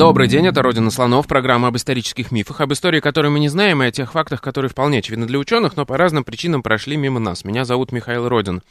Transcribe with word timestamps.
Добрый 0.00 0.28
день, 0.28 0.46
это 0.46 0.62
«Родина 0.62 0.90
слонов», 0.90 1.26
программа 1.26 1.68
об 1.68 1.76
исторических 1.76 2.32
мифах, 2.32 2.62
об 2.62 2.72
истории, 2.72 3.00
которые 3.00 3.30
мы 3.30 3.38
не 3.38 3.50
знаем, 3.50 3.82
и 3.82 3.86
о 3.86 3.90
тех 3.90 4.12
фактах, 4.12 4.40
которые 4.40 4.70
вполне 4.70 5.00
очевидны 5.00 5.26
для 5.26 5.38
ученых, 5.38 5.76
но 5.76 5.84
по 5.84 5.98
разным 5.98 6.24
причинам 6.24 6.62
прошли 6.62 6.96
мимо 6.96 7.20
нас. 7.20 7.44
Меня 7.44 7.66
зовут 7.66 7.92
Михаил 7.92 8.26
Родин. 8.26 8.62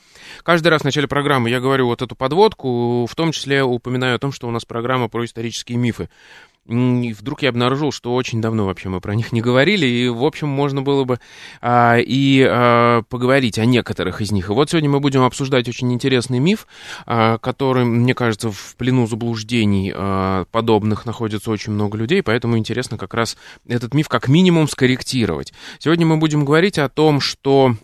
Каждый 0.42 0.70
раз 0.70 0.82
в 0.82 0.86
начале 0.86 1.08
программы 1.08 1.52
я 1.52 1.60
говорю 1.60 1.86
вот 1.86 2.02
эту 2.02 2.16
подводку, 2.16 3.06
в 3.06 3.14
том 3.14 3.32
числе 3.32 3.62
упоминаю 3.62 4.16
о 4.16 4.18
том, 4.18 4.32
что 4.32 4.48
у 4.48 4.52
нас 4.52 4.66
программа 4.66 5.08
про 5.08 5.24
исторические 5.24 5.78
мифы. 5.78 6.10
И 6.70 7.14
вдруг 7.14 7.42
я 7.42 7.50
обнаружил, 7.50 7.92
что 7.92 8.14
очень 8.14 8.42
давно 8.42 8.66
вообще 8.66 8.90
мы 8.90 9.02
про 9.02 9.16
них 9.16 9.32
не 9.32 9.42
говорили, 9.42 9.88
и, 9.88 10.08
в 10.08 10.24
общем, 10.24 10.48
можно 10.48 10.84
было 10.84 11.04
бы 11.04 11.20
а, 11.62 11.98
и 11.98 12.46
а, 12.48 13.02
поговорить 13.10 13.58
о 13.58 13.66
некоторых 13.66 14.22
из 14.22 14.32
них. 14.32 14.50
И 14.50 14.54
вот 14.54 14.70
сегодня 14.70 14.90
мы 14.90 15.00
будем 15.00 15.24
обсуждать 15.24 15.68
очень 15.68 15.92
интересный 15.92 16.38
миф, 16.38 16.68
а, 17.08 17.40
который, 17.40 17.86
мне 17.86 18.14
кажется, 18.14 18.52
в 18.52 18.76
плену 18.78 19.08
заблуждений 19.08 19.92
а, 19.96 20.46
подобных 20.52 21.08
находится 21.08 21.50
очень 21.50 21.74
много 21.74 21.98
людей, 21.98 22.22
поэтому 22.22 22.56
интересно 22.56 23.00
как 23.00 23.16
раз 23.16 23.36
этот 23.68 23.96
миф 23.96 24.08
как 24.08 24.28
минимум 24.28 24.68
скорректировать. 24.68 25.54
Сегодня 25.80 26.06
мы 26.06 26.18
будем 26.18 26.46
говорить 26.46 26.78
о 26.78 26.88
том, 26.88 27.20
что 27.20 27.76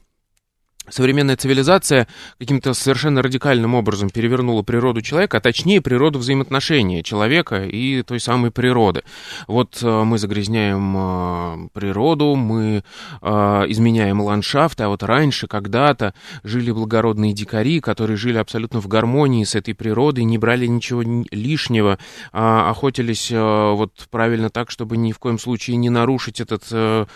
современная 0.89 1.35
цивилизация 1.35 2.07
каким-то 2.39 2.73
совершенно 2.73 3.21
радикальным 3.21 3.75
образом 3.75 4.09
перевернула 4.09 4.61
природу 4.61 5.01
человека, 5.01 5.37
а 5.37 5.41
точнее 5.41 5.81
природу 5.81 6.19
взаимоотношения 6.19 7.03
человека 7.03 7.63
и 7.63 8.01
той 8.03 8.19
самой 8.19 8.51
природы. 8.51 9.03
Вот 9.47 9.79
э, 9.81 10.03
мы 10.03 10.17
загрязняем 10.17 10.95
э, 10.97 11.69
природу, 11.73 12.35
мы 12.35 12.83
э, 13.21 13.27
изменяем 13.67 14.21
ландшафт, 14.21 14.81
а 14.81 14.89
вот 14.89 15.03
раньше, 15.03 15.47
когда-то 15.47 16.13
жили 16.43 16.71
благородные 16.71 17.33
дикари, 17.33 17.79
которые 17.79 18.17
жили 18.17 18.37
абсолютно 18.37 18.81
в 18.81 18.87
гармонии 18.87 19.43
с 19.43 19.55
этой 19.55 19.73
природой, 19.73 20.23
не 20.23 20.37
брали 20.37 20.65
ничего 20.65 21.03
лишнего, 21.31 21.99
а 22.31 22.69
охотились 22.69 23.31
вот 23.31 23.91
правильно 24.09 24.49
так, 24.49 24.71
чтобы 24.71 24.97
ни 24.97 25.11
в 25.11 25.19
коем 25.19 25.39
случае 25.39 25.77
не 25.77 25.89
нарушить 25.89 26.39
этот 26.39 26.63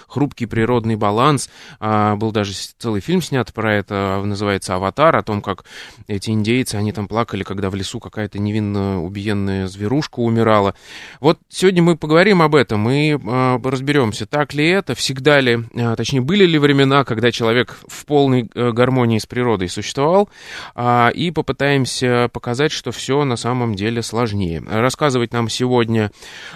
хрупкий 0.08 0.46
природный 0.46 0.96
баланс. 0.96 1.50
А, 1.80 2.16
был 2.16 2.32
даже 2.32 2.54
целый 2.78 3.02
фильм 3.02 3.22
снят 3.22 3.52
про 3.60 3.76
это, 3.76 4.22
называется 4.24 4.76
«Аватар», 4.76 5.18
о 5.18 5.22
том, 5.22 5.42
как 5.42 5.66
эти 6.08 6.30
индейцы, 6.30 6.76
они 6.76 6.94
там 6.94 7.10
плакали, 7.10 7.44
когда 7.44 7.70
в 7.70 7.76
лесу 7.76 8.00
какая-то 8.00 8.40
невинно 8.40 9.04
убиенная 9.04 9.68
зверушка 9.68 10.22
умирала. 10.22 10.76
Вот 11.20 11.40
сегодня 11.50 11.84
мы 11.84 11.98
поговорим 11.98 12.42
об 12.42 12.56
этом 12.56 12.90
и 12.90 13.18
э, 13.18 13.60
разберемся, 13.62 14.26
так 14.28 14.54
ли 14.54 14.66
это, 14.66 14.96
всегда 14.96 15.42
ли, 15.42 15.60
э, 15.74 15.96
точнее, 15.98 16.22
были 16.22 16.46
ли 16.46 16.58
времена, 16.58 17.04
когда 17.04 17.34
человек 17.34 17.78
в 17.86 18.06
полной 18.06 18.50
э, 18.56 18.72
гармонии 18.72 19.18
с 19.18 19.26
природой 19.26 19.68
существовал, 19.68 20.30
э, 20.76 21.12
и 21.12 21.30
попытаемся 21.32 22.30
показать, 22.32 22.72
что 22.72 22.94
все 22.94 23.26
на 23.26 23.36
самом 23.36 23.76
деле 23.76 24.02
сложнее. 24.02 24.64
Рассказывать 24.66 25.34
нам 25.34 25.50
сегодня 25.50 26.12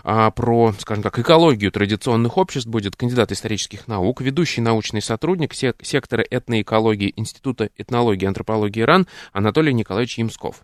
э, 0.05 0.31
про, 0.33 0.73
скажем 0.79 1.03
так, 1.03 1.19
экологию 1.19 1.69
традиционных 1.69 2.38
обществ 2.38 2.69
будет 2.69 2.95
кандидат 2.95 3.33
исторических 3.33 3.89
наук, 3.89 4.21
ведущий 4.21 4.61
научный 4.61 5.01
сотрудник 5.01 5.53
сектора 5.53 6.23
этноэкологии 6.31 6.92
экологии 6.94 7.13
Института 7.16 7.69
этнологии 7.77 8.23
и 8.23 8.27
антропологии 8.27 8.81
РАН 8.81 9.08
Анатолий 9.31 9.73
Николаевич 9.73 10.17
Ямсков. 10.17 10.63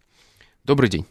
Добрый 0.64 0.90
день. 0.90 1.06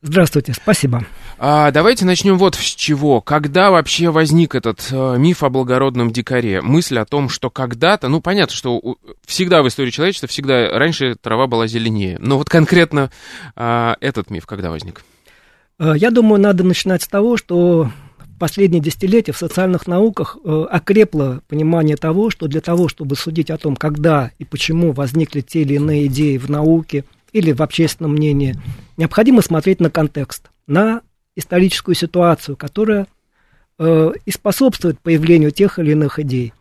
Здравствуйте, 0.00 0.52
спасибо. 0.52 1.04
А, 1.38 1.72
давайте 1.72 2.04
начнем 2.04 2.38
вот 2.38 2.54
с 2.54 2.60
чего. 2.60 3.20
Когда 3.20 3.72
вообще 3.72 4.10
возник 4.10 4.54
этот 4.54 4.86
э, 4.92 5.16
миф 5.18 5.42
о 5.42 5.48
благородном 5.48 6.12
дикаре? 6.12 6.60
Мысль 6.60 6.98
о 6.98 7.04
том, 7.04 7.28
что 7.28 7.50
когда-то, 7.50 8.08
ну 8.08 8.20
понятно, 8.20 8.54
что 8.54 8.76
у, 8.76 8.96
всегда 9.26 9.60
в 9.60 9.66
истории 9.66 9.90
человечества, 9.90 10.28
всегда 10.28 10.78
раньше 10.78 11.16
трава 11.16 11.48
была 11.48 11.66
зеленее. 11.66 12.16
Но 12.20 12.38
вот 12.38 12.48
конкретно 12.48 13.10
э, 13.56 13.94
этот 14.00 14.30
миф 14.30 14.46
когда 14.46 14.70
возник? 14.70 15.02
Э, 15.80 15.94
я 15.96 16.12
думаю, 16.12 16.40
надо 16.40 16.62
начинать 16.62 17.02
с 17.02 17.08
того, 17.08 17.36
что 17.36 17.90
последние 18.38 18.80
десятилетия 18.80 19.32
в 19.32 19.36
социальных 19.36 19.86
науках 19.86 20.38
э, 20.42 20.66
окрепло 20.70 21.40
понимание 21.48 21.96
того, 21.96 22.30
что 22.30 22.46
для 22.46 22.60
того, 22.60 22.88
чтобы 22.88 23.16
судить 23.16 23.50
о 23.50 23.58
том, 23.58 23.76
когда 23.76 24.30
и 24.38 24.44
почему 24.44 24.92
возникли 24.92 25.40
те 25.40 25.62
или 25.62 25.74
иные 25.74 26.06
идеи 26.06 26.38
в 26.38 26.48
науке 26.48 27.04
или 27.32 27.52
в 27.52 27.60
общественном 27.60 28.12
мнении, 28.12 28.54
необходимо 28.96 29.42
смотреть 29.42 29.80
на 29.80 29.90
контекст, 29.90 30.50
на 30.66 31.02
историческую 31.36 31.94
ситуацию, 31.94 32.56
которая 32.56 33.06
э, 33.78 34.12
и 34.24 34.30
способствует 34.30 34.98
появлению 35.00 35.50
тех 35.50 35.78
или 35.78 35.92
иных 35.92 36.18
идей. 36.18 36.52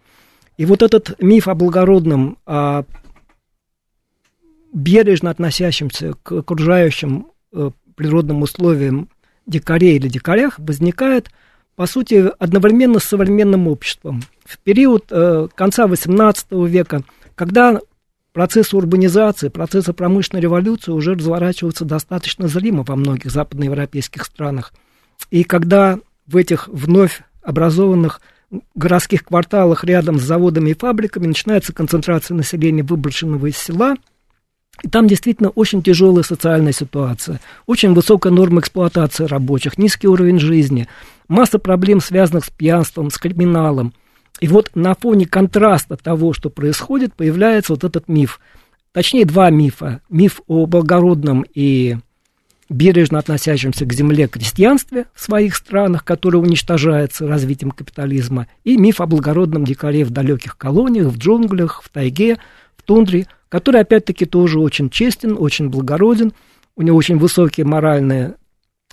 И 0.57 0.65
вот 0.65 0.81
этот 0.81 1.21
миф 1.21 1.47
о 1.47 1.55
благородном, 1.55 2.37
о 2.45 2.83
бережно 4.73 5.29
относящемся 5.29 6.13
к 6.23 6.31
окружающим 6.31 7.27
э, 7.53 7.71
природным 7.95 8.41
условиям 8.41 9.09
дикарей 9.45 9.95
или 9.95 10.07
дикарях 10.07 10.59
возникает– 10.59 11.29
по 11.77 11.85
сути, 11.85 12.31
одновременно 12.39 12.99
с 12.99 13.03
современным 13.03 13.67
обществом. 13.67 14.23
В 14.43 14.57
период 14.57 15.05
э, 15.11 15.47
конца 15.53 15.85
XVIII 15.85 16.67
века, 16.67 17.03
когда 17.35 17.79
процесс 18.33 18.73
урбанизации, 18.73 19.49
процессы 19.49 19.93
промышленной 19.93 20.41
революции 20.41 20.91
уже 20.91 21.13
разворачиваются 21.13 21.85
достаточно 21.85 22.47
зримо 22.47 22.83
во 22.83 22.95
многих 22.95 23.29
западноевропейских 23.29 24.25
странах. 24.25 24.73
И 25.29 25.43
когда 25.43 25.99
в 26.25 26.35
этих 26.35 26.67
вновь 26.67 27.21
образованных 27.43 28.21
городских 28.73 29.23
кварталах 29.23 29.83
рядом 29.83 30.17
с 30.17 30.23
заводами 30.23 30.71
и 30.71 30.75
фабриками 30.75 31.27
начинается 31.27 31.73
концентрация 31.73 32.33
населения, 32.33 32.81
выброшенного 32.81 33.45
из 33.45 33.57
села– 33.57 33.95
и 34.83 34.89
там 34.89 35.07
действительно 35.07 35.49
очень 35.49 35.81
тяжелая 35.81 36.23
социальная 36.23 36.71
ситуация, 36.71 37.39
очень 37.65 37.93
высокая 37.93 38.31
норма 38.31 38.61
эксплуатации 38.61 39.25
рабочих, 39.25 39.77
низкий 39.77 40.07
уровень 40.07 40.39
жизни, 40.39 40.87
масса 41.27 41.59
проблем, 41.59 41.99
связанных 41.99 42.45
с 42.45 42.49
пьянством, 42.49 43.09
с 43.09 43.17
криминалом. 43.17 43.93
И 44.39 44.47
вот 44.47 44.71
на 44.75 44.93
фоне 44.95 45.25
контраста 45.25 45.97
того, 45.97 46.33
что 46.33 46.49
происходит, 46.49 47.13
появляется 47.13 47.73
вот 47.73 47.83
этот 47.83 48.07
миф. 48.07 48.39
Точнее, 48.91 49.25
два 49.25 49.49
мифа. 49.49 50.01
Миф 50.09 50.41
о 50.47 50.65
благородном 50.65 51.45
и 51.53 51.97
бережно 52.69 53.19
относящемся 53.19 53.85
к 53.85 53.93
земле 53.93 54.27
крестьянстве 54.27 55.05
в 55.13 55.21
своих 55.21 55.55
странах, 55.55 56.03
которое 56.03 56.39
уничтожается 56.39 57.27
развитием 57.27 57.71
капитализма, 57.71 58.47
и 58.63 58.77
миф 58.77 58.99
о 59.01 59.05
благородном 59.05 59.65
дикаре 59.65 60.03
в 60.03 60.11
далеких 60.11 60.57
колониях, 60.57 61.07
в 61.07 61.17
джунглях, 61.17 61.81
в 61.83 61.89
тайге, 61.89 62.37
в 62.75 62.83
тундре– 62.83 63.27
который, 63.49 63.81
опять-таки, 63.81 64.25
тоже 64.25 64.59
очень 64.59 64.89
честен, 64.89 65.35
очень 65.37 65.69
благороден, 65.69 66.33
у 66.75 66.81
него 66.81 66.97
очень 66.97 67.17
высокие 67.17 67.65
моральные 67.65 68.35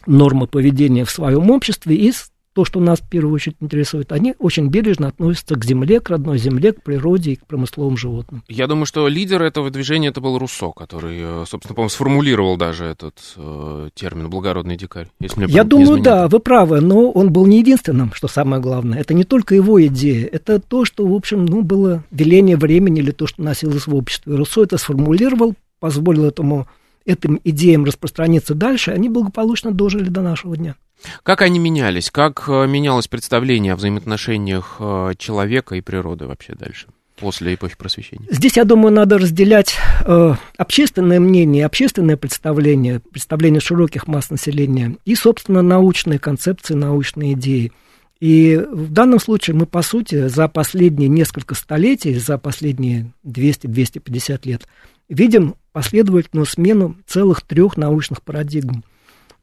нормы 0.06 0.46
поведения 0.46 1.04
в 1.04 1.10
своем 1.10 1.50
обществе, 1.50 1.96
и 1.96 2.12
то, 2.54 2.64
что 2.64 2.80
нас 2.80 3.00
в 3.00 3.08
первую 3.08 3.34
очередь 3.34 3.56
интересует, 3.60 4.12
они 4.12 4.34
очень 4.38 4.68
бережно 4.68 5.08
относятся 5.08 5.56
к 5.56 5.64
земле, 5.64 6.00
к 6.00 6.08
родной 6.08 6.38
земле, 6.38 6.72
к 6.72 6.82
природе 6.82 7.32
и 7.32 7.36
к 7.36 7.46
промысловым 7.46 7.96
животным. 7.96 8.44
Я 8.48 8.66
думаю, 8.68 8.86
что 8.86 9.08
лидер 9.08 9.42
этого 9.42 9.70
движения 9.70 10.08
это 10.08 10.20
был 10.20 10.38
Руссо, 10.38 10.70
который, 10.70 11.18
э, 11.20 11.44
собственно, 11.48 11.74
по-моему, 11.74 11.90
сформулировал 11.90 12.56
даже 12.56 12.84
этот 12.84 13.18
э, 13.36 13.88
термин 13.94 14.30
«благородный 14.30 14.76
дикарь». 14.76 15.08
Если 15.20 15.44
мне 15.44 15.52
Я 15.52 15.64
думаю, 15.64 16.00
да, 16.00 16.28
вы 16.28 16.38
правы, 16.38 16.80
но 16.80 17.10
он 17.10 17.32
был 17.32 17.46
не 17.46 17.58
единственным, 17.58 18.12
что 18.14 18.28
самое 18.28 18.62
главное. 18.62 19.00
Это 19.00 19.14
не 19.14 19.24
только 19.24 19.56
его 19.56 19.84
идея, 19.86 20.26
это 20.26 20.60
то, 20.60 20.84
что, 20.84 21.06
в 21.06 21.12
общем, 21.12 21.46
ну, 21.46 21.62
было 21.62 22.04
веление 22.12 22.56
времени 22.56 23.00
или 23.00 23.10
то, 23.10 23.26
что 23.26 23.42
носилось 23.42 23.88
в 23.88 23.94
обществе. 23.94 24.36
Руссо 24.36 24.62
это 24.62 24.78
сформулировал, 24.78 25.54
позволил 25.80 26.24
этому 26.24 26.68
этим 27.06 27.40
идеям 27.44 27.84
распространиться 27.84 28.54
дальше, 28.54 28.90
они 28.90 29.08
благополучно 29.08 29.72
дожили 29.72 30.08
до 30.08 30.22
нашего 30.22 30.56
дня. 30.56 30.76
Как 31.22 31.42
они 31.42 31.58
менялись? 31.58 32.10
Как 32.10 32.44
э, 32.48 32.66
менялось 32.66 33.08
представление 33.08 33.74
о 33.74 33.76
взаимоотношениях 33.76 34.76
э, 34.78 35.12
человека 35.18 35.74
и 35.74 35.80
природы 35.80 36.26
вообще 36.26 36.54
дальше? 36.54 36.86
после 37.16 37.54
эпохи 37.54 37.76
просвещения? 37.76 38.26
Здесь, 38.28 38.56
я 38.56 38.64
думаю, 38.64 38.92
надо 38.92 39.18
разделять 39.18 39.76
э, 40.04 40.34
общественное 40.56 41.20
мнение, 41.20 41.64
общественное 41.64 42.16
представление, 42.16 43.00
представление 43.00 43.60
широких 43.60 44.08
масс 44.08 44.30
населения 44.30 44.96
и, 45.04 45.14
собственно, 45.14 45.62
научные 45.62 46.18
концепции, 46.18 46.74
научные 46.74 47.34
идеи. 47.34 47.72
И 48.20 48.56
в 48.56 48.92
данном 48.92 49.20
случае 49.20 49.56
мы, 49.56 49.66
по 49.66 49.82
сути, 49.82 50.28
за 50.28 50.48
последние 50.48 51.08
несколько 51.08 51.54
столетий, 51.54 52.14
за 52.14 52.38
последние 52.38 53.12
200-250 53.24 54.40
лет 54.44 54.66
видим 55.08 55.56
последовательную 55.72 56.46
смену 56.46 56.96
целых 57.06 57.42
трех 57.42 57.76
научных 57.76 58.22
парадигм. 58.22 58.84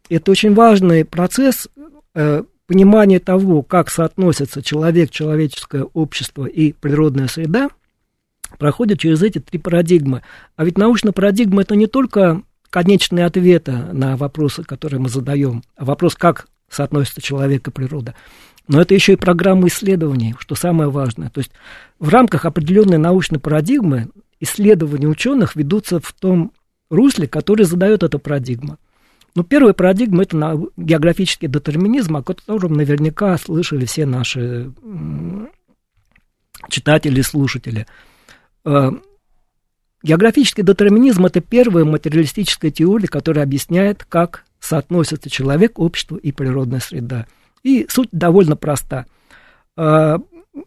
Это 0.10 0.32
очень 0.32 0.54
важный 0.54 1.06
процесс 1.06 1.68
э, 2.16 2.44
понимания 2.68 3.20
того, 3.20 3.64
как 3.64 3.90
соотносятся 3.90 4.62
человек, 4.62 5.12
человеческое 5.12 5.84
общество 5.84 6.46
и 6.46 6.74
природная 6.74 7.28
среда. 7.28 7.70
проходит 8.58 9.00
через 9.00 9.22
эти 9.24 9.40
три 9.40 9.60
парадигмы. 9.60 10.24
А 10.56 10.66
ведь 10.66 10.78
научная 10.78 11.14
парадигма– 11.14 11.62
это 11.64 11.76
не 11.76 11.88
только 11.88 12.42
конечные 12.70 13.26
ответы 13.26 13.72
на 13.72 14.18
вопросы, 14.18 14.64
которые 14.64 15.00
мы 15.00 15.10
задаем, 15.10 15.64
а 15.76 15.86
вопрос, 15.86 16.16
как 16.16 16.48
соотносится 16.70 17.22
человек 17.22 17.68
и 17.68 17.72
природа. 17.72 18.16
Но 18.72 18.80
это 18.80 18.94
еще 18.94 19.14
и 19.14 19.18
программа 19.18 19.68
исследований, 19.68 20.34
что 20.40 20.56
самое 20.56 20.90
важное. 20.90 21.30
То 21.30 21.40
есть 21.40 21.52
в 22.00 22.08
рамках 22.08 22.46
определенной 22.46 22.98
научной 22.98 23.38
парадигмы 23.38 24.08
исследования 24.40 25.08
ученых 25.08 25.58
ведутся 25.58 26.00
в 26.00 26.14
том 26.14 26.54
русле, 26.90 27.28
который 27.28 27.66
задает 27.66 28.02
эта 28.02 28.18
парадигма. 28.18 28.78
Ну, 29.36 29.44
первая 29.44 29.74
парадигма– 29.74 30.24
это 30.24 30.58
географический 30.78 31.50
детерминизм, 31.50 32.16
о 32.16 32.24
котором 32.24 32.76
наверняка 32.76 33.38
слышали 33.38 33.84
все 33.84 34.06
наши 34.06 34.72
читатели 36.70 37.20
и 37.20 37.24
слушатели. 37.24 37.88
Э, 38.64 38.92
географический 40.02 40.64
детерминизм– 40.64 41.26
это 41.28 41.42
первая 41.42 41.84
материалистическая 41.84 42.72
теория, 42.72 43.10
которая 43.10 43.44
объясняет, 43.44 44.06
как 44.06 44.46
соотносятся 44.62 45.30
человек, 45.30 45.78
общество 45.78 46.16
и 46.16 46.32
природная 46.32 46.80
среда. 46.80 47.28
И 47.64 47.86
суть 47.90 48.10
довольно 48.12 48.56
проста. 48.56 49.06
Э, 49.78 50.18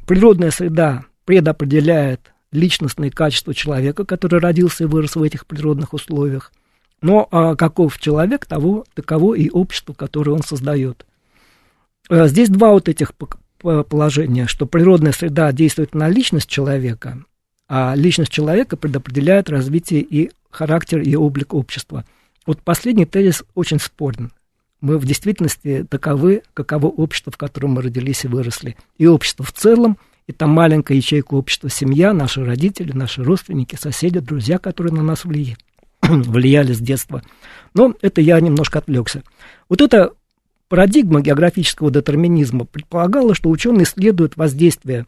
природная 0.06 0.50
среда 0.50 1.04
предопределяет 1.24 2.32
личностные 2.52 3.10
качества 3.10 3.52
человека, 3.52 4.04
который 4.04 4.40
родился 4.40 4.84
и 4.84 4.86
вырос 4.86 5.16
в 5.16 5.22
этих 5.22 5.46
природных 5.46 5.92
условиях. 5.92 6.52
Но 7.02 7.28
а 7.30 7.56
каков 7.56 7.98
человек, 7.98 8.46
того, 8.46 8.84
таково 8.94 9.34
и 9.34 9.50
общество, 9.50 9.92
которое 9.92 10.32
он 10.32 10.42
создает. 10.42 11.06
Э, 12.08 12.28
здесь 12.28 12.48
два 12.48 12.70
вот 12.70 12.88
этих 12.88 13.12
положения, 13.14 14.46
что 14.46 14.66
природная 14.66 15.12
среда 15.12 15.52
действует 15.52 15.94
на 15.94 16.08
личность 16.08 16.48
человека, 16.48 17.24
а 17.68 17.94
личность 17.96 18.30
человека 18.30 18.76
предопределяет 18.76 19.48
развитие 19.48 20.02
и 20.02 20.30
характер 20.50 21.00
и 21.00 21.16
облик 21.16 21.54
общества. 21.54 22.04
Вот 22.46 22.60
последний 22.62 23.06
тезис 23.06 23.42
очень 23.54 23.80
спорен. 23.80 24.32
Мы 24.84 24.98
в 24.98 25.04
действительности 25.06 25.86
таковы, 25.88 26.42
каково 26.52 26.86
общество, 26.86 27.32
в 27.32 27.36
котором 27.36 27.72
мы 27.72 27.82
родились 27.82 28.24
и 28.24 28.28
выросли. 28.28 28.76
И 28.98 29.06
общество 29.06 29.44
в 29.44 29.52
целом– 29.52 29.98
и 30.26 30.32
там 30.32 30.50
маленькая 30.50 30.96
ячейка 30.96 31.34
общества, 31.34 31.68
семья, 31.68 32.12
наши 32.12 32.44
родители, 32.44 32.92
наши 32.92 33.22
родственники, 33.22 33.76
соседи, 33.76 34.20
друзья, 34.20 34.58
которые 34.58 34.94
на 34.94 35.02
нас 35.02 35.24
влияли, 35.24 35.58
влияли 36.02 36.72
с 36.72 36.80
детства. 36.80 37.22
Но 37.74 37.94
это 38.00 38.20
я 38.20 38.40
немножко 38.40 38.78
отвлекся. 38.78 39.22
Вот 39.68 39.82
эта 39.82 40.12
парадигма 40.68 41.20
географического 41.20 41.90
детерминизма 41.90 42.64
предполагала, 42.64 43.34
что 43.34 43.50
ученые 43.50 43.84
исследуют 43.84 44.36
воздействие 44.36 45.06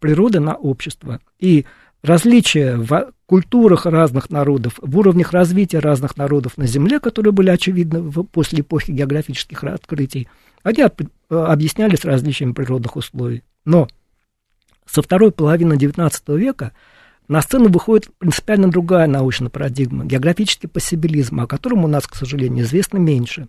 природы 0.00 0.38
на 0.38 0.54
общество. 0.54 1.20
И 1.40 1.64
различия 2.02 2.76
в 2.76 3.12
культурах 3.26 3.86
разных 3.86 4.30
народов, 4.30 4.78
в 4.80 4.98
уровнях 4.98 5.32
развития 5.32 5.80
разных 5.80 6.16
народов 6.16 6.56
на 6.56 6.66
Земле, 6.66 7.00
которые 7.00 7.32
были 7.32 7.50
очевидны 7.50 8.10
после 8.10 8.60
эпохи 8.60 8.90
географических 8.90 9.64
открытий, 9.64 10.28
они 10.62 10.82
э, 10.82 10.86
объяснялись 11.34 12.04
различиями 12.04 12.52
природных 12.52 12.96
условий. 12.96 13.42
Но 13.64 13.88
со 14.86 15.02
второй 15.02 15.30
половины 15.30 15.74
XIX 15.74 16.38
века 16.38 16.72
на 17.28 17.42
сцену 17.42 17.68
выходит 17.68 18.10
принципиально 18.18 18.70
другая 18.70 19.06
научная 19.06 19.50
парадигма– 19.50 20.04
географический 20.06 20.68
пассибилизм, 20.68 21.40
о 21.40 21.46
котором 21.46 21.84
у 21.84 21.88
нас, 21.88 22.06
к 22.06 22.14
сожалению, 22.14 22.64
известно 22.64 22.96
меньше. 22.96 23.48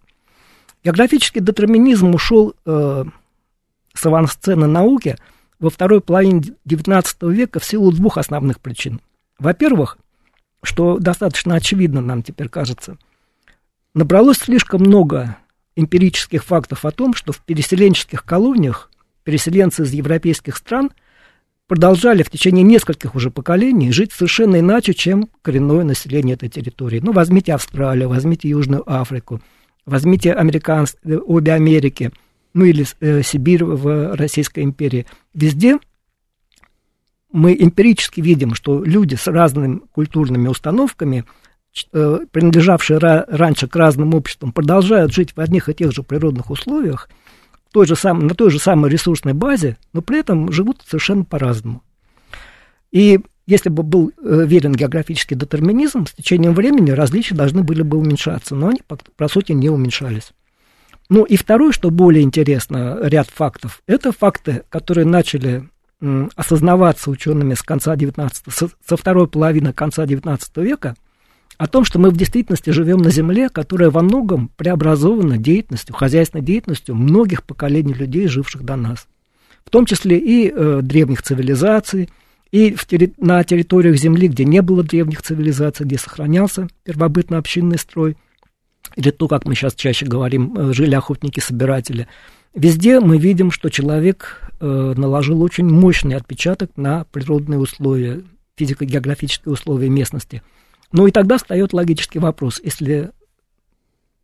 Географический 0.84 1.42
детерминизм 1.42 2.14
ушел 2.14 2.54
э, 2.66 3.06
с 3.94 4.06
авансцены 4.06 4.68
науки 4.68 5.18
во 5.60 5.70
второй 5.70 6.02
половине 6.02 6.56
XIX 6.68 7.32
века 7.32 7.60
в 7.60 7.66
силу 7.66 7.92
двух 7.92 8.18
основных 8.18 8.60
причин. 8.60 9.02
Во-первых, 9.38 9.98
что 10.64 10.98
достаточно 11.00 11.56
очевидно 11.56 12.02
нам 12.02 12.24
теперь 12.24 12.50
кажется, 12.50 12.98
набралось 13.94 14.38
слишком 14.38 14.82
много 14.82 15.38
эмпирических 15.76 16.44
фактов 16.44 16.86
о 16.86 16.92
том, 16.92 17.14
что 17.14 17.32
в 17.32 17.40
переселенческих 17.40 18.24
колониях 18.26 18.92
переселенцы 19.24 19.84
из 19.84 19.92
европейских 19.92 20.58
стран– 20.58 20.92
продолжали 21.70 22.24
в 22.24 22.32
течение 22.32 22.64
нескольких 22.64 23.16
уже 23.16 23.30
поколений 23.30 23.92
жить 23.92 24.12
совершенно 24.12 24.60
иначе, 24.60 24.94
чем 24.94 25.30
коренное 25.44 25.84
население 25.84 26.34
этой 26.34 26.50
территории. 26.50 27.00
Ну, 27.00 27.14
возьмите 27.14 27.54
Австралию, 27.54 28.10
возьмите 28.10 28.50
Южную 28.50 28.84
Африку, 28.92 29.40
возьмите 29.86 30.34
американс... 30.34 30.98
Обе 31.06 31.54
Америки, 31.54 32.12
ну 32.54 32.66
или 32.66 32.86
э, 33.00 33.22
Сибирь 33.24 33.64
в 33.64 34.16
Российской 34.16 34.64
империи. 34.64 35.06
Везде 35.34 35.78
мы 37.32 37.54
эмпирически 37.54 38.22
видим, 38.22 38.56
что 38.56 38.84
люди 38.84 39.16
с 39.16 39.28
разными 39.28 39.82
культурными 39.92 40.48
установками, 40.48 41.26
э, 41.94 42.20
принадлежавшие 42.32 43.00
ра- 43.00 43.26
раньше 43.28 43.68
к 43.68 43.76
разным 43.76 44.14
обществам, 44.14 44.52
продолжают 44.52 45.14
жить 45.14 45.36
в 45.36 45.40
одних 45.40 45.70
и 45.70 45.74
тех 45.74 45.92
же 45.92 46.04
природных 46.04 46.50
условиях– 46.50 47.10
той 47.72 47.86
же 47.86 47.96
сам, 47.96 48.28
на 48.28 48.34
той 48.34 48.50
же 48.50 48.60
самой 48.60 48.90
ресурсной 48.90 49.34
базе, 49.34 49.78
но 49.94 50.02
при 50.02 50.20
этом 50.20 50.52
живут 50.52 50.82
совершенно 50.88 51.24
по-разному. 51.24 51.84
И 52.92 53.20
если 53.46 53.70
бы 53.70 53.84
был 53.84 54.12
э, 54.12 54.46
верен 54.46 54.74
географический 54.74 55.36
детерминизм, 55.36 56.06
с 56.06 56.14
течением 56.14 56.54
времени 56.54 56.92
различия 56.92 57.36
должны 57.36 57.64
были 57.64 57.82
бы 57.82 57.98
уменьшаться, 57.98 58.56
но 58.56 58.70
они, 58.70 58.82
по, 58.88 58.98
по 59.16 59.28
сути, 59.28 59.52
не 59.52 59.70
уменьшались. 59.70 60.32
Ну 61.10 61.24
и 61.24 61.36
второе, 61.36 61.72
что 61.72 61.90
более 61.90 62.24
интересно, 62.24 63.00
ряд 63.02 63.30
фактов, 63.30 63.82
это 63.88 64.12
факты, 64.12 64.64
которые 64.70 65.06
начали 65.06 65.68
осознаваться 66.36 67.10
учеными 67.10 67.56
с 67.56 67.62
конца 67.62 67.96
19 67.96 68.46
со 68.54 68.98
второй 68.98 69.28
половины 69.28 69.74
конца 69.74 70.06
19 70.06 70.58
века– 70.58 70.96
о 71.60 71.68
том, 71.68 71.84
что 71.84 72.00
мы 72.00 72.10
в 72.10 72.16
действительности 72.16 72.70
живем 72.70 73.00
на 73.00 73.12
Земле, 73.12 73.50
которая 73.50 73.90
во 73.90 74.02
многом 74.02 74.50
преобразована 74.56 75.38
деятельностью, 75.38 75.94
хозяйственной 75.94 76.44
деятельностью 76.44 76.96
многих 76.96 77.44
поколений 77.44 77.94
людей, 77.94 78.28
живших 78.28 78.64
до 78.64 78.78
нас. 78.78 79.08
В 79.66 79.70
том 79.70 79.86
числе 79.86 80.18
и 80.18 80.50
э, 80.50 80.80
древних 80.82 81.22
цивилизаций, 81.22 82.10
и 82.52 82.74
в 82.74 82.88
терри- 82.88 83.14
на 83.18 83.44
территориях 83.44 83.98
Земли, 83.98 84.30
где 84.30 84.46
не 84.46 84.62
было 84.62 84.84
древних 84.84 85.22
цивилизаций, 85.22 85.86
где 85.86 85.98
сохранялся 85.98 86.70
первобытно-общинный 86.86 87.78
строй, 87.78 88.16
или 88.96 89.12
то, 89.12 89.28
как 89.28 89.46
мы 89.46 89.56
сейчас 89.56 89.76
чаще 89.76 90.06
говорим, 90.06 90.56
э, 90.56 90.74
жили 90.74 90.96
охотники-собиратели. 90.96 92.08
Везде 92.54 93.00
мы 93.00 93.18
видим, 93.18 93.52
что 93.52 93.70
человек 93.70 94.42
э, 94.60 94.94
наложил 94.96 95.42
очень 95.42 95.68
мощный 95.68 96.16
отпечаток 96.16 96.72
на 96.76 97.06
природные 97.06 97.60
условия, 97.60 98.24
физико-географические 98.58 99.54
условия 99.54 99.90
местности– 99.90 100.42
ну 100.92 101.08
и 101.08 101.12
тогда 101.12 101.38
встает 101.38 101.74
логический 101.74 102.20
вопрос, 102.20 102.60
если 102.64 103.12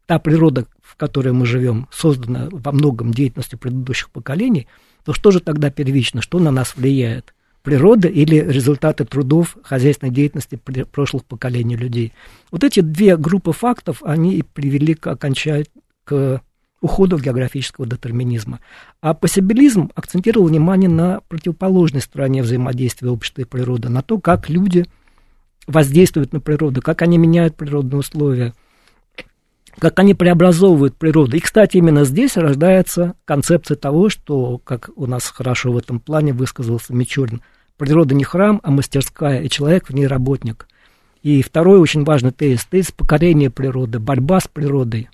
та 0.07 0.19
природа, 0.19 0.65
в 0.81 0.95
которой 0.95 1.33
мы 1.33 1.45
живем, 1.45 1.87
создана 1.91 2.47
во 2.51 2.71
многом 2.71 3.13
деятельностью 3.13 3.59
предыдущих 3.59 4.09
поколений, 4.09 4.67
то 5.03 5.13
что 5.13 5.31
же 5.31 5.39
тогда 5.39 5.69
первично, 5.69 6.21
что 6.21 6.39
на 6.39 6.51
нас 6.51 6.75
влияет? 6.75 7.34
Природа 7.65 8.07
или 8.07 8.35
результаты 8.37 9.03
трудов 9.03 9.57
хозяйственной 9.63 10.11
деятельности 10.11 10.59
прошлых 10.91 11.25
поколений 11.25 11.75
людей? 11.75 12.13
Вот 12.51 12.63
эти 12.63 12.79
две 12.79 13.17
группы 13.17 13.51
фактов, 13.51 14.01
они 14.03 14.35
и 14.35 14.43
привели 14.43 14.93
к 14.93 15.07
окончанию, 15.07 15.65
к 16.05 16.41
уходу 16.79 17.17
географического 17.17 17.85
детерминизма. 17.87 18.59
А 19.01 19.13
пассибилизм 19.13 19.91
акцентировал 19.95 20.47
внимание 20.47 20.89
на 20.89 21.21
противоположной 21.27 22.01
стороне 22.01 22.43
взаимодействия 22.43 23.09
общества 23.09 23.41
и 23.41 23.45
природы, 23.45 23.89
на 23.89 24.01
то, 24.01 24.19
как 24.19 24.49
люди– 24.49 24.85
воздействуют 25.67 26.33
на 26.33 26.39
природу, 26.39 26.81
как 26.81 27.01
они 27.01 27.17
меняют 27.17 27.55
природные 27.55 27.99
условия, 27.99 28.53
как 29.77 29.99
они 29.99 30.13
преобразовывают 30.13 30.95
природу. 30.95 31.35
И, 31.35 31.39
кстати, 31.39 31.77
именно 31.77 32.05
здесь 32.05 32.37
рождается 32.37 33.15
концепция 33.25 33.75
того, 33.75 34.09
что, 34.09 34.59
как 34.59 34.89
у 34.95 35.05
нас 35.05 35.25
хорошо 35.25 35.71
в 35.71 35.77
этом 35.77 35.99
плане 35.99 36.33
высказался 36.33 36.93
Мичурин, 36.93 37.41
природа 37.77 38.15
не 38.15 38.23
храм, 38.23 38.59
а 38.63 38.71
мастерская, 38.71 39.41
и 39.41 39.49
человек 39.49 39.89
в 39.89 39.93
ней 39.93 40.07
работник. 40.07 40.67
И 41.21 41.41
второй 41.41 41.79
очень 41.79 42.03
важный 42.03 42.31
тезис, 42.31 42.65
тезис 42.65 42.91
покорения 42.91 43.49
природы, 43.49 43.99
борьба 43.99 44.39
с 44.39 44.47
природой, 44.47 45.09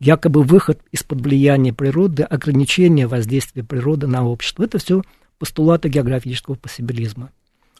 якобы 0.00 0.42
выход 0.42 0.80
из-под 0.90 1.20
влияния 1.20 1.72
природы, 1.72 2.24
ограничение 2.24 3.06
воздействия 3.06 3.62
природы 3.62 4.06
на 4.06 4.26
общество. 4.26 4.64
Это 4.64 4.78
все 4.78 5.02
постулаты 5.38 5.88
географического 5.88 6.54
пассибилизма. 6.54 7.30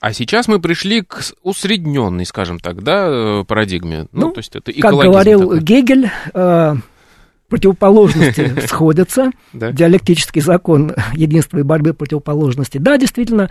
А 0.01 0.12
сейчас 0.12 0.49
мы 0.49 0.61
пришли 0.61 1.03
к 1.03 1.23
усредненной, 1.43 2.27
скажем 2.27 2.59
так, 2.59 2.83
да, 2.83 3.07
э, 3.09 3.45
парадигме. 3.47 4.09
Ну, 4.11 4.27
ну 4.27 4.33
то 4.33 4.39
есть 4.39 4.57
это 4.57 4.73
как 4.73 4.95
говорил 4.95 5.41
такой. 5.41 5.61
Гегель, 5.61 6.11
э, 6.35 6.75
противоположности 7.49 8.61
сходятся, 8.67 9.31
диалектический 9.53 10.41
закон 10.41 10.95
единства 11.15 11.59
и 11.59 11.62
борьбы 11.62 11.93
противоположностей. 11.93 12.81
Да, 12.81 12.97
действительно, 12.97 13.51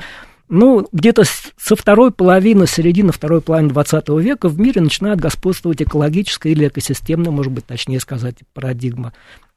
ну, 0.51 0.85
где-то 0.91 1.23
со 1.57 1.75
второй 1.77 2.11
половины, 2.11 2.67
середины 2.67 3.13
второй 3.13 3.39
половины 3.39 3.69
20 3.69 4.09
века 4.09 4.49
в 4.49 4.59
мире 4.59 4.81
начинает 4.81 5.21
господствовать 5.21 5.81
экологическая 5.81 6.51
или 6.51 6.67
экосистемная, 6.67 7.31
может 7.31 7.53
быть, 7.53 7.65
точнее 7.65 8.01
сказать, 8.01 8.35
парадигма. 8.53 9.13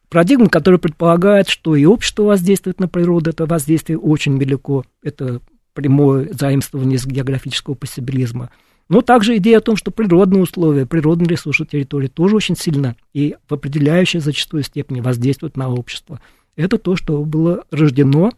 Парадигма, 0.09 0.49
которая 0.49 0.79
предполагает, 0.79 1.49
что 1.49 1.75
и 1.75 1.85
общество 1.85 2.23
воздействует 2.23 2.79
на 2.79 2.87
природу, 2.87 3.31
это 3.31 3.45
воздействие 3.45 3.99
очень 3.99 4.39
велико, 4.39 4.85
это 5.03 5.41
прямое 5.73 6.29
заимствование 6.33 6.95
из 6.95 7.05
географического 7.07 7.75
пассибилизма. 7.75 8.51
Но 8.89 9.01
также 9.01 9.37
идея 9.39 9.59
о 9.59 9.63
том, 9.63 9.75
что 9.75 9.91
природные 9.91 10.45
условия, 10.45 10.87
природные 10.87 11.27
ресурсы 11.27 11.67
территории 11.67 12.07
тоже 12.07 12.37
очень 12.37 12.57
сильно 12.57 12.95
и 13.13 13.35
в 13.49 13.55
определяющей 13.55 14.21
зачастую 14.21 14.63
степени 14.63 15.01
воздействуют 15.01 15.57
на 15.57 15.69
общество. 15.69 16.21
Это 16.55 16.79
то, 16.79 16.95
что 16.95 17.25
было 17.25 17.65
рождено 17.73 18.31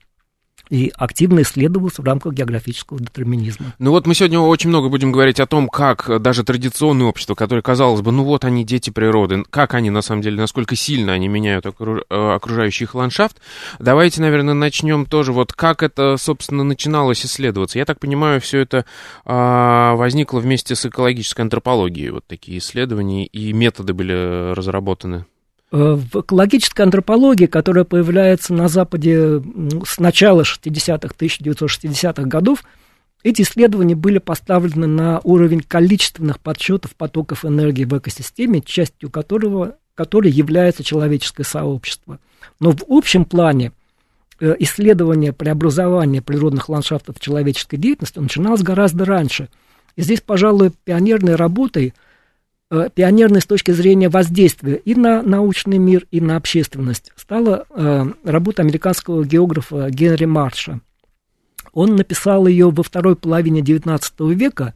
и 0.71 0.93
активно 0.97 1.43
исследовался 1.43 2.03
в 2.03 2.05
рамках 2.05 2.33
географического 2.35 3.01
детерминизма. 3.01 3.75
Ну 3.79 3.91
вот 3.91 4.07
мы 4.07 4.15
сегодня 4.15 4.41
очень 4.41 4.69
много 4.69 4.89
будем 4.89 5.13
говорить 5.13 5.41
о 5.41 5.47
том, 5.47 5.69
как 5.69 6.21
даже 6.21 6.45
традиционные 6.45 7.07
общества, 7.07 7.35
которые, 7.35 7.63
казалось 7.63 8.01
бы, 8.01 8.13
ну 8.13 8.25
вот 8.25 8.45
они 8.45 8.65
дети 8.65 8.91
природы, 8.91 9.45
как 9.51 9.75
они 9.75 9.91
на 9.91 10.03
самом 10.03 10.23
деле, 10.23 10.37
насколько 10.37 10.77
сильно 10.77 11.13
они 11.13 11.29
меняют 11.29 11.67
э, 11.67 12.01
окружающий 12.11 12.85
их 12.85 12.95
ландшафт. 12.95 13.41
Давайте, 13.79 14.21
наверное, 14.21 14.55
начнем 14.55 15.07
тоже 15.07 15.33
вот 15.33 15.53
как 15.53 15.83
это, 15.83 16.17
собственно, 16.17 16.65
начиналось 16.65 17.25
исследоваться. 17.25 17.79
Я 17.79 17.85
так 17.85 18.01
понимаю, 18.01 18.41
все 18.41 18.61
это 18.61 18.85
а, 19.25 19.95
возникло 19.95 20.41
вместе 20.41 20.75
с 20.75 20.87
экологической 20.87 21.43
антропологией, 21.43 22.11
вот 22.11 22.25
такие 22.27 22.59
исследования 22.59 23.27
и 23.27 23.53
методы 23.53 23.95
были 23.95 24.53
разработаны. 24.55 25.27
Э, 25.73 25.95
в 25.95 26.21
экологической 26.21 26.83
антропологии, 26.83 27.47
которая 27.47 27.85
появляется 27.85 28.55
на 28.55 28.69
Западе 28.69 29.43
с 29.85 29.99
начала 29.99 30.43
60-х, 30.43 31.15
1960-х 31.19 32.23
годов, 32.23 32.63
эти 33.25 33.43
исследования 33.43 33.97
были 33.97 34.19
поставлены 34.19 34.87
на 34.87 35.21
уровень 35.25 35.61
количественных 35.61 36.39
подсчетов 36.39 36.95
потоков 36.95 37.45
энергии 37.45 37.85
в 37.85 37.99
экосистеме, 37.99 38.61
частью 38.61 39.11
которого, 39.11 39.77
которой 39.97 40.31
является 40.31 40.85
человеческое 40.85 41.45
сообщество. 41.45 42.21
Но 42.61 42.71
в 42.71 42.85
общем 42.89 43.25
плане 43.25 43.73
э, 44.39 44.55
исследование 44.61 45.33
преобразования 45.33 46.23
природных 46.23 46.69
ландшафтов 46.69 47.19
человеческой 47.19 47.79
деятельности 47.79 48.21
начиналось 48.21 48.63
гораздо 48.63 49.05
раньше. 49.05 49.49
И 49.97 50.03
здесь, 50.03 50.21
пожалуй, 50.21 50.71
пионерной 50.85 51.35
работой– 51.35 51.93
пионерной 52.69 53.41
с 53.41 53.47
точки 53.47 53.71
зрения 53.71 54.09
воздействия 54.09 54.77
и 54.77 54.95
на 54.95 55.23
научный 55.23 55.79
мир, 55.79 56.07
и 56.11 56.21
на 56.21 56.37
общественность 56.37 57.13
стала 57.17 57.67
э, 57.71 58.05
работа 58.25 58.63
американского 58.63 59.25
географа 59.25 59.89
Генри 59.91 60.25
Марша. 60.25 60.81
Он 61.73 61.95
написал 61.95 62.47
ее 62.47 62.71
во 62.71 62.83
второй 62.83 63.15
половине 63.17 63.61
XIX 63.61 64.01
века, 64.35 64.75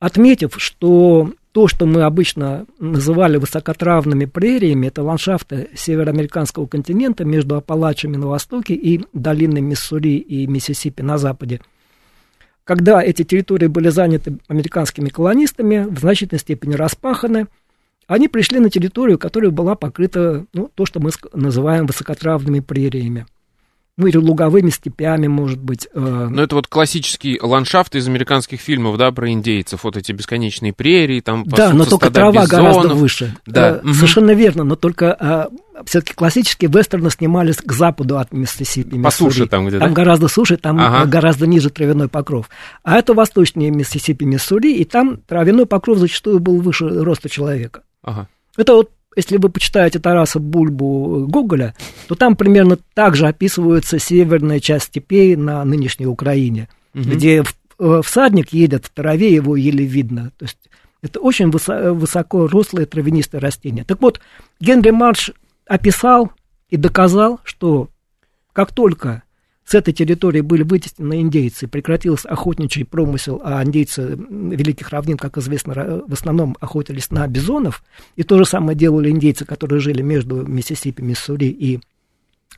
отметив, 0.00 0.54
что 0.56 1.32
то, 1.52 1.68
что 1.68 1.86
мы 1.86 2.02
обычно 2.02 2.66
называли 2.78 3.36
высокотравными 3.36 4.24
прериями, 4.24 4.86
это 4.86 5.02
ландшафты 5.02 5.68
североамериканского 5.74 6.66
континента 6.66 7.24
между 7.24 7.56
Апалачами 7.56 8.16
на 8.16 8.26
востоке 8.26 8.74
и 8.74 9.04
долиной 9.12 9.60
Миссури 9.60 10.16
и 10.16 10.46
Миссисипи 10.46 11.02
на 11.02 11.18
западе– 11.18 11.60
когда 12.70 13.02
эти 13.02 13.24
территории 13.24 13.66
были 13.66 13.88
заняты 13.88 14.38
американскими 14.46 15.08
колонистами, 15.08 15.88
в 15.90 15.98
значительной 15.98 16.38
степени 16.38 16.74
распаханы, 16.74 17.48
они 18.06 18.28
пришли 18.28 18.60
на 18.60 18.70
территорию, 18.70 19.18
которая 19.18 19.50
была 19.50 19.74
покрыта, 19.74 20.46
ну, 20.52 20.70
то, 20.72 20.86
что 20.86 21.00
мы 21.00 21.10
называем 21.32 21.86
высокотравными 21.86 22.60
прериями 22.60 23.26
ну 24.00 24.06
или 24.06 24.16
луговыми 24.16 24.70
степями, 24.70 25.26
может 25.26 25.60
быть. 25.60 25.86
Э... 25.92 26.28
Ну, 26.30 26.42
это 26.42 26.54
вот 26.54 26.66
классический 26.66 27.38
ландшафт 27.40 27.94
из 27.94 28.08
американских 28.08 28.60
фильмов, 28.60 28.96
да, 28.96 29.12
про 29.12 29.30
индейцев, 29.30 29.84
вот 29.84 29.96
эти 29.96 30.12
бесконечные 30.12 30.72
прерии, 30.72 31.20
там 31.20 31.44
Да, 31.44 31.72
но 31.74 31.84
только 31.84 32.10
трава 32.10 32.44
бизонов. 32.44 32.50
гораздо 32.50 32.94
выше. 32.94 33.36
Да. 33.46 33.80
Угу. 33.84 33.92
Совершенно 33.92 34.30
верно, 34.30 34.64
но 34.64 34.74
только 34.74 35.16
э, 35.20 35.84
все-таки 35.84 36.14
классические 36.14 36.70
вестерны 36.70 37.10
снимались 37.10 37.56
к 37.56 37.70
западу 37.72 38.18
от 38.18 38.32
Миссисипи. 38.32 39.00
По 39.02 39.10
суше 39.10 39.46
там 39.46 39.66
где-то? 39.66 39.84
Там 39.84 39.94
гораздо 39.94 40.28
суше, 40.28 40.56
там 40.56 40.80
ага. 40.80 41.04
гораздо 41.06 41.46
ниже 41.46 41.68
травяной 41.68 42.08
покров. 42.08 42.48
А 42.82 42.96
это 42.96 43.12
восточнее 43.12 43.70
Миссисипи, 43.70 44.24
Миссури, 44.24 44.76
и 44.76 44.84
там 44.84 45.18
травяной 45.18 45.66
покров 45.66 45.98
зачастую 45.98 46.40
был 46.40 46.60
выше 46.60 46.88
роста 46.88 47.28
человека. 47.28 47.82
Ага. 48.02 48.28
Это 48.56 48.74
вот 48.74 48.90
если 49.16 49.36
вы 49.38 49.48
почитаете 49.48 49.98
Тараса 49.98 50.38
Бульбу 50.38 51.26
Гоголя, 51.26 51.74
то 52.08 52.14
там 52.14 52.36
примерно 52.36 52.78
так 52.94 53.16
же 53.16 53.26
описывается 53.26 53.98
северная 53.98 54.60
часть 54.60 54.86
степей 54.86 55.36
на 55.36 55.64
нынешней 55.64 56.06
Украине, 56.06 56.68
угу. 56.94 57.04
где 57.04 57.42
э, 57.78 58.00
всадник 58.04 58.52
едет 58.52 58.86
в 58.86 58.90
траве, 58.90 59.34
его 59.34 59.56
еле 59.56 59.84
видно. 59.84 60.32
То 60.38 60.44
есть 60.44 60.58
это 61.02 61.20
очень 61.20 61.50
высоко, 61.50 61.94
высоко 61.94 62.46
рослые 62.46 62.86
травянистые 62.86 63.40
растения. 63.40 63.84
Так 63.84 64.00
вот, 64.00 64.20
Генри 64.60 64.90
Марш 64.90 65.32
описал 65.66 66.30
и 66.68 66.76
доказал, 66.76 67.40
что 67.44 67.88
как 68.52 68.72
только 68.72 69.22
с 69.70 69.74
этой 69.74 69.94
территории 69.94 70.40
были 70.40 70.64
вытеснены 70.64 71.20
индейцы, 71.20 71.68
прекратился 71.68 72.28
охотничий 72.28 72.84
промысел, 72.84 73.40
а 73.44 73.62
индейцы 73.62 74.16
Великих 74.18 74.90
Равнин, 74.90 75.16
как 75.16 75.38
известно, 75.38 76.02
в 76.08 76.12
основном 76.12 76.56
охотились 76.58 77.12
на 77.12 77.24
бизонов, 77.28 77.84
и 78.16 78.24
то 78.24 78.36
же 78.36 78.44
самое 78.44 78.76
делали 78.76 79.10
индейцы, 79.10 79.44
которые 79.44 79.78
жили 79.78 80.02
между 80.02 80.44
Миссисипи, 80.44 81.02
Миссури 81.02 81.44
и 81.44 81.78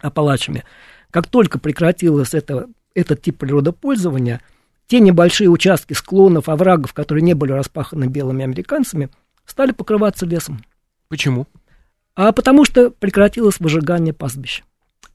Апалачами. 0.00 0.64
Как 1.10 1.26
только 1.26 1.58
прекратилось 1.58 2.32
это, 2.32 2.70
этот 2.94 3.20
тип 3.20 3.36
природопользования, 3.36 4.40
те 4.86 4.98
небольшие 4.98 5.50
участки 5.50 5.92
склонов, 5.92 6.48
оврагов, 6.48 6.94
которые 6.94 7.22
не 7.22 7.34
были 7.34 7.52
распаханы 7.52 8.06
белыми 8.06 8.44
американцами, 8.44 9.10
стали 9.44 9.72
покрываться 9.72 10.24
лесом. 10.24 10.64
Почему? 11.08 11.46
А 12.14 12.32
потому 12.32 12.64
что 12.64 12.88
прекратилось 12.88 13.60
выжигание 13.60 14.14
пастбища. 14.14 14.62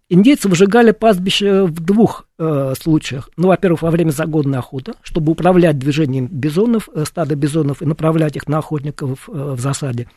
Индейцы 0.09 0.47
выжигали 0.47 0.91
пастбище 0.91 1.63
в 1.65 1.81
двух 1.81 2.27
э, 2.39 2.73
случаях. 2.79 3.29
Ну, 3.35 3.49
во-первых, 3.49 3.81
во 3.81 3.91
время 3.91 4.11
загонной 4.11 4.59
охоты, 4.59 4.93
чтобы 5.03 5.33
управлять 5.33 5.77
движением 5.77 6.27
бизонов, 6.27 6.87
э, 6.93 7.03
стада 7.05 7.35
бизонов 7.35 7.81
и 7.81 7.85
направлять 7.85 8.37
их 8.37 8.47
на 8.47 8.59
охотников 8.59 9.27
э, 9.27 9.31
в 9.33 9.59
засаде. 9.59 10.09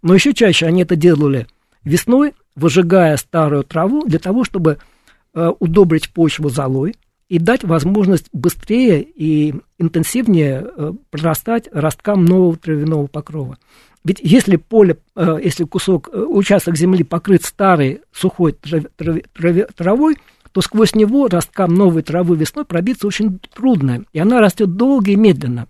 Но 0.00 0.14
еще 0.14 0.32
чаще 0.32 0.66
они 0.66 0.82
это 0.82 0.94
делали 0.94 1.48
весной, 1.82 2.34
выжигая 2.54 3.16
старую 3.16 3.64
траву 3.64 4.04
для 4.06 4.20
того, 4.20 4.44
чтобы 4.44 4.78
э, 5.34 5.50
удобрить 5.58 6.10
почву 6.10 6.48
золой 6.48 6.94
и 7.28 7.38
дать 7.40 7.64
возможность 7.64 8.28
быстрее 8.32 9.02
и 9.02 9.54
интенсивнее 9.78 10.64
э, 10.64 10.92
прорастать 11.10 11.68
росткам 11.72 12.24
нового 12.24 12.56
травяного 12.56 13.08
покрова. 13.08 13.58
Ведь 14.04 14.18
если 14.20 14.56
поле, 14.56 14.98
э, 15.14 15.38
если 15.42 15.64
кусок, 15.64 16.08
э, 16.12 16.18
участок 16.18 16.76
земли 16.76 17.04
покрыт 17.04 17.44
старой 17.44 18.00
сухой 18.12 18.52
трав, 18.52 18.84
трав, 18.96 19.18
трав, 19.32 19.56
травой, 19.76 20.16
то 20.50 20.60
сквозь 20.60 20.94
него 20.94 21.28
росткам 21.28 21.74
новой 21.74 22.02
травы 22.02 22.36
весной 22.36 22.64
пробиться 22.64 23.06
очень 23.06 23.38
трудно, 23.54 24.04
и 24.12 24.18
она 24.18 24.40
растет 24.40 24.76
долго 24.76 25.12
и 25.12 25.16
медленно, 25.16 25.66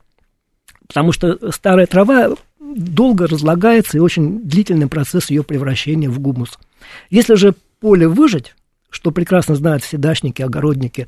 потому 0.87 1.13
что 1.13 1.53
старая 1.53 1.87
трава 1.87 2.35
долго 2.59 3.27
разлагается, 3.27 3.99
и 3.99 4.01
очень 4.01 4.41
длительный 4.41 4.89
процесс 4.89 5.31
ее 5.31 5.45
превращения 5.45 6.09
в 6.09 6.19
гумус. 6.19 6.59
Если 7.11 7.35
же 7.35 7.55
поле 7.81 8.09
выжать, 8.09 8.57
что 8.89 9.11
прекрасно 9.11 9.55
знают 9.55 9.85
все 9.85 9.99
дачники, 9.99 10.43
огородники, 10.43 11.07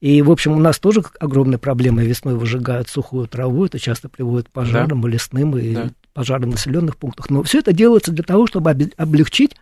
и, 0.00 0.20
в 0.20 0.32
общем, 0.32 0.52
у 0.52 0.58
нас 0.58 0.80
тоже 0.80 1.04
огромные 1.20 1.58
проблемы 1.58 2.04
весной 2.04 2.34
выжигают 2.34 2.88
сухую 2.88 3.28
траву, 3.28 3.66
это 3.66 3.78
часто 3.78 4.08
приводит 4.08 4.48
к 4.48 4.50
пожарам 4.50 5.02
да. 5.02 5.08
и 5.08 5.12
лесным, 5.12 5.56
и 5.56 5.74
да 5.74 5.90
пожары 6.12 6.46
в 6.46 6.50
населенных 6.50 6.96
пунктах. 6.96 7.30
Но 7.30 7.42
все 7.42 7.58
это 7.60 7.72
делается 7.72 8.12
для 8.12 8.24
того, 8.24 8.46
чтобы 8.46 8.70
облегчить 8.96 9.56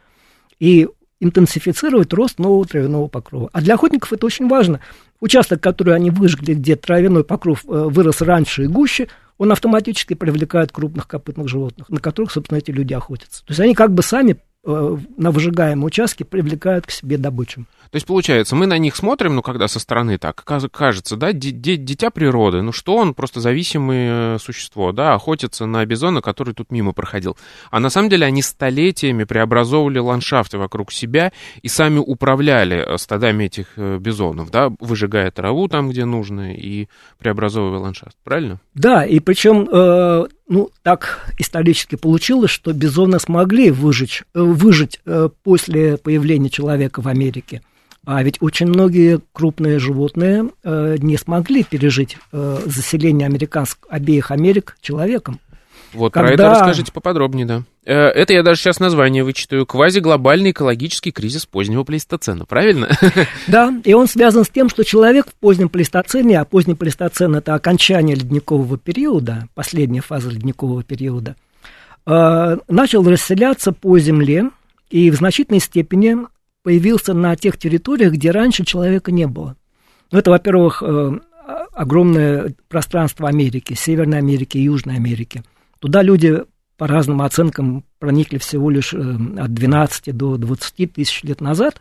и 0.59 0.88
интенсифицировать 1.21 2.12
рост 2.12 2.38
нового 2.38 2.64
травяного 2.64 3.09
покрова. 3.09 3.50
А 3.52 3.61
для 3.61 3.75
охотников 3.75 4.12
это 4.12 4.26
очень 4.26 4.49
важно. 4.49 4.80
Участок, 5.21 5.61
который 5.61 5.95
они 5.95 6.11
выжгли, 6.11 6.54
где 6.54 6.76
травяной 6.76 7.25
покров 7.25 7.64
э, 7.66 7.69
вырос 7.69 8.23
раньше 8.23 8.64
и 8.64 8.66
гуще, 8.66 9.09
он 9.37 9.52
автоматически 9.52 10.14
привлекает 10.14 10.73
крупных 10.73 11.07
копытных 11.07 11.49
животных, 11.49 11.88
на 11.90 12.00
которых, 12.00 12.33
собственно, 12.33 12.59
эти 12.59 12.71
люди 12.71 12.95
охотятся. 12.95 13.45
То 13.45 13.50
есть 13.50 13.61
они 13.61 13.75
как 13.75 13.92
бы 13.92 14.02
сами 14.02 14.38
на 14.64 15.31
выжигаемом 15.31 15.85
участке 15.85 16.25
привлекают 16.25 16.87
к 16.87 16.90
себе 16.90 17.17
добычу. 17.17 17.67
То 17.90 17.97
есть, 17.97 18.07
получается, 18.07 18.55
мы 18.55 18.67
на 18.67 18.79
них 18.79 18.95
смотрим, 18.95 19.35
ну, 19.35 19.43
когда 19.43 19.67
со 19.67 19.81
стороны 19.81 20.17
так, 20.17 20.45
кажется, 20.45 21.17
да, 21.17 21.33
дитя 21.33 22.11
природы, 22.11 22.62
ну, 22.62 22.71
что 22.71 22.95
он 22.95 23.14
просто 23.14 23.40
зависимое 23.40 24.38
существо, 24.38 24.93
да, 24.93 25.14
охотится 25.14 25.67
на 25.67 25.85
бизона, 25.85 26.23
который 26.23 26.55
тут 26.55 26.71
мимо 26.71 26.93
проходил. 26.93 27.37
А 27.73 27.81
на 27.81 27.90
самом 27.90 28.09
деле 28.09 28.26
они 28.26 28.43
столетиями 28.43 29.25
преобразовывали 29.25 29.99
ландшафты 29.99 30.57
вокруг 30.59 30.93
себя 30.93 31.33
и 31.62 31.69
сами 31.69 31.99
управляли 31.99 32.76
э, 32.76 32.97
стадами 32.97 33.45
этих 33.45 33.67
э, 33.76 33.99
бизонов, 33.99 34.52
да, 34.52 34.71
выжигая 34.79 35.33
траву 35.33 35.67
там, 35.67 35.90
где 35.90 36.05
нужно, 36.05 36.55
и 36.55 36.87
преобразовывая 37.19 37.81
ландшафт, 37.81 38.17
правильно? 38.23 38.61
Да, 38.75 39.05
и 39.05 39.19
причем, 39.19 39.69
э, 39.69 40.26
ну, 40.50 40.71
так 40.83 41.33
исторически 41.38 41.95
получилось, 41.95 42.50
что 42.50 42.73
бизоны 42.73 43.21
смогли 43.21 43.71
выжить, 43.71 44.25
э, 44.35 44.40
выжить 44.40 45.00
э, 45.07 45.28
после 45.45 45.97
появления 45.97 46.50
человека 46.50 47.00
в 47.00 47.07
Америке. 47.07 47.62
А 48.04 48.21
ведь 48.23 48.38
очень 48.40 48.66
многие 48.66 49.21
крупные 49.33 49.78
животные 49.78 50.50
э, 50.64 50.97
не 50.99 51.16
смогли 51.16 51.62
пережить 51.62 52.19
заселение 52.33 53.26
американск, 53.26 53.87
обеих 53.88 54.33
Америк 54.33 54.76
человеком. 54.80 55.38
Вот, 55.92 56.12
Когда... 56.12 56.28
про 56.28 56.35
это 56.35 56.50
расскажите 56.50 56.92
поподробнее, 56.92 57.47
да. 57.47 57.62
Э, 57.85 57.94
это 57.94 58.32
я 58.32 58.42
даже 58.42 58.61
сейчас 58.61 58.80
название 58.80 59.25
вычитаю. 59.25 59.66
Квазиглобальный 59.66 60.52
экологический 60.52 61.11
кризис 61.11 61.47
позднего 61.47 61.85
плейстоцена, 61.85 62.44
правильно? 62.44 62.88
Да, 63.47 63.73
и 63.85 63.94
он 63.94 64.06
связан 64.06 64.44
с 64.44 64.49
тем, 64.49 64.68
что 64.68 64.85
человек 64.85 65.26
в 65.28 65.35
позднем 65.35 65.68
плейстоцене, 65.68 66.40
а 66.40 66.44
поздний 66.44 66.75
плейстоцен– 66.75 67.35
это 67.37 67.54
окончание 67.54 68.14
ледникового 68.14 68.78
периода, 68.78 69.49
последняя 69.54 70.00
фаза 70.00 70.30
ледникового 70.30 70.82
периода, 70.82 71.37
э, 72.06 72.56
начал 72.68 73.02
расселяться 73.02 73.73
по 73.73 73.99
Земле 73.99 74.50
и 74.90 75.11
в 75.11 75.16
значительной 75.16 75.61
степени 75.61 76.16
появился 76.62 77.14
на 77.14 77.35
тех 77.37 77.59
территориях, 77.59 78.12
где 78.12 78.30
раньше 78.30 78.64
человека 78.64 79.11
не 79.11 79.26
было. 79.26 79.56
Ну, 80.12 80.18
это, 80.18 80.30
во-первых, 80.30 80.82
э, 80.85 81.18
огромное 81.73 82.54
пространство 82.68 83.28
Америки, 83.28 83.75
Северной 83.75 84.18
Америки 84.18 84.59
и 84.59 84.62
Южной 84.62 84.97
Америки. 84.97 85.42
Туда 85.80 86.02
люди, 86.02 86.42
по 86.76 86.87
разным 86.87 87.22
оценкам, 87.22 87.84
проникли 87.99 88.38
всего 88.38 88.70
лишь 88.70 88.94
э, 88.94 88.99
от 88.99 89.52
12 89.52 90.16
до 90.16 90.37
20 90.37 90.92
тысяч 90.92 91.22
лет 91.25 91.40
назад, 91.40 91.80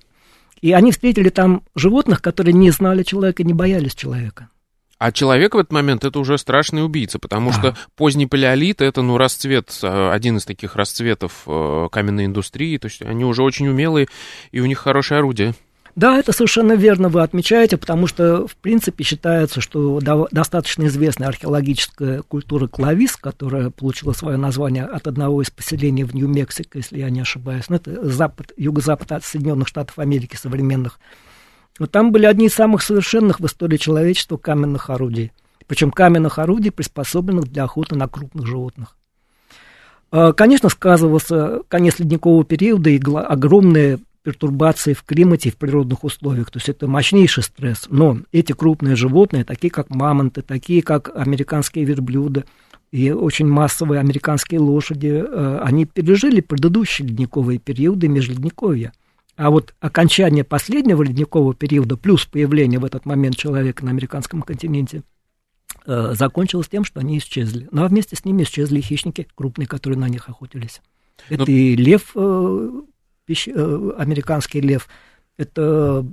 и 0.62 0.72
они 0.72 0.92
встретили 0.92 1.30
там 1.30 1.64
животных, 1.76 2.22
которые 2.22 2.54
не 2.54 2.72
знали 2.72 3.04
человека, 3.04 3.44
не 3.44 3.54
боялись 3.54 3.96
человека. 3.96 4.50
А 4.98 5.14
человек 5.14 5.56
в 5.56 5.58
этот 5.58 5.72
момент 5.72 6.04
это 6.04 6.20
уже 6.20 6.38
страшный 6.38 6.84
убийца, 6.84 7.20
потому 7.20 7.52
да. 7.52 7.56
что 7.56 7.78
поздний 7.96 8.28
палеолит 8.28 8.82
это 8.82 9.02
ну 9.02 9.18
расцвет, 9.18 9.78
э, 9.82 10.12
один 10.12 10.38
из 10.38 10.46
таких 10.46 10.76
расцветов 10.76 11.44
э, 11.46 11.88
каменной 11.92 12.26
индустрии, 12.26 12.78
то 12.78 12.88
есть 12.88 13.02
они 13.02 13.24
уже 13.24 13.44
очень 13.44 13.70
умелые 13.70 14.08
и 14.52 14.60
у 14.60 14.66
них 14.66 14.80
хорошее 14.80 15.20
орудие. 15.20 15.56
Да, 16.00 16.18
это 16.18 16.32
совершенно 16.32 16.78
верно 16.78 17.10
вы 17.10 17.22
отмечаете, 17.24 17.76
потому 17.76 18.08
что, 18.08 18.48
в 18.48 18.56
принципе, 18.56 19.04
считается, 19.04 19.60
что 19.60 20.00
достаточно 20.32 20.86
известная 20.86 21.28
археологическая 21.28 22.22
культура 22.22 22.68
Клавис, 22.68 23.18
которая 23.18 23.70
получила 23.70 24.14
свое 24.14 24.38
название 24.38 24.86
от 24.86 25.08
одного 25.08 25.42
из 25.42 25.50
поселений 25.50 26.04
в 26.06 26.16
Нью-Мексико, 26.16 26.78
если 26.78 27.00
я 27.00 27.10
не 27.10 27.20
ошибаюсь, 27.20 27.66
ну, 27.68 27.76
это 27.76 28.08
запад, 28.08 28.54
юго-запад 28.56 29.12
от 29.12 29.26
Соединенных 29.26 29.68
Штатов 29.68 30.00
Америки 30.00 30.38
современных. 30.38 31.02
Вот 31.80 31.92
там 31.92 32.14
были 32.14 32.26
одни 32.26 32.46
из 32.46 32.54
самых 32.54 32.82
совершенных 32.82 33.42
в 33.42 33.46
истории 33.46 33.76
человечества 33.76 34.38
каменных 34.38 34.90
орудий. 34.90 35.34
Причем 35.68 35.92
каменных 35.92 36.40
орудий, 36.40 36.72
приспособленных 36.72 37.52
для 37.52 37.66
охоты 37.66 37.96
на 37.96 38.08
крупных 38.08 38.48
животных. 38.48 38.96
А, 40.12 40.32
конечно, 40.32 40.70
сказывался 40.70 41.60
конец 41.68 42.00
ледникового 42.00 42.46
периода 42.46 42.90
и 42.90 43.02
огромные 43.04 44.00
пертурбации 44.30 44.94
в 44.94 45.04
климате 45.04 45.50
и 45.50 45.52
в 45.52 45.58
природных 45.58 46.04
условиях. 46.04 46.52
То 46.52 46.58
есть 46.58 46.70
это 46.70 46.88
мощнейший 46.88 47.42
стресс. 47.42 47.88
Но 47.90 48.20
эти 48.32 48.52
крупные 48.52 48.96
животные, 48.96 49.44
такие 49.44 49.72
как 49.72 49.90
мамонты, 49.90 50.44
такие 50.44 50.84
как 50.84 51.10
американские 51.16 51.84
верблюды 51.84 52.46
и 52.92 53.12
очень 53.12 53.48
массовые 53.48 54.00
американские 54.00 54.60
лошади, 54.60 55.24
э, 55.26 55.60
они 55.64 55.86
пережили 55.86 56.42
предыдущие 56.42 57.08
ледниковые 57.08 57.58
периоды 57.58 58.08
межледниковья. 58.08 58.94
А 59.36 59.50
вот 59.50 59.74
окончание 59.80 60.44
последнего 60.44 61.02
ледникового 61.02 61.56
периода 61.56 61.98
плюс 61.98 62.26
появление 62.26 62.80
в 62.80 62.86
этот 62.86 63.06
момент 63.06 63.36
человека 63.36 63.84
на 63.84 63.90
американском 63.90 64.44
континенте 64.44 65.02
э, 65.88 66.14
закончилось 66.14 66.68
тем, 66.70 66.84
что 66.84 67.00
они 67.00 67.18
исчезли. 67.18 67.68
Ну 67.72 67.84
а 67.84 67.88
вместе 67.88 68.16
с 68.16 68.26
ними 68.26 68.44
исчезли 68.44 68.78
и 68.78 68.82
хищники 68.82 69.28
крупные, 69.34 69.66
которые 69.66 69.98
на 69.98 70.08
них 70.08 70.30
охотились. 70.30 70.82
Ну 71.30 71.36
это 71.36 71.46
Но... 71.46 71.52
и 71.52 71.76
лев 71.76 72.16
э, 73.30 73.70
Э, 73.70 73.92
американский 73.98 74.62
лев. 74.62 74.88
Это 75.38 76.06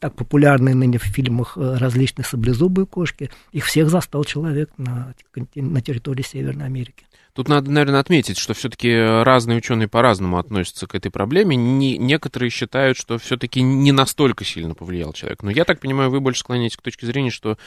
так 0.00 0.14
популярные 0.14 0.74
ныне 0.74 0.98
в 0.98 1.02
фильмах 1.02 1.56
э, 1.56 1.76
различные 1.78 2.24
саблезубые 2.24 2.86
кошки. 2.86 3.30
Их 3.52 3.64
всех 3.64 3.88
застал 3.88 4.24
человек 4.24 4.70
на, 4.76 5.14
на 5.54 5.80
территории 5.80 6.22
Северной 6.22 6.66
Америки. 6.66 7.06
Тут 7.32 7.48
надо, 7.48 7.70
наверное, 7.70 7.98
отметить, 7.98 8.38
что 8.38 8.54
все-таки 8.54 8.92
разные 8.94 9.58
ученые 9.58 9.88
по-разному 9.88 10.38
относятся 10.38 10.86
к 10.86 10.94
этой 10.94 11.10
проблеме. 11.10 11.56
Не, 11.56 11.98
некоторые 11.98 12.50
считают, 12.50 12.96
что 12.96 13.18
все-таки 13.18 13.60
не 13.60 13.90
настолько 13.90 14.44
сильно 14.44 14.74
повлиял 14.74 15.12
человек. 15.12 15.42
Но 15.42 15.50
я 15.50 15.64
так 15.64 15.80
понимаю, 15.80 16.10
вы 16.10 16.20
больше 16.20 16.40
склоняетесь 16.40 16.76
к 16.76 16.82
точке 16.82 17.06
зрения, 17.06 17.30
что 17.30 17.58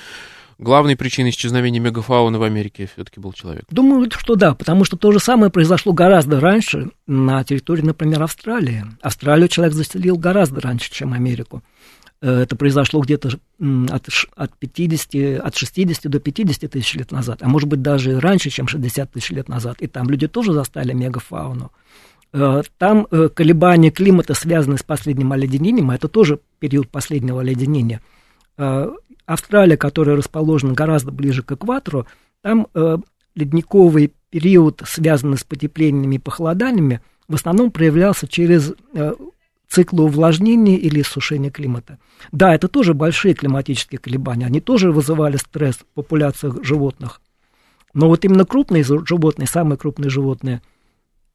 главной 0.59 0.95
причиной 0.95 1.29
исчезновения 1.29 1.79
мегафауны 1.79 2.39
в 2.39 2.43
Америке 2.43 2.89
все-таки 2.93 3.19
был 3.19 3.33
человек? 3.33 3.65
Думаю, 3.69 4.09
что 4.17 4.35
да, 4.35 4.53
потому 4.55 4.83
что 4.85 4.97
то 4.97 5.11
же 5.11 5.19
самое 5.19 5.51
произошло 5.51 5.93
гораздо 5.93 6.39
раньше 6.39 6.91
на 7.05 7.43
территории, 7.43 7.81
например, 7.81 8.23
Австралии. 8.23 8.85
Австралию 9.01 9.47
человек 9.47 9.73
заселил 9.73 10.17
гораздо 10.17 10.61
раньше, 10.61 10.91
чем 10.91 11.13
Америку. 11.13 11.61
Э, 12.21 12.41
это 12.41 12.55
произошло 12.55 13.01
где-то 13.01 13.39
от, 13.89 14.07
от, 14.35 14.57
50, 14.57 15.39
от 15.45 15.55
60 15.55 16.11
до 16.11 16.19
50 16.19 16.71
тысяч 16.71 16.95
лет 16.95 17.11
назад, 17.11 17.39
а 17.41 17.47
может 17.47 17.69
быть 17.69 17.81
даже 17.81 18.19
раньше, 18.19 18.49
чем 18.49 18.67
60 18.67 19.11
тысяч 19.11 19.29
лет 19.29 19.49
назад. 19.49 19.77
И 19.81 19.87
там 19.87 20.09
люди 20.09 20.27
тоже 20.27 20.53
застали 20.53 20.93
мегафауну. 20.93 21.71
Э, 22.33 22.63
там 22.77 23.07
э, 23.11 23.29
колебания 23.33 23.91
климата 23.91 24.33
связаны 24.33 24.77
с 24.77 24.83
последним 24.83 25.31
оледенением, 25.31 25.91
а 25.91 25.95
это 25.95 26.07
тоже 26.07 26.39
период 26.59 26.89
последнего 26.89 27.41
оледенения– 27.41 28.01
Австралия, 29.27 29.77
которая 29.77 30.15
расположена 30.15 30.73
гораздо 30.73 31.11
ближе 31.11 31.43
к 31.43 31.51
экватору, 31.51 32.07
там 32.41 32.67
э, 32.73 32.97
ледниковый 33.35 34.13
период, 34.29 34.81
связанный 34.87 35.37
с 35.37 35.43
потеплениями 35.43 36.15
и 36.15 36.19
похолоданиями, 36.19 37.01
в 37.27 37.35
основном 37.35 37.69
проявлялся 37.69 38.25
через 38.25 38.73
э, 38.93 39.13
циклы 39.67 40.05
увлажнения 40.05 40.77
или 40.77 41.01
сушения 41.01 41.51
климата. 41.51 41.99
Да, 42.31 42.55
это 42.55 42.69
тоже 42.69 42.93
большие 42.93 43.33
климатические 43.33 43.99
колебания, 43.99 44.45
они 44.45 44.61
тоже 44.61 44.91
вызывали 44.91 45.35
стресс 45.35 45.75
в 45.75 45.85
популяциях 45.93 46.63
животных. 46.63 47.21
Но 47.93 48.07
вот 48.07 48.23
именно 48.23 48.45
крупные 48.45 48.83
животные, 48.83 49.47
самые 49.47 49.77
крупные 49.77 50.09
животные, 50.09 50.61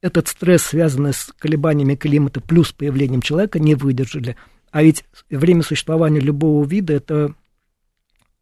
этот 0.00 0.28
стресс, 0.28 0.62
связанный 0.62 1.12
с 1.12 1.32
колебаниями 1.38 1.94
климата 1.94 2.40
плюс 2.40 2.72
появлением 2.72 3.20
человека, 3.20 3.60
не 3.60 3.74
выдержали– 3.74 4.36
а 4.72 4.82
ведь 4.82 5.04
время 5.30 5.62
существования 5.62 6.18
любого 6.18 6.64
вида– 6.64 6.92
это 6.94 7.34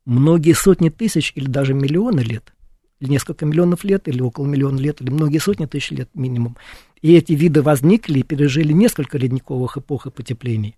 многие 0.05 0.53
сотни 0.53 0.89
тысяч 0.89 1.33
или 1.35 1.47
даже 1.47 1.75
миллионы 1.75 2.21
лет, 2.21 2.53
или 3.01 3.11
несколько 3.11 3.47
миллионов 3.47 3.85
лет, 3.85 4.09
или 4.09 4.21
около 4.21 4.47
миллиона 4.47 4.79
лет, 4.79 5.01
или 5.01 5.11
многие 5.11 5.39
сотни 5.39 5.67
тысяч 5.67 5.91
лет 5.91 6.11
минимум. 6.15 6.57
И 7.03 7.15
эти 7.15 7.33
виды 7.33 7.63
возникли 7.63 8.21
и 8.21 8.23
пережили 8.23 8.73
несколько 8.73 9.19
ледниковых 9.19 9.79
эпох 9.79 10.07
и 10.07 10.11
потеплений. 10.11 10.77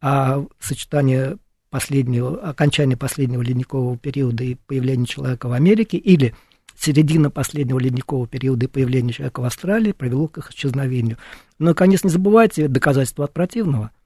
А 0.00 0.44
сочетание 0.58 1.38
последнего, 1.68 2.40
окончания 2.40 2.96
последнего 2.96 3.42
ледникового 3.42 3.96
периода 3.96 4.42
и 4.42 4.54
появления 4.54 5.06
человека 5.06 5.48
в 5.48 5.52
Америке 5.52 5.98
или 5.98 6.34
середина 6.76 7.30
последнего 7.30 7.78
ледникового 7.78 8.26
периода 8.26 8.64
и 8.64 8.68
появления 8.68 9.12
человека 9.12 9.40
в 9.40 9.44
Австралии 9.44 9.92
привело 9.92 10.26
к 10.26 10.38
их 10.38 10.50
исчезновению. 10.50 11.18
Но, 11.58 11.74
конечно, 11.74 12.08
не 12.08 12.12
забывайте 12.12 12.66
доказательства 12.68 13.26
от 13.26 13.32
противного– 13.32 13.90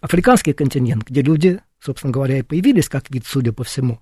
африканский 0.00 0.52
континент, 0.52 1.04
где 1.08 1.22
люди, 1.22 1.60
собственно 1.80 2.12
говоря, 2.12 2.38
и 2.38 2.42
появились 2.42 2.88
как 2.88 3.10
вид, 3.10 3.24
судя 3.26 3.52
по 3.52 3.64
всему, 3.64 4.00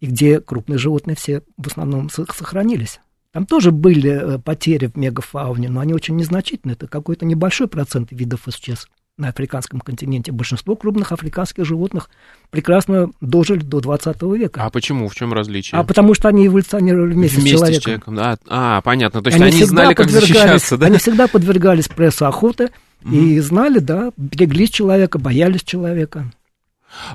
и 0.00 0.06
где 0.06 0.40
крупные 0.40 0.78
животные 0.78 1.16
все 1.16 1.42
в 1.56 1.66
основном 1.66 2.10
сохранились. 2.10 3.00
Там 3.32 3.46
тоже 3.46 3.72
были 3.72 4.10
э, 4.10 4.38
потери 4.38 4.86
в 4.86 4.96
мегафауне, 4.96 5.70
но 5.70 5.80
они 5.80 5.94
очень 5.94 6.16
незначительные. 6.16 6.74
Это 6.74 6.86
какой-то 6.86 7.24
небольшой 7.24 7.66
процент 7.66 8.12
видов 8.12 8.46
исчез 8.48 8.88
на 9.18 9.28
африканском 9.28 9.80
континенте. 9.80 10.32
Большинство 10.32 10.74
крупных 10.74 11.12
африканских 11.12 11.64
животных 11.64 12.08
прекрасно 12.50 13.10
дожили 13.20 13.60
до 13.60 13.80
20 13.80 14.22
века. 14.22 14.64
А 14.64 14.70
почему? 14.70 15.08
В 15.08 15.14
чем 15.14 15.32
различие? 15.32 15.78
А 15.78 15.84
потому 15.84 16.14
что 16.14 16.28
они 16.28 16.46
эволюционировали 16.46 17.12
вместе, 17.12 17.38
вместе 17.38 17.56
с 17.56 17.58
человеком. 17.58 17.80
С 17.80 17.84
человеком 17.84 18.14
да? 18.14 18.38
А, 18.48 18.80
понятно. 18.80 19.22
То 19.22 19.28
есть 19.28 19.40
они, 19.40 19.50
они 19.50 19.64
знали, 19.64 19.94
как 19.94 20.10
защищаться, 20.10 20.78
да? 20.78 20.86
Они 20.86 20.96
всегда 20.96 21.28
подвергались 21.28 21.88
прессу 21.88 22.26
охоты, 22.26 22.70
И 23.10 23.38
знали, 23.40 23.80
да, 23.80 24.12
береглись 24.16 24.70
человека, 24.70 25.18
боялись 25.18 25.62
человека. 25.62 26.30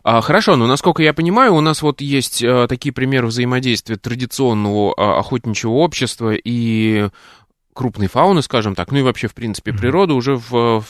А, 0.04 0.22
хорошо, 0.22 0.56
но 0.56 0.68
насколько 0.68 1.04
я 1.04 1.14
понимаю, 1.14 1.54
у 1.54 1.62
нас 1.62 1.82
вот 1.82 2.02
есть 2.02 2.44
а, 2.44 2.68
такие 2.68 2.92
примеры 2.92 3.28
взаимодействия 3.28 3.96
традиционного 3.96 4.94
а, 4.98 5.20
охотничьего 5.20 5.74
общества 5.74 6.34
и 6.34 7.10
крупной 7.74 8.08
фауны, 8.08 8.42
скажем 8.42 8.74
так, 8.74 8.92
ну 8.92 9.00
и 9.00 9.02
вообще, 9.04 9.28
в 9.28 9.36
принципе, 9.36 9.72
природы 9.72 10.14
уже 10.14 10.36
в, 10.36 10.82
в 10.82 10.86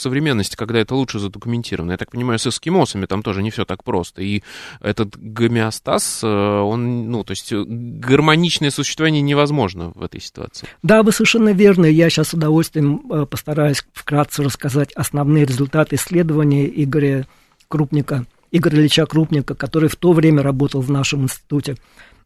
современности, 0.00 0.56
когда 0.56 0.80
это 0.80 0.94
лучше 0.94 1.18
задокументировано. 1.18 1.92
Я 1.92 1.96
так 1.96 2.10
понимаю, 2.10 2.38
с 2.38 2.46
эскимосами 2.46 3.06
там 3.06 3.22
тоже 3.22 3.42
не 3.42 3.50
все 3.50 3.64
так 3.64 3.84
просто. 3.84 4.22
И 4.22 4.42
этот 4.80 5.16
гомеостаз, 5.16 6.20
э, 6.22 6.26
он, 6.26 7.10
ну, 7.10 7.24
то 7.24 7.32
есть 7.32 7.52
э, 7.52 7.62
гармоничное 7.66 8.70
существование 8.70 9.22
невозможно 9.22 9.92
в 9.94 10.02
этой 10.02 10.20
ситуации. 10.20 10.68
Да, 10.82 11.02
вы 11.02 11.12
совершенно 11.12 11.50
верны. 11.50 11.86
Я 11.86 12.10
сейчас 12.10 12.28
с 12.28 12.34
удовольствием 12.34 13.02
э, 13.10 13.26
постараюсь 13.26 13.84
вкратце 13.92 14.42
рассказать 14.42 14.92
основные 14.92 15.44
результаты 15.44 15.96
исследования 15.96 16.66
Игоря 16.66 17.26
Крупника, 17.68 18.24
Игоря 18.50 18.78
Ильича 18.78 19.06
Крупника, 19.06 19.54
который 19.54 19.88
в 19.88 19.96
то 19.96 20.12
время 20.12 20.42
работал 20.42 20.80
в 20.80 20.90
нашем 20.90 21.24
институте. 21.24 21.76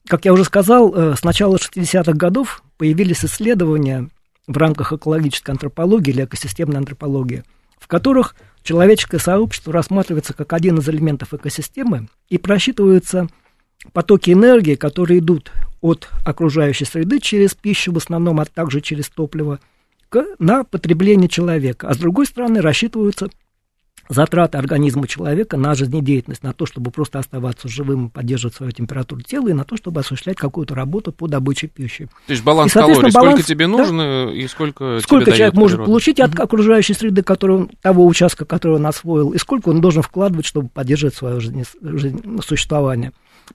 Как 0.06 0.24
я 0.24 0.32
уже 0.32 0.44
сказал, 0.44 1.16
с 1.16 1.22
начала 1.24 1.56
60-х 1.56 2.12
годов 2.12 2.62
появились 2.76 3.24
исследования 3.24 4.10
в 4.46 4.56
рамках 4.58 4.92
экологической 4.92 5.50
антропологии 5.52 6.10
или 6.10 6.24
экосистемной 6.24 6.78
антропологии– 6.78 7.42
в 7.84 7.86
которых 7.86 8.34
человеческое 8.62 9.18
сообщество 9.18 9.70
рассматривается 9.70 10.32
как 10.32 10.54
один 10.54 10.78
из 10.78 10.88
элементов 10.88 11.34
экосистемы 11.34 12.08
и 12.30 12.38
просчитываются 12.38 13.28
потоки 13.92 14.30
энергии, 14.30 14.74
которые 14.74 15.18
идут 15.18 15.52
от 15.82 16.08
окружающей 16.24 16.86
среды 16.86 17.20
через 17.20 17.54
пищу 17.54 17.92
в 17.92 17.98
основном, 17.98 18.40
а 18.40 18.46
также 18.46 18.80
через 18.80 19.10
топливо, 19.10 19.60
к, 20.08 20.24
на 20.38 20.64
потребление 20.64 21.28
человека. 21.28 21.88
А 21.88 21.92
с 21.92 21.98
другой 21.98 22.24
стороны, 22.24 22.62
рассчитываются 22.62 23.28
затраты 24.08 24.58
организма 24.58 25.06
человека 25.06 25.56
на 25.56 25.74
жизнедеятельность, 25.74 26.42
на 26.42 26.52
то, 26.52 26.66
чтобы 26.66 26.90
просто 26.90 27.18
оставаться 27.18 27.68
живым, 27.68 28.10
поддерживать 28.10 28.56
свою 28.56 28.72
температуру 28.72 29.22
тела, 29.22 29.48
и 29.48 29.52
на 29.52 29.64
то, 29.64 29.76
чтобы 29.76 30.00
осуществлять 30.00 30.36
какую-то 30.36 30.74
работу 30.74 31.12
по 31.12 31.26
добыче 31.26 31.66
пищи. 31.66 32.08
То 32.26 32.32
есть 32.32 32.44
баланс 32.44 32.72
и, 32.72 32.74
калорий, 32.74 33.12
баланс, 33.12 33.12
сколько 33.12 33.42
тебе 33.42 33.66
нужно 33.66 34.26
да, 34.26 34.32
и 34.32 34.46
сколько 34.46 35.00
Сколько 35.00 35.26
тебе 35.26 35.36
человек 35.38 35.54
может 35.54 35.84
получить 35.84 36.20
от 36.20 36.38
окружающей 36.38 36.94
среды, 36.94 37.22
которую, 37.22 37.70
того 37.82 38.06
участка, 38.06 38.44
который 38.44 38.76
он 38.76 38.86
освоил, 38.86 39.30
и 39.32 39.38
сколько 39.38 39.68
он 39.68 39.80
должен 39.80 40.02
вкладывать, 40.02 40.46
чтобы 40.46 40.68
поддерживать 40.68 41.14
свое 41.14 41.40
жизнь, 41.40 41.64
жизнь, 41.80 42.40
существование. 42.42 43.12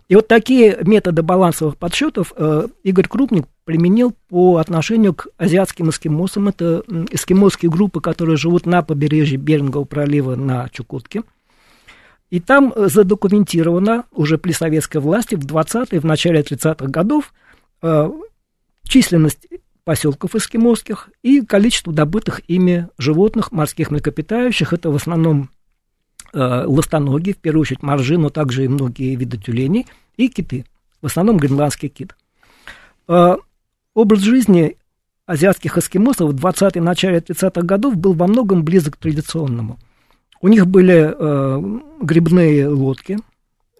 И 0.08 0.16
вот 0.16 0.28
такие 0.28 0.78
методы 0.84 1.22
балансовых 1.22 1.78
подсчетов 1.78 2.34
э, 2.36 2.68
Игорь 2.84 3.08
Крупник 3.08 3.46
применил 3.64 4.16
по 4.28 4.58
отношению 4.58 5.14
к 5.14 5.28
азиатским 5.38 5.90
эскимосам. 5.90 6.48
Это 6.48 6.84
эскимосские 7.12 7.70
группы, 7.70 8.02
которые 8.02 8.38
живут 8.38 8.66
на 8.66 8.82
побережье 8.82 9.38
Берингового 9.38 9.86
пролива 9.86 10.36
на 10.36 10.68
Чукотке. 10.70 11.24
И 12.30 12.40
там 12.40 12.74
э, 12.76 12.88
задокументировано 12.88 14.06
уже 14.12 14.38
при 14.38 14.52
советской 14.52 14.98
власти 14.98 15.36
в 15.36 15.46
20-е, 15.46 16.00
в 16.00 16.06
начале 16.06 16.42
30-х 16.42 16.88
годов 16.88 17.34
э, 17.82 18.10
численность 18.84 19.48
поселков 19.84 20.36
эскимосских 20.36 21.10
и 21.24 21.42
количество 21.42 21.92
добытых 21.92 22.42
ими 22.48 22.88
животных, 22.98 23.52
морских 23.52 23.90
млекопитающих. 23.90 24.74
Это 24.74 24.92
в 24.92 24.96
основном 24.96 25.50
ластоногие, 26.34 27.34
в 27.34 27.38
первую 27.38 27.62
очередь 27.62 27.84
моржи, 27.84 28.18
но 28.18 28.30
также 28.30 28.66
и 28.66 28.68
многие 28.68 29.16
виды 29.16 29.38
тюленей, 29.38 29.88
и 30.18 30.28
киты, 30.28 30.66
в 31.02 31.06
основном 31.06 31.38
гренландский 31.38 31.90
кит. 31.90 32.16
Э, 33.08 33.38
образ 33.96 34.20
жизни 34.20 34.78
азиатских 35.26 35.78
эскимосов 35.78 36.32
в 36.32 36.36
20-е, 36.36 36.82
начале 36.82 37.20
30-х 37.20 37.62
годов 37.62 37.96
был 37.96 38.14
во 38.14 38.28
многом 38.28 38.64
близок 38.64 38.96
к 38.96 38.98
традиционному. 38.98 39.80
У 40.42 40.48
них 40.48 40.68
были 40.68 41.14
э, 41.18 41.80
грибные 42.02 42.68
лодки, 42.68 43.18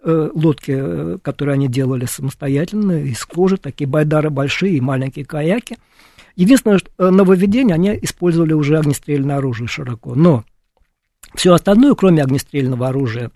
э, 0.02 0.30
лодки, 0.34 0.74
э, 0.76 1.18
которые 1.22 1.54
они 1.54 1.68
делали 1.68 2.06
самостоятельно, 2.06 3.02
из 3.02 3.24
кожи, 3.24 3.56
такие 3.56 3.88
байдары 3.88 4.30
большие 4.30 4.76
и 4.76 4.80
маленькие 4.80 5.24
каяки. 5.24 5.78
Единственное 6.36 6.80
э, 6.98 7.10
нововведение, 7.10 7.74
они 7.74 7.98
использовали 8.02 8.52
уже 8.52 8.78
огнестрельное 8.78 9.36
оружие 9.36 9.68
широко. 9.68 10.14
Но 10.14 10.44
все 11.34 11.52
остальное, 11.54 11.94
кроме 11.94 12.22
огнестрельного 12.22 12.88
оружия, 12.88 13.30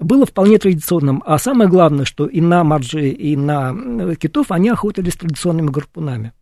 было 0.00 0.26
вполне 0.26 0.58
традиционным. 0.58 1.22
А 1.24 1.38
самое 1.38 1.68
главное, 1.68 2.04
что 2.04 2.26
и 2.26 2.40
на 2.40 2.64
марджи, 2.64 3.08
и 3.08 3.36
на 3.36 4.14
китов 4.16 4.50
они 4.50 4.70
охотились 4.70 5.16
традиционными 5.16 5.70
гарпунами. 5.70 6.32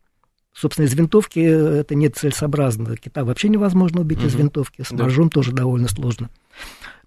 Собственно, 0.54 0.86
из 0.86 0.94
винтовки 0.94 1.40
это 1.40 1.94
не 1.94 2.08
целесообразно. 2.08 2.96
Кита 2.96 3.24
вообще 3.24 3.48
невозможно 3.48 4.02
убить 4.02 4.18
uh-huh. 4.18 4.26
из 4.26 4.34
винтовки, 4.34 4.82
с 4.82 4.90
да. 4.90 5.08
тоже 5.30 5.52
довольно 5.52 5.88
сложно. 5.88 6.28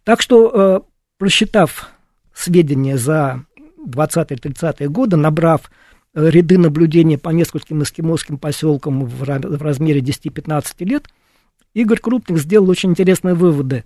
Так 0.04 0.22
что, 0.22 0.52
э, 0.54 0.80
просчитав 1.20 1.90
сведения 2.34 2.98
за 2.98 3.44
20-30-е 3.86 4.90
годы, 4.90 5.16
набрав 5.16 5.70
э, 6.16 6.30
ряды 6.30 6.58
наблюдений 6.58 7.18
по 7.18 7.30
нескольким 7.30 7.84
эскимосским 7.84 8.40
поселкам 8.40 9.06
в 9.06 9.24
размере 9.62 10.02
10-15 10.02 10.64
лет, 10.80 11.08
Игорь 11.76 12.00
Крупник 12.00 12.40
сделал 12.40 12.70
очень 12.70 12.92
интересные 12.92 13.36
выводы. 13.36 13.84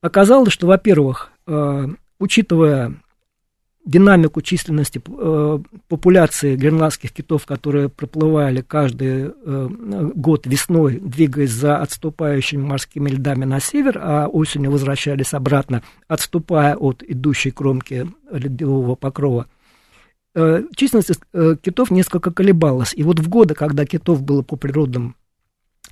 Оказалось, 0.00 0.52
что, 0.52 0.68
во-первых, 0.68 1.32
э, 1.48 1.88
учитывая 2.20 2.94
динамику 3.84 4.40
численности 4.40 5.02
э, 5.04 5.58
популяции 5.88 6.54
гренландских 6.54 7.10
китов, 7.10 7.44
которые 7.44 7.88
проплывали 7.88 8.60
каждый 8.60 9.32
э, 9.32 9.68
год 10.14 10.46
весной, 10.46 11.00
двигаясь 11.00 11.50
за 11.50 11.78
отступающими 11.78 12.62
морскими 12.62 13.10
льдами 13.10 13.44
на 13.44 13.58
север, 13.58 13.98
а 14.00 14.28
осенью 14.28 14.70
возвращались 14.70 15.34
обратно, 15.34 15.82
отступая 16.06 16.76
от 16.76 17.02
идущей 17.02 17.50
кромки 17.50 18.08
ледового 18.30 18.94
покрова, 18.94 19.46
численность 20.76 21.22
китов 21.62 21.90
несколько 21.90 22.30
колебалась. 22.30 22.92
И 22.94 23.02
вот 23.02 23.18
в 23.18 23.28
годы, 23.28 23.54
когда 23.54 23.84
китов 23.86 24.22
было 24.22 24.42
по 24.42 24.54
природным 24.54 25.16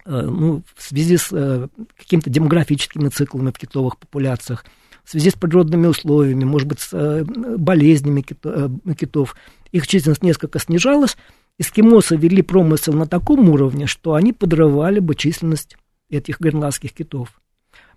ну, 0.06 0.62
в 0.74 0.82
связи 0.82 1.16
с 1.16 1.28
э, 1.32 1.68
какими-то 1.96 2.30
демографическими 2.30 3.08
циклами 3.08 3.50
в 3.50 3.58
китовых 3.58 3.98
популяциях, 3.98 4.64
в 5.04 5.10
связи 5.10 5.30
с 5.30 5.34
природными 5.34 5.86
условиями, 5.88 6.44
может 6.44 6.68
быть, 6.68 6.80
с 6.80 6.90
э, 6.92 7.24
болезнями 7.24 8.22
китов, 8.22 9.36
их 9.72 9.86
численность 9.86 10.22
несколько 10.22 10.58
снижалась. 10.58 11.16
Эскимосы 11.58 12.16
вели 12.16 12.42
промысел 12.42 12.92
на 12.92 13.06
таком 13.06 13.48
уровне, 13.48 13.86
что 13.86 14.14
они 14.14 14.32
подрывали 14.32 15.00
бы 15.00 15.14
численность 15.14 15.76
этих 16.08 16.40
гренландских 16.40 16.92
китов. 16.92 17.40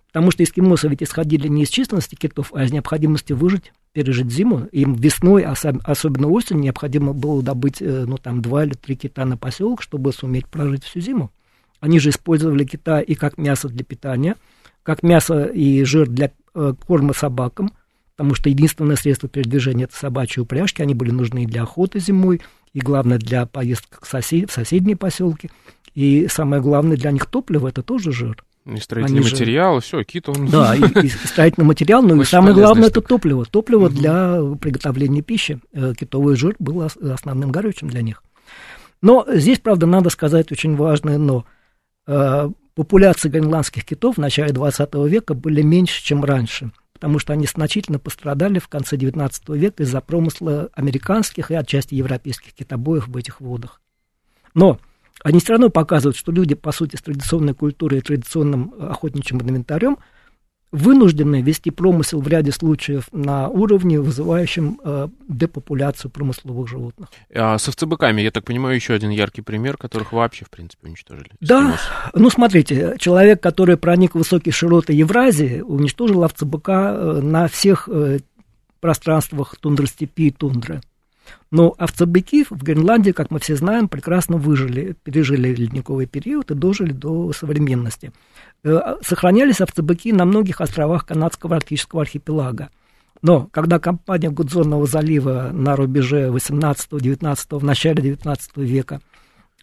Потому 0.08 0.32
что 0.32 0.42
эскимосы 0.42 0.88
ведь 0.88 1.04
исходили 1.04 1.46
не 1.46 1.62
из 1.62 1.68
численности 1.68 2.16
китов, 2.16 2.50
а 2.54 2.64
из 2.64 2.72
необходимости 2.72 3.32
выжить, 3.32 3.72
пережить 3.92 4.32
зиму. 4.32 4.66
Им 4.72 4.94
весной, 4.94 5.44
особенно 5.44 6.26
осенью, 6.28 6.64
необходимо 6.64 7.12
было 7.12 7.40
добыть 7.42 7.80
ну, 7.80 8.18
там, 8.18 8.42
два 8.42 8.64
или 8.64 8.72
три 8.72 8.96
кита 8.96 9.24
на 9.24 9.36
поселок, 9.36 9.82
чтобы 9.82 10.12
суметь 10.12 10.48
прожить 10.48 10.82
всю 10.82 10.98
зиму. 10.98 11.30
Они 11.80 11.98
же 11.98 12.10
использовали 12.10 12.64
кита 12.64 13.00
и 13.00 13.14
как 13.14 13.38
мясо 13.38 13.68
для 13.68 13.84
питания, 13.84 14.36
как 14.82 15.02
мясо 15.02 15.44
и 15.44 15.82
жир 15.84 16.08
для 16.08 16.30
э, 16.54 16.74
корма 16.86 17.14
собакам, 17.14 17.72
потому 18.16 18.34
что 18.34 18.50
единственное 18.50 18.96
средство 18.96 19.28
передвижения– 19.28 19.84
это 19.86 19.96
собачьи 19.96 20.42
упряжки. 20.42 20.82
Они 20.82 20.94
были 20.94 21.10
нужны 21.10 21.44
и 21.44 21.46
для 21.46 21.62
охоты 21.62 22.00
зимой, 22.00 22.40
и, 22.72 22.80
главное, 22.80 23.18
для 23.18 23.46
поездок 23.46 24.06
сосед, 24.06 24.50
в 24.50 24.54
соседние 24.54 24.96
поселки. 24.96 25.50
И 25.94 26.28
самое 26.28 26.62
главное 26.62 26.96
для 26.96 27.10
них 27.10 27.26
топливо– 27.26 27.68
это 27.68 27.82
тоже 27.82 28.12
жир. 28.12 28.44
И 28.66 28.76
строительный 28.76 29.20
Они 29.20 29.30
материал, 29.30 29.76
же... 29.76 29.80
все, 29.80 30.04
кит 30.04 30.28
он... 30.28 30.46
Да, 30.46 30.74
и, 30.76 31.06
и 31.06 31.08
строительный 31.08 31.66
материал, 31.66 32.02
но 32.02 32.20
и 32.20 32.24
самое 32.24 32.54
главное– 32.54 32.88
это 32.90 33.00
топливо. 33.00 33.46
Топливо 33.46 33.88
для 33.88 34.38
приготовления 34.60 35.22
пищи. 35.22 35.60
Э, 35.72 35.94
китовый 35.98 36.36
жир 36.36 36.56
был 36.58 36.82
основным 36.82 37.50
горючим 37.50 37.88
для 37.88 38.02
них. 38.02 38.22
Но 39.00 39.24
здесь, 39.32 39.60
правда, 39.60 39.86
надо 39.86 40.10
сказать 40.10 40.52
очень 40.52 40.76
важное 40.76 41.16
«но». 41.16 41.46
Э, 42.06 42.50
популяции 42.74 43.28
гренландских 43.28 43.84
китов 43.84 44.16
в 44.16 44.20
начале 44.20 44.52
20 44.52 44.94
века 45.06 45.34
были 45.34 45.62
меньше, 45.62 46.02
чем 46.02 46.24
раньше, 46.24 46.72
потому 46.92 47.18
что 47.18 47.32
они 47.32 47.46
значительно 47.46 47.98
пострадали 47.98 48.58
в 48.58 48.68
конце 48.68 48.96
19 48.96 49.48
века 49.50 49.82
из-за 49.82 50.00
промысла 50.00 50.70
американских 50.74 51.50
и 51.50 51.54
отчасти 51.54 51.94
европейских 51.94 52.52
китобоев 52.54 53.08
в 53.08 53.16
этих 53.16 53.40
водах. 53.40 53.80
Но 54.54 54.78
они 55.22 55.40
все 55.40 55.52
равно 55.52 55.68
показывают, 55.68 56.16
что 56.16 56.32
люди, 56.32 56.54
по 56.54 56.72
сути, 56.72 56.96
с 56.96 57.02
традиционной 57.02 57.54
культурой 57.54 57.98
и 57.98 58.02
традиционным 58.02 58.74
охотничьим 58.78 59.40
инвентарем– 59.40 59.98
вынуждены 60.72 61.42
вести 61.42 61.70
промысел 61.70 62.20
в 62.20 62.28
ряде 62.28 62.52
случаев 62.52 63.08
на 63.12 63.48
уровне, 63.48 64.00
вызывающем 64.00 64.80
э, 64.82 65.08
депопуляцию 65.28 66.10
промысловых 66.10 66.68
животных. 66.68 67.08
А 67.34 67.58
с 67.58 67.68
овцебыками, 67.68 68.22
я 68.22 68.30
так 68.30 68.44
понимаю, 68.44 68.76
еще 68.76 68.94
один 68.94 69.10
яркий 69.10 69.42
пример, 69.42 69.76
которых 69.76 70.12
вообще, 70.12 70.44
в 70.44 70.50
принципе, 70.50 70.88
уничтожили. 70.88 71.30
Да, 71.40 71.76
ну 72.14 72.30
смотрите, 72.30 72.94
человек, 72.98 73.42
который 73.42 73.76
проник 73.76 74.14
в 74.14 74.18
высокие 74.18 74.52
широты 74.52 74.92
Евразии, 74.92 75.60
уничтожил 75.60 76.22
овцебыка 76.22 76.94
э, 76.94 77.20
на 77.20 77.48
всех 77.48 77.88
э, 77.90 78.20
пространствах 78.80 79.56
тундростепи 79.60 80.22
и 80.22 80.30
тундры. 80.30 80.80
Но 81.50 81.74
овцебыки 81.78 82.44
в 82.48 82.62
Гренландии, 82.62 83.10
как 83.10 83.30
мы 83.30 83.40
все 83.40 83.56
знаем, 83.56 83.88
прекрасно 83.88 84.36
выжили, 84.36 84.96
пережили 85.02 85.52
ледниковый 85.54 86.06
период 86.06 86.50
и 86.50 86.54
дожили 86.54 86.92
до 86.92 87.32
современности. 87.32 88.12
Э, 88.62 88.96
сохранялись 89.02 89.60
овцебыки 89.60 90.12
на 90.12 90.24
многих 90.24 90.60
островах 90.60 91.06
канадского 91.06 91.56
арктического 91.56 92.02
архипелага. 92.02 92.70
Но 93.22 93.48
когда 93.52 93.78
компания 93.78 94.30
Гудзонного 94.30 94.86
залива 94.86 95.50
на 95.52 95.76
рубеже 95.76 96.28
18-19, 96.28 97.58
в 97.58 97.64
начале 97.64 98.02
19 98.02 98.56
века 98.58 99.00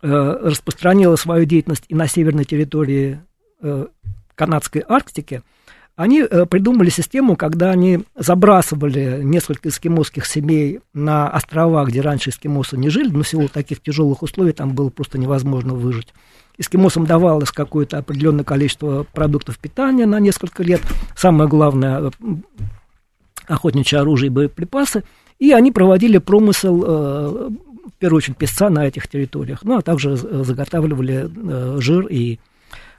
э, 0.02 0.08
распространила 0.08 1.16
свою 1.16 1.46
деятельность 1.46 1.86
и 1.88 1.96
на 1.96 2.08
северной 2.08 2.46
территории 2.46 3.22
э, 3.62 3.88
канадской 4.36 4.84
Арктики, 4.88 5.42
они 5.98 6.24
придумали 6.24 6.90
систему, 6.90 7.36
когда 7.36 7.72
они 7.72 8.06
забрасывали 8.16 9.20
несколько 9.24 9.70
эскимосских 9.70 10.26
семей 10.28 10.80
на 10.94 11.28
острова, 11.28 11.84
где 11.86 12.02
раньше 12.02 12.30
эскимосы 12.30 12.78
не 12.78 12.90
жили, 12.90 13.10
но 13.10 13.24
в 13.24 13.28
силу 13.28 13.50
таких 13.50 13.82
тяжелых 13.82 14.22
условий 14.22 14.54
там 14.54 14.74
было 14.74 14.90
просто 14.92 15.18
невозможно 15.18 15.74
выжить. 15.74 16.14
Эскимосам 16.60 17.06
давалось 17.06 17.52
какое-то 17.52 17.98
определенное 17.98 18.44
количество 18.44 19.08
продуктов 19.12 19.58
питания 19.58 20.06
на 20.06 20.20
несколько 20.20 20.64
лет, 20.64 20.82
самое 21.16 21.50
главное, 21.50 22.12
охотничье 23.48 24.00
оружие 24.00 24.28
и 24.28 24.32
боеприпасы, 24.32 25.04
и 25.40 25.52
они 25.52 25.72
проводили 25.72 26.20
промысел, 26.20 26.84
э, 26.84 27.50
в 27.90 28.00
первую 28.00 28.18
очередь, 28.18 28.38
песца 28.38 28.70
на 28.70 28.86
этих 28.86 29.08
территориях, 29.08 29.60
ну, 29.64 29.78
а 29.78 29.82
также 29.82 30.16
заготавливали 30.16 31.28
э, 31.28 31.78
жир 31.80 32.08
и 32.08 32.40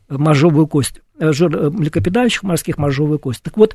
моржовую 0.09 0.67
кость, 0.67 0.99
э, 0.99 1.01
жир 1.21 1.71
млекопитающих 1.71 2.43
морских, 2.43 2.79
моржовую 2.79 3.19
кость. 3.19 3.43
Так 3.43 3.57
вот, 3.57 3.75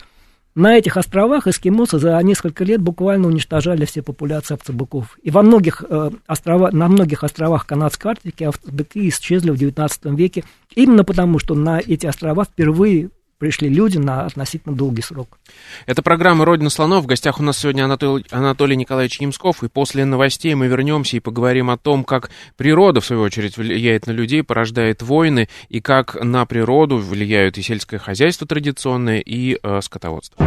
На 0.56 0.77
этих 0.77 0.97
островах 0.97 1.47
эскимосы 1.47 1.97
за 1.97 2.19
несколько 2.21 2.63
лет 2.63 2.79
буквально 2.79 3.27
уничтожали 3.27 3.86
все 3.86 4.03
популяции 4.03 4.53
овцебыков. 4.53 5.17
И 5.23 5.32
во 5.32 5.41
многих, 5.41 5.84
э, 5.88 6.12
острова, 6.27 6.69
на 6.71 6.88
многих 6.88 7.23
островах 7.23 7.65
Канадской 7.65 8.12
Арктики 8.12 8.43
овцебыки 8.43 9.10
исчезли 9.10 9.49
в 9.49 9.56
XIX 9.56 10.15
веке, 10.15 10.43
именно 10.75 11.03
потому, 11.03 11.39
что 11.39 11.56
на 11.56 11.79
эти 11.79 12.06
острова 12.06 12.43
впервые 12.45 13.10
пришли 13.43 13.67
люди 13.67 13.97
на 13.97 14.21
относительно 14.21 14.73
долгий 14.73 15.01
срок. 15.01 15.38
Это 15.86 16.01
программа 16.01 16.45
«Родина 16.45 16.69
слонов». 16.69 17.03
В 17.03 17.08
гостях 17.08 17.41
у 17.41 17.43
нас 17.43 17.58
сегодня 17.58 17.84
Анатолий, 17.84 18.25
Анатолий 18.32 18.77
Николаевич 18.77 19.19
Ямсков. 19.19 19.63
И 19.63 19.67
после 19.67 20.06
новостей 20.06 20.56
мы 20.56 20.67
вернемся 20.67 21.17
и 21.17 21.19
поговорим 21.19 21.69
о 21.69 21.75
том, 21.75 22.06
как 22.06 22.32
природа, 22.56 23.01
в 23.01 23.06
свою 23.06 23.21
очередь, 23.21 23.58
влияет 23.58 24.08
на 24.08 24.12
людей, 24.12 24.43
порождает 24.43 25.01
войны, 25.01 25.49
и 25.67 25.82
как 25.82 26.15
на 26.23 26.45
природу 26.45 26.95
влияют 26.95 27.58
и 27.58 27.62
сельское 27.62 27.97
хозяйство 27.97 28.47
традиционное, 28.47 29.19
и 29.19 29.60
э, 29.62 29.82
скотоводство. 29.82 30.38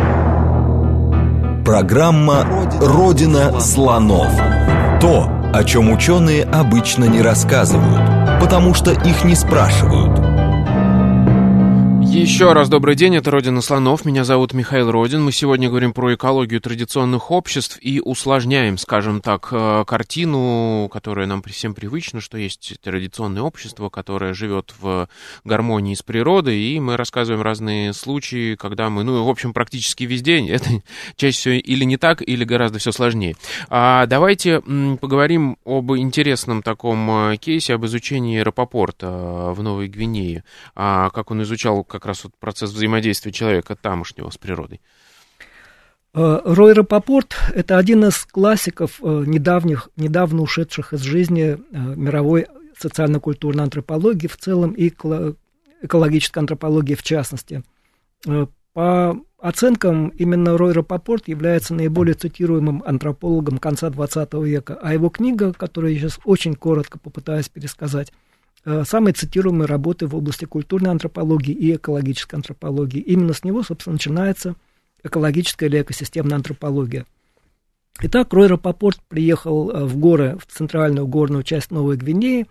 Программа 1.66 2.46
«Родина 2.80 3.60
слонов». 3.60 4.34
То, 5.02 5.50
о 5.52 5.64
чем 5.64 5.92
ученые 5.92 6.44
обычно 6.44 7.04
не 7.04 7.20
рассказывают, 7.20 8.40
потому 8.40 8.72
что 8.72 8.92
их 8.92 9.22
не 9.22 9.34
спрашивают– 9.34 10.15
еще 12.16 12.54
раз 12.54 12.70
добрый 12.70 12.94
день, 12.94 13.14
это 13.16 13.30
«Родина 13.30 13.60
слонов», 13.60 14.06
меня 14.06 14.24
зовут 14.24 14.54
Михаил 14.54 14.90
Родин. 14.90 15.22
Мы 15.22 15.32
сегодня 15.32 15.68
говорим 15.68 15.92
про 15.92 16.14
экологию 16.14 16.62
традиционных 16.62 17.30
обществ 17.30 17.78
и 17.82 18.00
усложняем, 18.00 18.78
скажем 18.78 19.20
так, 19.20 19.48
э, 19.50 19.84
картину, 19.86 20.88
которая 20.90 21.26
нам 21.26 21.42
всем 21.42 21.74
привычна, 21.74 22.22
что 22.22 22.38
есть 22.38 22.80
традиционное 22.80 23.42
общество, 23.42 23.90
которое 23.90 24.32
живет 24.32 24.72
в 24.80 25.08
гармонии 25.44 25.94
с 25.94 26.02
природой, 26.02 26.58
и 26.58 26.80
мы 26.80 26.96
рассказываем 26.96 27.42
разные 27.42 27.92
случаи, 27.92 28.54
когда 28.54 28.88
мы, 28.88 29.04
ну, 29.04 29.22
в 29.22 29.28
общем, 29.28 29.52
практически 29.52 30.04
везде, 30.04 30.38
это 30.48 30.70
чаще 31.16 31.36
всего 31.36 31.54
или 31.54 31.84
не 31.84 31.98
так, 31.98 32.22
или 32.22 32.44
гораздо 32.44 32.78
все 32.78 32.92
сложнее. 32.92 33.36
А 33.68 34.06
давайте 34.06 34.62
поговорим 35.00 35.58
об 35.66 35.92
интересном 35.92 36.62
таком 36.62 37.32
э, 37.32 37.36
кейсе, 37.36 37.74
об 37.74 37.84
изучении 37.84 38.38
аэропорта 38.38 39.06
э, 39.06 39.52
в 39.52 39.62
Новой 39.62 39.88
Гвинее, 39.88 40.44
а 40.74 41.10
как 41.10 41.30
он 41.30 41.42
изучал 41.42 41.84
как 41.84 42.05
раз 42.06 42.24
вот 42.24 42.32
процесс 42.38 42.70
взаимодействия 42.70 43.32
человека 43.32 43.76
тамошнего 43.76 44.30
с 44.30 44.38
природой. 44.38 44.80
Э, 46.14 46.40
Рой 46.44 46.72
Рапопорт– 46.72 47.36
это 47.54 47.76
один 47.76 48.06
из 48.06 48.24
классиков 48.24 49.00
э, 49.02 49.24
недавних, 49.26 49.90
недавно 49.96 50.40
ушедших 50.40 50.94
из 50.94 51.02
жизни 51.02 51.58
э, 51.58 51.78
мировой 51.94 52.46
социально-культурной 52.78 53.64
антропологии 53.64 54.26
в 54.26 54.36
целом 54.38 54.72
и 54.72 54.88
экологической 55.82 56.38
антропологии 56.38 56.94
в 56.94 57.02
частности. 57.02 57.62
По 58.72 59.18
оценкам, 59.38 60.08
именно 60.08 60.58
Рой 60.58 60.72
Рапопорт 60.72 61.28
является 61.28 61.74
наиболее 61.74 62.14
цитируемым 62.14 62.82
антропологом 62.84 63.58
конца 63.58 63.88
XX 63.88 64.44
века, 64.44 64.78
а 64.82 64.92
его 64.92 65.08
книга, 65.08 65.52
которую 65.52 65.94
я 65.94 66.00
сейчас 66.00 66.18
очень 66.24 66.54
коротко 66.54 66.98
попытаюсь 66.98 67.48
пересказать, 67.48 68.12
самые 68.84 69.14
цитируемые 69.14 69.66
работы 69.66 70.06
в 70.06 70.16
области 70.16 70.44
культурной 70.44 70.90
антропологии 70.90 71.54
и 71.54 71.76
экологической 71.76 72.34
антропологии. 72.34 73.00
Именно 73.00 73.32
с 73.32 73.44
него, 73.44 73.62
собственно, 73.62 73.94
начинается 73.94 74.56
экологическая 75.04 75.66
или 75.66 75.80
экосистемная 75.80 76.36
антропология. 76.36 77.06
Итак, 78.00 78.32
Рой 78.32 78.48
Рапопорт 78.48 79.00
приехал 79.08 79.70
э, 79.70 79.84
в 79.84 79.96
горы, 79.96 80.36
в 80.38 80.52
центральную 80.52 81.06
горную 81.06 81.42
часть 81.44 81.70
Новой 81.70 81.96
Гвинеи. 81.96 82.46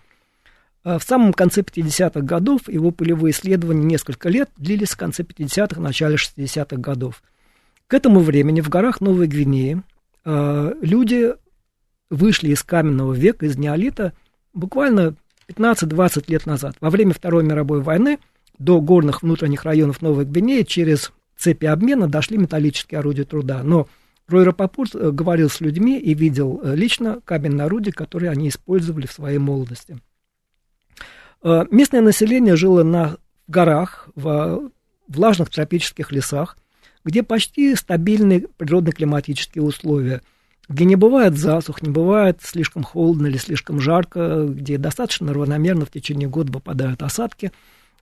Э, 0.83 0.97
в 0.97 1.03
самом 1.03 1.33
конце 1.33 1.61
50-х 1.61 2.21
годов 2.21 2.67
его 2.67 2.91
полевые 2.91 3.31
исследования 3.31 3.83
несколько 3.83 4.29
лет 4.29 4.49
длились 4.57 4.91
в 4.91 4.97
конце 4.97 5.23
50-х, 5.23 5.79
начале 5.79 6.15
60-х 6.15 6.77
годов. 6.77 7.21
К 7.87 7.93
этому 7.93 8.21
времени 8.21 8.61
в 8.61 8.69
горах 8.69 9.01
Новой 9.01 9.27
Гвинеи 9.27 9.83
люди 10.25 11.35
вышли 12.09 12.49
из 12.49 12.63
каменного 12.63 13.13
века, 13.13 13.45
из 13.45 13.57
неолита, 13.57 14.13
буквально 14.55 15.15
15-20 15.47 16.25
лет 16.27 16.45
назад, 16.45 16.75
во 16.79 16.89
время 16.89 17.13
Второй 17.13 17.43
мировой 17.43 17.81
войны, 17.81 18.19
до 18.57 18.79
горных 18.81 19.21
внутренних 19.21 19.63
районов 19.63 20.01
Новой 20.01 20.25
Гвинеи 20.25 20.63
через 20.63 21.11
цепи 21.37 21.65
обмена 21.65 22.07
дошли 22.07 22.37
металлические 22.37 22.99
орудия 22.99 23.25
труда. 23.25 23.61
Но 23.63 23.87
Рой 24.27 24.43
Рапопорт 24.43 24.95
э, 24.95 25.11
говорил 25.11 25.49
с 25.49 25.61
людьми 25.61 25.99
и 25.99 26.13
видел 26.13 26.61
э, 26.63 26.75
лично 26.75 27.19
каменные 27.25 27.65
орудия, 27.65 27.91
которые 27.91 28.31
они 28.31 28.49
использовали 28.49 29.05
в 29.05 29.11
своей 29.11 29.37
молодости. 29.37 29.97
Э, 31.43 31.65
местное 31.69 32.01
население 32.01 32.55
жило 32.55 32.83
на 32.83 33.17
горах, 33.47 34.09
в 34.15 34.71
влажных 35.07 35.49
тропических 35.49 36.11
лесах, 36.11 36.57
где 37.03 37.21
почти 37.21 37.75
стабильные 37.75 38.47
природно-климатические 38.57 39.63
условия– 39.63 40.21
где 40.67 40.85
не 40.85 40.95
бывает 40.95 41.37
засух, 41.37 41.81
не 41.81 41.89
бывает 41.89 42.39
слишком 42.41 42.83
холодно 42.83 43.27
или 43.27 43.37
слишком 43.37 43.79
жарко, 43.79 44.45
где 44.47 44.77
достаточно 44.77 45.33
равномерно 45.33 45.85
в 45.85 45.91
течение 45.91 46.27
года 46.27 46.51
выпадают 46.51 47.03
осадки. 47.03 47.51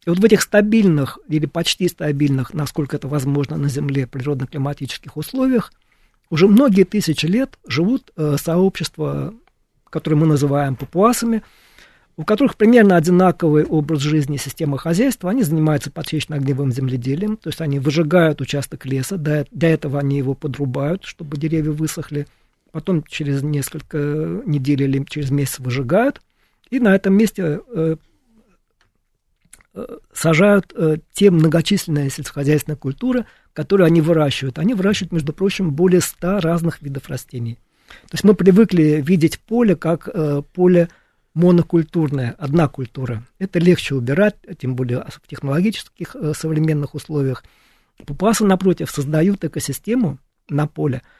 И 0.05 0.09
вот 0.09 0.19
в 0.19 0.25
этих 0.25 0.41
стабильных 0.41 1.19
или 1.27 1.45
почти 1.45 1.87
стабильных, 1.87 2.53
насколько 2.53 2.95
это 2.95 3.07
возможно 3.07 3.57
на 3.57 3.69
Земле, 3.69 4.07
природно-климатических 4.07 5.15
условиях 5.17 5.71
уже 6.29 6.47
многие 6.47 6.83
тысячи 6.83 7.25
лет 7.25 7.57
живут 7.67 8.11
э, 8.15 8.37
сообщества, 8.41 9.33
которые 9.89 10.19
мы 10.19 10.25
называем 10.25 10.75
папуасами, 10.75 11.43
у 12.15 12.23
которых 12.23 12.57
примерно 12.57 12.95
одинаковый 12.95 13.65
образ 13.65 14.01
жизни 14.01 14.35
и 14.35 14.39
система 14.39 14.77
хозяйства. 14.77 15.29
Они 15.29 15.43
занимаются 15.43 15.91
подсечно-огневым 15.91 16.71
земледелием, 16.71 17.37
то 17.37 17.49
есть 17.49 17.61
они 17.61 17.79
выжигают 17.79 18.41
участок 18.41 18.85
леса, 18.85 19.17
до, 19.17 19.45
до 19.51 19.67
этого 19.67 19.99
они 19.99 20.17
его 20.17 20.33
подрубают, 20.33 21.03
чтобы 21.03 21.37
деревья 21.37 21.71
высохли– 21.71 22.25
потом 22.73 23.03
через 23.03 23.43
несколько 23.43 23.97
недель 24.45 24.81
или 24.81 25.05
через 25.07 25.29
месяц 25.29 25.59
выжигают, 25.59 26.21
и 26.71 26.79
на 26.79 26.95
этом 26.95 27.13
месте 27.13 27.61
э, 27.67 27.95
э, 29.75 29.97
сажают 30.11 30.73
э, 30.75 30.97
те 31.13 31.29
многочисленные 31.29 32.09
сельскохозяйственные 32.09 32.77
культуры, 32.77 33.25
которые 33.53 33.85
они 33.85 34.01
выращивают. 34.01 34.57
Они 34.57 34.73
выращивают, 34.73 35.11
между 35.11 35.33
прочим, 35.33 35.71
более 35.71 36.01
100 36.01 36.39
разных 36.39 36.81
видов 36.81 37.09
растений. 37.09 37.59
То 38.09 38.15
есть 38.15 38.23
мы 38.23 38.33
привыкли 38.33 39.03
видеть 39.05 39.39
поле 39.39 39.75
как 39.75 40.09
поле 40.53 40.89
монокультурное, 41.35 42.33
одна 42.39 42.67
культура. 42.67 43.23
Это 43.37 43.59
легче 43.59 43.93
убирать, 43.93 44.37
тем 44.57 44.75
более 44.75 45.05
в 45.21 45.27
технологических 45.27 46.15
современных 46.35 46.95
условиях. 46.95 47.43
Папуасы, 48.03 48.45
напротив, 48.45 48.89
создают 48.89 49.43
экосистему 49.43 50.17
на 50.49 50.65
поле– 50.65 51.03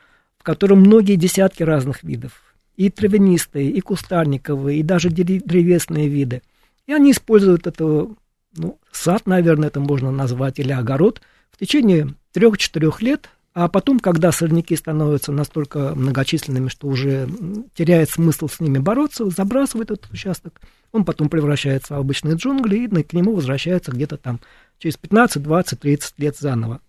в 0.43 0.45
котором 0.45 0.81
многие 0.81 1.15
десятки 1.15 1.63
разных 1.63 2.03
видов, 2.03 2.33
и 2.75 2.89
травянистые, 2.89 3.71
и 3.71 3.79
кустарниковые, 3.79 4.79
и 4.79 4.83
даже 4.83 5.09
древесные 5.09 6.09
виды. 6.09 6.41
И 6.85 6.91
они 6.91 7.11
используют 7.11 7.65
это, 7.65 8.09
ну, 8.57 8.77
сад, 8.91 9.25
наверное, 9.25 9.69
это 9.69 9.79
можно 9.79 10.11
назвать, 10.11 10.59
или 10.59 10.73
огород, 10.73 11.21
в 11.49 11.57
течение 11.57 12.15
трех-четырех 12.33 13.01
лет, 13.01 13.29
а 13.53 13.69
потом, 13.69 14.01
когда 14.01 14.33
сорняки 14.33 14.75
становятся 14.75 15.31
настолько 15.31 15.95
многочисленными, 15.95 16.67
что 16.67 16.89
уже 16.89 17.29
теряет 17.73 18.09
смысл 18.09 18.49
с 18.49 18.59
ними 18.59 18.79
бороться, 18.79 19.29
забрасывают 19.29 19.91
этот 19.91 20.11
участок, 20.11 20.59
он 20.91 21.05
потом 21.05 21.29
превращается 21.29 21.93
в 21.93 21.99
обычные 21.99 22.35
джунгли, 22.35 22.79
и 22.79 23.03
к 23.03 23.13
нему 23.13 23.33
возвращается 23.33 23.93
где-то 23.93 24.17
там 24.17 24.41
через 24.77 24.97
15, 24.97 25.41
20, 25.41 25.79
30 25.79 26.19
лет 26.19 26.37
заново. 26.37 26.81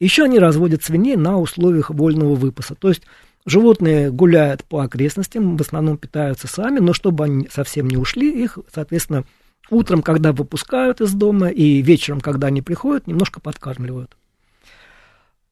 Еще 0.00 0.24
они 0.24 0.38
разводят 0.38 0.82
свиней 0.82 1.16
на 1.16 1.38
условиях 1.38 1.90
вольного 1.90 2.34
выпаса. 2.34 2.74
То 2.74 2.88
есть 2.88 3.02
животные 3.46 4.10
гуляют 4.10 4.64
по 4.64 4.80
окрестностям, 4.80 5.56
в 5.56 5.60
основном 5.60 5.98
питаются 5.98 6.46
сами, 6.46 6.78
но 6.78 6.92
чтобы 6.92 7.24
они 7.24 7.48
совсем 7.50 7.88
не 7.88 7.96
ушли, 7.96 8.42
их, 8.42 8.58
соответственно, 8.72 9.24
утром, 9.70 10.02
когда 10.02 10.32
выпускают 10.32 11.00
из 11.00 11.12
дома, 11.12 11.48
и 11.48 11.82
вечером, 11.82 12.20
когда 12.20 12.48
они 12.48 12.62
приходят, 12.62 13.06
немножко 13.06 13.40
подкармливают. 13.40 14.16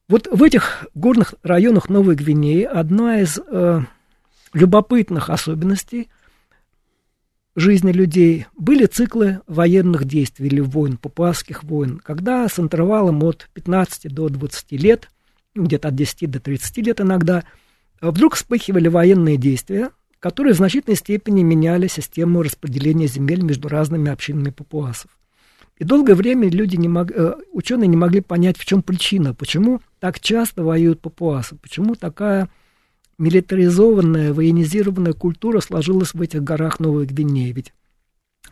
Вот 0.07 0.27
в 0.31 0.41
этих 0.41 0.87
горных 0.95 1.35
районах 1.43 1.89
Новой 1.89 2.15
Гвинеи 2.15 2.63
одна 2.63 3.19
из 3.19 3.39
э, 3.39 3.81
любопытных 4.53 5.29
особенностей 5.29 6.09
жизни 7.57 7.91
людей 7.91 8.45
были 8.55 8.85
циклы 8.85 9.41
военных 9.47 10.05
действий 10.05 10.47
или 10.47 10.59
войн, 10.59 10.97
папуасских 10.97 11.63
войн, 11.63 11.99
когда 12.03 12.47
с 12.47 12.59
интервалом 12.59 13.23
от 13.23 13.49
15 13.53 14.13
до 14.13 14.29
20 14.29 14.71
лет, 14.73 15.09
где-то 15.55 15.87
от 15.87 15.95
10 15.95 16.29
до 16.29 16.39
30 16.39 16.77
лет 16.77 17.01
иногда, 17.01 17.43
вдруг 17.99 18.35
вспыхивали 18.35 18.87
военные 18.87 19.37
действия, 19.37 19.89
которые 20.19 20.53
в 20.53 20.57
значительной 20.57 20.95
степени 20.95 21.41
меняли 21.41 21.87
систему 21.87 22.43
распределения 22.43 23.07
земель 23.07 23.41
между 23.41 23.69
разными 23.69 24.11
общинами 24.11 24.51
папуасов. 24.51 25.09
И 25.77 25.83
долгое 25.83 26.13
время 26.13 26.49
люди 26.49 26.75
не 26.75 26.87
мог, 26.87 27.11
э, 27.11 27.35
ученые 27.51 27.87
не 27.87 27.97
могли 27.97 28.21
понять, 28.21 28.57
в 28.57 28.65
чем 28.65 28.83
причина, 28.83 29.33
почему 29.33 29.81
так 29.99 30.19
часто 30.19 30.63
воюют 30.63 31.01
папуасы, 31.01 31.55
почему 31.55 31.95
такая 31.95 32.49
милитаризованная, 33.17 34.33
военизированная 34.33 35.13
культура 35.13 35.59
сложилась 35.59 36.13
в 36.13 36.21
этих 36.21 36.43
горах 36.43 36.79
Новой 36.79 37.05
Гвинеи. 37.05 37.51
Ведь 37.51 37.73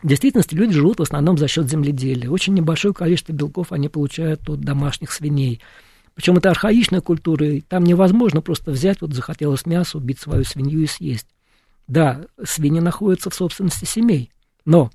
в 0.02 0.06
действительности 0.06 0.54
люди 0.54 0.74
живут 0.74 0.98
в 0.98 1.02
основном 1.02 1.38
за 1.38 1.48
счет 1.48 1.70
земледелия. 1.70 2.30
Очень 2.30 2.54
небольшое 2.54 2.92
количество 2.92 3.32
белков 3.32 3.72
они 3.72 3.88
получают 3.88 4.48
от 4.48 4.60
домашних 4.60 5.10
свиней. 5.12 5.60
Причем 6.14 6.36
это 6.36 6.50
архаичная 6.50 7.00
культура, 7.00 7.46
и 7.46 7.60
там 7.60 7.84
невозможно 7.84 8.40
просто 8.40 8.70
взять, 8.70 9.00
вот 9.00 9.12
захотелось 9.12 9.66
мясо, 9.66 9.98
убить 9.98 10.18
свою 10.18 10.44
свинью 10.44 10.82
и 10.82 10.86
съесть. 10.86 11.28
Да, 11.88 12.22
свиньи 12.42 12.80
находятся 12.80 13.30
в 13.30 13.34
собственности 13.34 13.84
семей, 13.84 14.32
но 14.64 14.90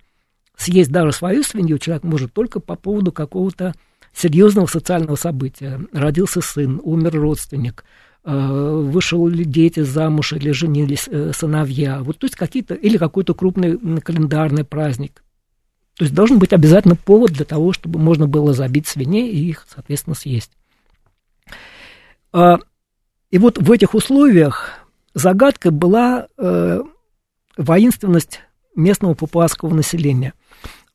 съесть 0.58 0.92
даже 0.92 1.14
свою 1.14 1.44
свинью 1.44 1.78
человек 1.78 2.04
может 2.04 2.34
только 2.34 2.60
по 2.60 2.76
поводу 2.76 3.12
какого-то 3.12 3.74
серьезного 4.14 4.66
социального 4.66 5.16
события. 5.16 5.80
Родился 5.94 6.42
сын, 6.42 6.82
умер 6.84 7.14
родственник, 7.20 7.86
вышел 8.24 9.28
ли 9.28 9.44
дети 9.44 9.80
замуж 9.80 10.34
или 10.34 10.52
женились 10.52 11.08
э, 11.08 11.32
сыновья. 11.34 12.04
Вот, 12.04 12.20
то 12.20 12.26
есть 12.26 12.36
какие-то, 12.36 12.76
или 12.76 12.98
какой-то 12.98 13.34
крупный 13.34 13.78
календарный 14.02 14.64
праздник. 14.64 15.24
То 15.98 16.06
есть 16.06 16.16
должен 16.16 16.40
быть 16.40 16.54
обязательно 16.54 16.96
повод 16.96 17.32
для 17.32 17.46
того, 17.46 17.74
чтобы 17.74 18.00
можно 18.00 18.28
было 18.28 18.54
забить 18.54 18.88
свиней 18.88 19.30
и 19.30 19.50
их, 19.50 19.66
соответственно, 19.68 20.16
съесть. 20.16 20.52
А, 22.32 22.60
и 23.30 23.38
вот 23.38 23.58
в 23.58 23.72
этих 23.72 23.94
условиях 23.94 24.70
загадкой 25.14 25.72
была 25.72 26.28
э, 26.38 26.82
воинственность 27.58 28.42
местного 28.76 29.14
папуасского 29.14 29.74
населения. 29.74 30.34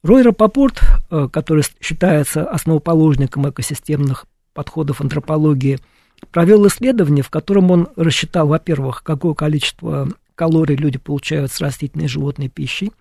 Рой 0.03 0.23
Рапопорт, 0.23 0.81
э, 1.11 1.29
который 1.33 1.65
считается 1.81 2.49
основоположником 2.49 3.49
экосистемных 3.49 4.27
подходов 4.55 5.01
антропологии, 5.01 5.79
провел 6.31 6.67
исследование, 6.67 7.23
в 7.23 7.31
котором 7.31 7.71
он 7.71 7.89
рассчитал, 7.97 8.49
во-первых, 8.49 9.03
какое 9.03 9.35
количество 9.35 10.09
калорий 10.35 10.77
люди 10.77 10.99
получают 10.99 11.51
с 11.51 11.61
растительной 11.61 12.07
и 12.07 12.09
животной 12.09 12.49
пищей, 12.49 12.93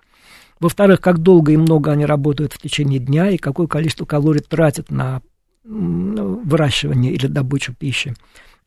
во-вторых, 0.60 1.02
как 1.02 1.20
долго 1.20 1.52
и 1.52 1.58
много 1.58 1.92
они 1.92 2.06
работают 2.06 2.54
в 2.54 2.60
течение 2.60 3.00
дня 3.00 3.30
и 3.30 3.38
какое 3.38 3.68
количество 3.68 4.06
калорий 4.06 4.42
тратят 4.42 4.90
на 4.90 5.22
выращивание 5.64 7.12
или 7.12 7.28
добычу 7.28 7.74
пищи. 7.74 8.14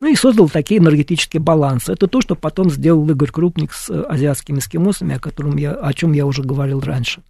Ну 0.01 0.07
и 0.07 0.15
создал 0.15 0.49
такие 0.49 0.79
энергетические 0.79 1.41
балансы. 1.41 1.91
Это 1.91 2.07
то, 2.07 2.21
что 2.21 2.35
потом 2.35 2.69
сделал 2.69 3.09
Игорь 3.09 3.31
Крупник 3.31 3.73
с 3.73 3.89
э, 3.89 4.01
азиатскими 4.01 4.59
эскимосами, 4.59 5.15
о, 5.15 5.19
котором 5.19 5.57
я, 5.57 5.73
о 5.73 5.93
чем 5.93 6.13
я 6.13 6.25
уже 6.25 6.41
говорил 6.41 6.79
раньше. 6.79 7.21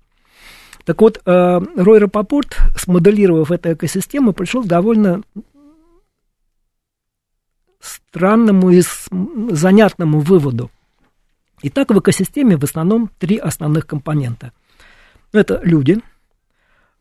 Так 0.85 1.01
вот, 1.01 1.19
э, 1.25 1.59
Рой 1.75 1.99
Рапопорт, 1.99 2.57
смоделировав 2.77 3.51
эту 3.51 3.73
экосистему, 3.73 4.33
пришел 4.33 4.63
к 4.63 4.67
довольно 4.67 5.21
странному 7.81 8.71
и 8.71 8.81
занятному 9.51 10.19
выводу. 10.19 10.71
Итак, 11.61 11.91
в 11.91 11.99
экосистеме 11.99 12.57
в 12.57 12.63
основном 12.63 13.09
три 13.19 13.37
основных 13.37 13.85
компонента. 13.85 14.51
Это 15.31 15.59
люди, 15.63 15.99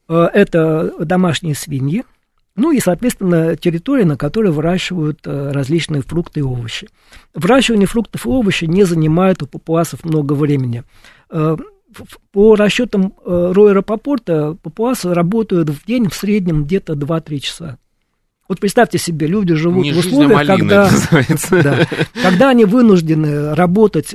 э, 0.08 0.28
это 0.32 1.04
домашние 1.04 1.54
свиньи– 1.54 2.04
ну 2.58 2.72
и, 2.72 2.80
соответственно, 2.80 3.54
территория, 3.54 4.04
на 4.04 4.16
которой 4.16 4.50
выращивают 4.50 5.20
э, 5.24 5.52
различные 5.52 6.02
фрукты 6.02 6.40
и 6.40 6.42
овощи. 6.42 6.88
Выращивание 7.32 7.86
фруктов 7.86 8.26
и 8.26 8.28
овощей 8.28 8.66
не 8.66 8.82
занимает 8.82 9.44
у 9.44 9.46
папуасов 9.46 10.04
много 10.04 10.32
времени. 10.32 10.82
Э, 11.30 11.56
по 12.32 12.56
расчетам 12.56 13.14
Роя 13.24 13.80
Попорта, 13.82 14.56
папуасы 14.60 15.14
работают 15.14 15.70
в 15.70 15.86
день 15.86 16.08
в 16.08 16.14
среднем 16.14 16.64
где-то 16.64 16.94
2-3 16.94 17.38
часа. 17.38 17.78
Вот 18.48 18.60
представьте 18.60 18.98
себе, 18.98 19.26
люди 19.26 19.54
живут 19.54 19.84
не 19.84 19.92
в 19.92 19.98
условиях, 19.98 20.46
когда, 20.46 20.90
да, 21.50 21.86
когда 22.22 22.50
они 22.50 22.64
вынуждены 22.64 23.54
работать 23.54 24.14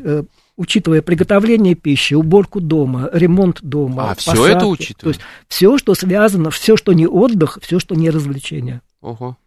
учитывая 0.55 1.01
приготовление 1.01 1.75
пищи, 1.75 2.13
уборку 2.13 2.61
дома, 2.61 3.09
ремонт 3.11 3.59
дома. 3.61 4.11
А, 4.11 4.15
посадки, 4.15 4.39
все 4.39 4.47
это 4.47 4.65
учитывая? 4.67 5.01
То 5.01 5.07
есть 5.09 5.21
все, 5.47 5.77
что 5.77 5.95
связано, 5.95 6.51
все, 6.51 6.77
что 6.77 6.93
не 6.93 7.07
отдых, 7.07 7.57
все, 7.61 7.79
что 7.79 7.95
не 7.95 8.09
развлечение. 8.09 8.81
Ого. 9.01 9.37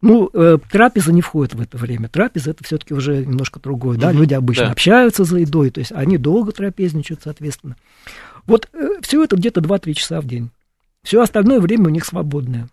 Ну, 0.00 0.28
э, 0.32 0.58
трапеза 0.70 1.12
не 1.12 1.20
входит 1.20 1.54
в 1.54 1.60
это 1.60 1.76
время. 1.78 2.08
Трапеза 2.08 2.50
это 2.50 2.64
все-таки 2.64 2.92
уже 2.92 3.24
немножко 3.24 3.60
другое. 3.60 3.96
Да? 3.96 4.10
Люди 4.10 4.34
обычно 4.34 4.66
да. 4.66 4.72
общаются 4.72 5.22
за 5.22 5.38
едой, 5.38 5.70
то 5.70 5.78
есть 5.78 5.92
они 5.92 6.18
долго 6.18 6.50
трапезничают, 6.50 7.20
соответственно. 7.22 7.76
Вот 8.46 8.68
э, 8.72 9.00
все 9.02 9.22
это 9.22 9.36
где-то 9.36 9.60
2-3 9.60 9.94
часа 9.94 10.20
в 10.20 10.26
день. 10.26 10.50
Все 11.04 11.20
остальное 11.20 11.60
время 11.60 11.86
у 11.86 11.90
них 11.90 12.04
свободное. 12.04 12.68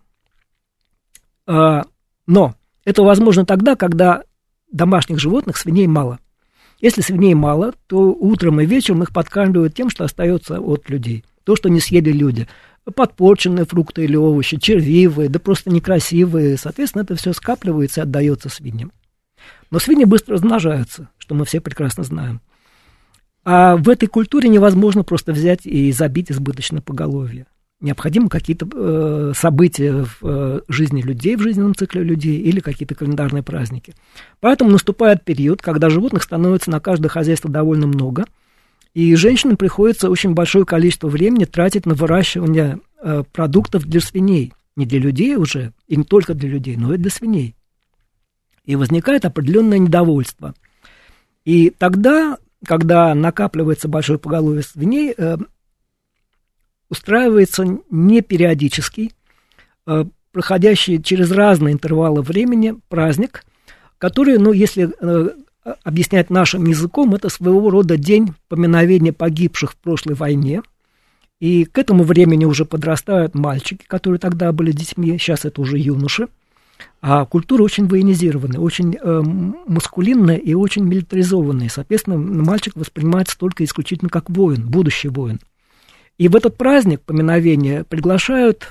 А, 1.50 1.84
но 2.28 2.54
это 2.84 3.02
возможно 3.02 3.44
тогда, 3.44 3.74
когда 3.74 4.22
домашних 4.70 5.18
животных, 5.18 5.56
свиней 5.56 5.88
мало. 5.88 6.20
Если 6.80 7.00
свиней 7.00 7.34
мало, 7.34 7.74
то 7.88 8.12
утром 8.12 8.60
и 8.60 8.66
вечером 8.66 9.02
их 9.02 9.12
подкармливают 9.12 9.74
тем, 9.74 9.90
что 9.90 10.04
остается 10.04 10.60
от 10.60 10.88
людей. 10.88 11.24
То, 11.42 11.56
что 11.56 11.68
не 11.68 11.80
съели 11.80 12.12
люди. 12.12 12.46
Подпорченные 12.94 13.64
фрукты 13.64 14.04
или 14.04 14.14
овощи, 14.14 14.58
червивые, 14.58 15.28
да 15.28 15.40
просто 15.40 15.70
некрасивые. 15.70 16.56
Соответственно, 16.56 17.02
это 17.02 17.16
все 17.16 17.32
скапливается 17.32 18.00
и 18.00 18.04
отдается 18.04 18.48
свиньям. 18.48 18.92
Но 19.72 19.80
свиньи 19.80 20.04
быстро 20.04 20.34
размножаются, 20.34 21.08
что 21.18 21.34
мы 21.34 21.44
все 21.44 21.60
прекрасно 21.60 22.04
знаем. 22.04 22.40
А 23.44 23.74
в 23.74 23.88
этой 23.88 24.06
культуре 24.06 24.48
невозможно 24.48 25.02
просто 25.02 25.32
взять 25.32 25.66
и 25.66 25.90
забить 25.90 26.30
избыточное 26.30 26.80
поголовье 26.80 27.46
необходимы 27.80 28.28
какие-то 28.28 28.68
э, 28.72 29.32
события 29.34 30.04
в 30.04 30.18
э, 30.22 30.60
жизни 30.68 31.02
людей, 31.02 31.36
в 31.36 31.40
жизненном 31.40 31.74
цикле 31.74 32.02
людей 32.02 32.38
или 32.38 32.60
какие-то 32.60 32.94
календарные 32.94 33.42
праздники. 33.42 33.94
Поэтому 34.40 34.70
наступает 34.70 35.24
период, 35.24 35.62
когда 35.62 35.88
животных 35.88 36.22
становится 36.22 36.70
на 36.70 36.80
каждое 36.80 37.08
хозяйство 37.08 37.50
довольно 37.50 37.86
много, 37.86 38.26
и 38.92 39.14
женщинам 39.14 39.56
приходится 39.56 40.10
очень 40.10 40.34
большое 40.34 40.66
количество 40.66 41.08
времени 41.08 41.44
тратить 41.44 41.86
на 41.86 41.94
выращивание 41.94 42.80
э, 43.00 43.22
продуктов 43.32 43.86
для 43.86 44.00
свиней. 44.00 44.52
Не 44.76 44.86
для 44.86 44.98
людей 44.98 45.36
уже, 45.36 45.72
и 45.86 45.96
не 45.96 46.04
только 46.04 46.34
для 46.34 46.48
людей, 46.48 46.76
но 46.76 46.94
и 46.94 46.98
для 46.98 47.10
свиней. 47.10 47.54
И 48.64 48.76
возникает 48.76 49.24
определенное 49.24 49.78
недовольство. 49.78 50.54
И 51.44 51.70
тогда, 51.70 52.38
когда 52.66 53.14
накапливается 53.14 53.88
большое 53.88 54.18
поголовье 54.18 54.62
свиней, 54.62 55.14
э, 55.16 55.38
устраивается 56.90 57.64
не 57.90 58.20
периодический, 58.20 59.12
э, 59.86 60.04
проходящий 60.32 61.02
через 61.02 61.30
разные 61.30 61.72
интервалы 61.72 62.22
времени 62.22 62.74
праздник, 62.88 63.44
который, 63.98 64.38
ну, 64.38 64.52
если 64.52 64.90
э, 65.00 65.30
объяснять 65.84 66.30
нашим 66.30 66.66
языком, 66.66 67.14
это 67.14 67.28
своего 67.28 67.70
рода 67.70 67.96
день 67.96 68.34
поминовения 68.48 69.12
погибших 69.12 69.72
в 69.72 69.76
прошлой 69.76 70.14
войне. 70.14 70.62
И 71.40 71.64
к 71.64 71.78
этому 71.78 72.04
времени 72.04 72.44
уже 72.44 72.64
подрастают 72.66 73.34
мальчики, 73.34 73.84
которые 73.86 74.18
тогда 74.18 74.52
были 74.52 74.72
детьми, 74.72 75.16
сейчас 75.18 75.44
это 75.44 75.60
уже 75.60 75.78
юноши. 75.78 76.28
А 77.02 77.24
культура 77.24 77.62
очень 77.62 77.86
военизированная, 77.86 78.60
очень 78.60 78.96
э, 79.00 79.22
маскулинная 79.66 80.36
и 80.36 80.54
очень 80.54 80.84
милитаризованная. 80.84 81.68
Соответственно, 81.68 82.16
мальчик 82.18 82.76
воспринимается 82.76 83.38
только 83.38 83.64
исключительно 83.64 84.10
как 84.10 84.28
воин, 84.28 84.68
будущий 84.68 85.08
воин. 85.08 85.40
И 86.20 86.28
в 86.28 86.36
этот 86.36 86.58
праздник 86.58 87.00
поминовения 87.00 87.82
приглашают 87.82 88.68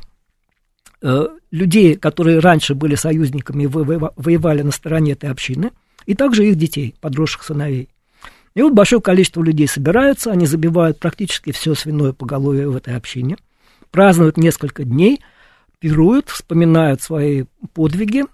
э, 1.02 1.26
людей, 1.50 1.96
которые 1.96 2.38
раньше 2.38 2.76
были 2.76 2.94
союзниками 2.94 3.64
и 3.64 3.66
воевали 3.66 4.62
на 4.62 4.70
стороне 4.70 5.14
этой 5.14 5.32
общины, 5.32 5.72
и 6.06 6.14
также 6.14 6.48
их 6.48 6.58
детей, 6.58 6.94
подросших 7.02 7.42
сыновей. 7.42 7.90
И 8.54 8.62
вот 8.62 8.74
большое 8.74 9.02
количество 9.02 9.42
людей 9.42 9.68
собираются, 9.68 10.32
они 10.32 10.46
забивают 10.46 11.00
практически 11.00 11.52
все 11.52 11.74
свиное 11.74 12.14
поголовье 12.14 12.70
в 12.70 12.76
этой 12.76 12.96
общине, 12.96 13.36
празднуют 13.90 14.38
несколько 14.38 14.84
дней, 14.84 15.20
пируют, 15.80 16.30
вспоминают 16.30 17.02
свои 17.02 17.46
подвиги. 17.74 18.26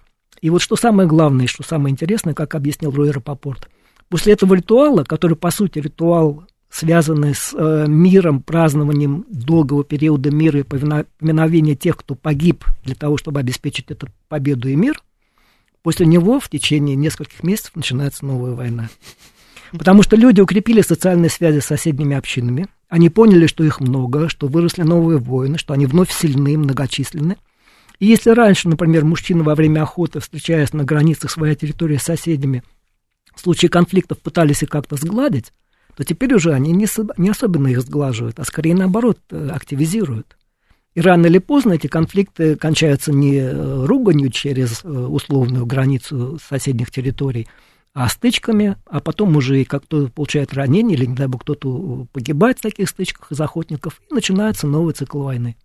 И 0.42 0.50
вот 0.50 0.60
что 0.60 0.76
самое 0.76 1.08
главное, 1.08 1.46
что 1.46 1.62
самое 1.62 1.90
интересное, 1.90 2.34
как 2.34 2.54
объяснил 2.54 2.90
Рой 2.90 3.12
Рапопорт, 3.12 3.70
после 4.10 4.34
этого 4.34 4.52
ритуала, 4.52 5.04
который, 5.04 5.38
по 5.38 5.50
сути, 5.50 5.78
ритуал 5.78 6.44
связанные 6.70 7.34
с 7.34 7.54
э, 7.54 7.86
миром, 7.88 8.42
празднованием 8.42 9.24
долгого 9.30 9.84
периода 9.84 10.30
мира 10.30 10.60
и 10.60 10.62
поминовения 10.62 11.74
тех, 11.74 11.96
кто 11.96 12.14
погиб 12.14 12.64
для 12.84 12.94
того, 12.94 13.16
чтобы 13.16 13.40
обеспечить 13.40 13.90
эту 13.90 14.08
победу 14.28 14.68
и 14.68 14.76
мир, 14.76 15.00
после 15.82 16.06
него 16.06 16.40
в 16.40 16.48
течение 16.48 16.96
нескольких 16.96 17.42
месяцев 17.42 17.76
начинается 17.76 18.26
новая 18.26 18.52
война. 18.52 18.88
Потому 19.72 20.02
что 20.02 20.16
люди 20.16 20.40
укрепили 20.40 20.80
социальные 20.80 21.30
связи 21.30 21.60
с 21.60 21.66
соседними 21.66 22.16
общинами, 22.16 22.66
они 22.88 23.10
поняли, 23.10 23.46
что 23.46 23.64
их 23.64 23.80
много, 23.80 24.28
что 24.28 24.46
выросли 24.46 24.82
новые 24.82 25.18
войны, 25.18 25.58
что 25.58 25.74
они 25.74 25.86
вновь 25.86 26.12
сильны, 26.12 26.56
многочисленны. 26.56 27.36
И 27.98 28.06
если 28.06 28.30
раньше, 28.30 28.68
например, 28.68 29.04
мужчины 29.04 29.42
во 29.42 29.54
время 29.54 29.82
охоты, 29.82 30.20
встречаясь 30.20 30.72
на 30.72 30.84
границах 30.84 31.30
своей 31.30 31.56
территории 31.56 31.96
с 31.96 32.02
соседями, 32.02 32.62
в 33.34 33.40
случае 33.40 33.70
конфликтов 33.70 34.18
пытались 34.18 34.62
их 34.62 34.68
как-то 34.68 34.96
сгладить, 34.96 35.52
то 35.96 36.04
теперь 36.04 36.34
уже 36.34 36.52
они 36.52 36.72
не, 36.72 36.86
не 37.16 37.30
особенно 37.30 37.68
их 37.68 37.80
сглаживают, 37.80 38.38
а 38.38 38.44
скорее 38.44 38.74
наоборот 38.74 39.18
э, 39.30 39.48
активизируют. 39.48 40.36
И 40.94 41.00
рано 41.00 41.26
или 41.26 41.38
поздно 41.38 41.74
эти 41.74 41.86
конфликты 41.86 42.56
кончаются 42.56 43.12
не 43.12 43.36
э, 43.36 43.84
руганью 43.84 44.30
через 44.30 44.84
э, 44.84 44.88
условную 44.88 45.64
границу 45.66 46.38
соседних 46.46 46.90
территорий, 46.90 47.48
а 47.94 48.08
стычками, 48.08 48.76
а 48.84 49.00
потом 49.00 49.36
уже 49.36 49.64
как 49.64 49.84
кто 49.84 50.08
получает 50.08 50.52
ранение, 50.52 50.98
или, 50.98 51.06
не 51.06 51.14
дай 51.14 51.28
бог, 51.28 51.42
кто-то 51.42 52.06
погибает 52.12 52.58
в 52.58 52.62
таких 52.62 52.90
стычках 52.90 53.32
из 53.32 53.40
охотников, 53.40 54.02
и 54.10 54.14
начинается 54.14 54.66
новый 54.66 54.92
цикл 54.92 55.22
войны. 55.22 55.56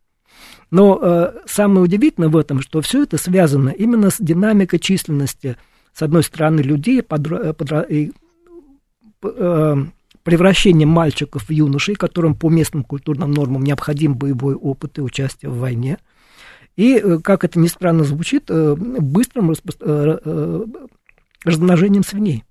Но 0.69 0.97
э, 1.01 1.34
самое 1.45 1.82
удивительное 1.82 2.29
в 2.29 2.38
этом, 2.38 2.61
что 2.61 2.82
все 2.82 3.03
это 3.03 3.17
связано 3.17 3.69
именно 3.69 4.09
с 4.11 4.15
динамикой 4.17 4.79
численности, 4.79 5.57
с 5.93 6.01
одной 6.01 6.23
стороны, 6.23 6.61
людей, 6.61 7.03
подра, 7.03 7.51
подра, 7.51 7.82
и, 7.82 8.11
э, 9.23 9.75
превращением 10.24 10.89
мальчиков 10.89 11.47
в 11.47 11.51
юношей, 11.51 11.95
которым 11.95 12.36
по 12.36 12.49
местным 12.49 12.84
культурным 12.84 13.32
нормам 13.32 13.63
необходим 13.63 14.15
боевой 14.15 14.55
опыт 14.55 14.97
и 14.97 15.01
участие 15.01 15.49
в 15.49 15.57
войне. 15.57 15.97
И, 16.76 16.95
э, 16.95 17.19
как 17.19 17.43
это 17.43 17.59
ни 17.59 17.67
странно 17.67 18.03
звучит, 18.03 18.45
э, 18.49 18.76
быстрым 18.76 19.49
распро... 19.49 19.76
Э, 19.80 20.65
размножением 21.43 22.03
свиней, 22.03 22.43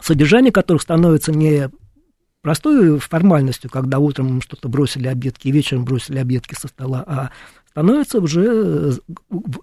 содержание 0.00 0.52
которых 0.52 0.82
становится 0.82 1.32
не 1.32 1.70
простой 2.40 2.98
формальностью, 2.98 3.70
когда 3.70 3.98
утром 3.98 4.40
что-то 4.40 4.68
бросили 4.68 5.08
обедки 5.08 5.48
и 5.48 5.52
вечером 5.52 5.84
бросили 5.84 6.18
обедки 6.18 6.54
со 6.54 6.68
стола, 6.68 7.04
а 7.06 7.30
становится 7.68 8.20
уже 8.20 8.98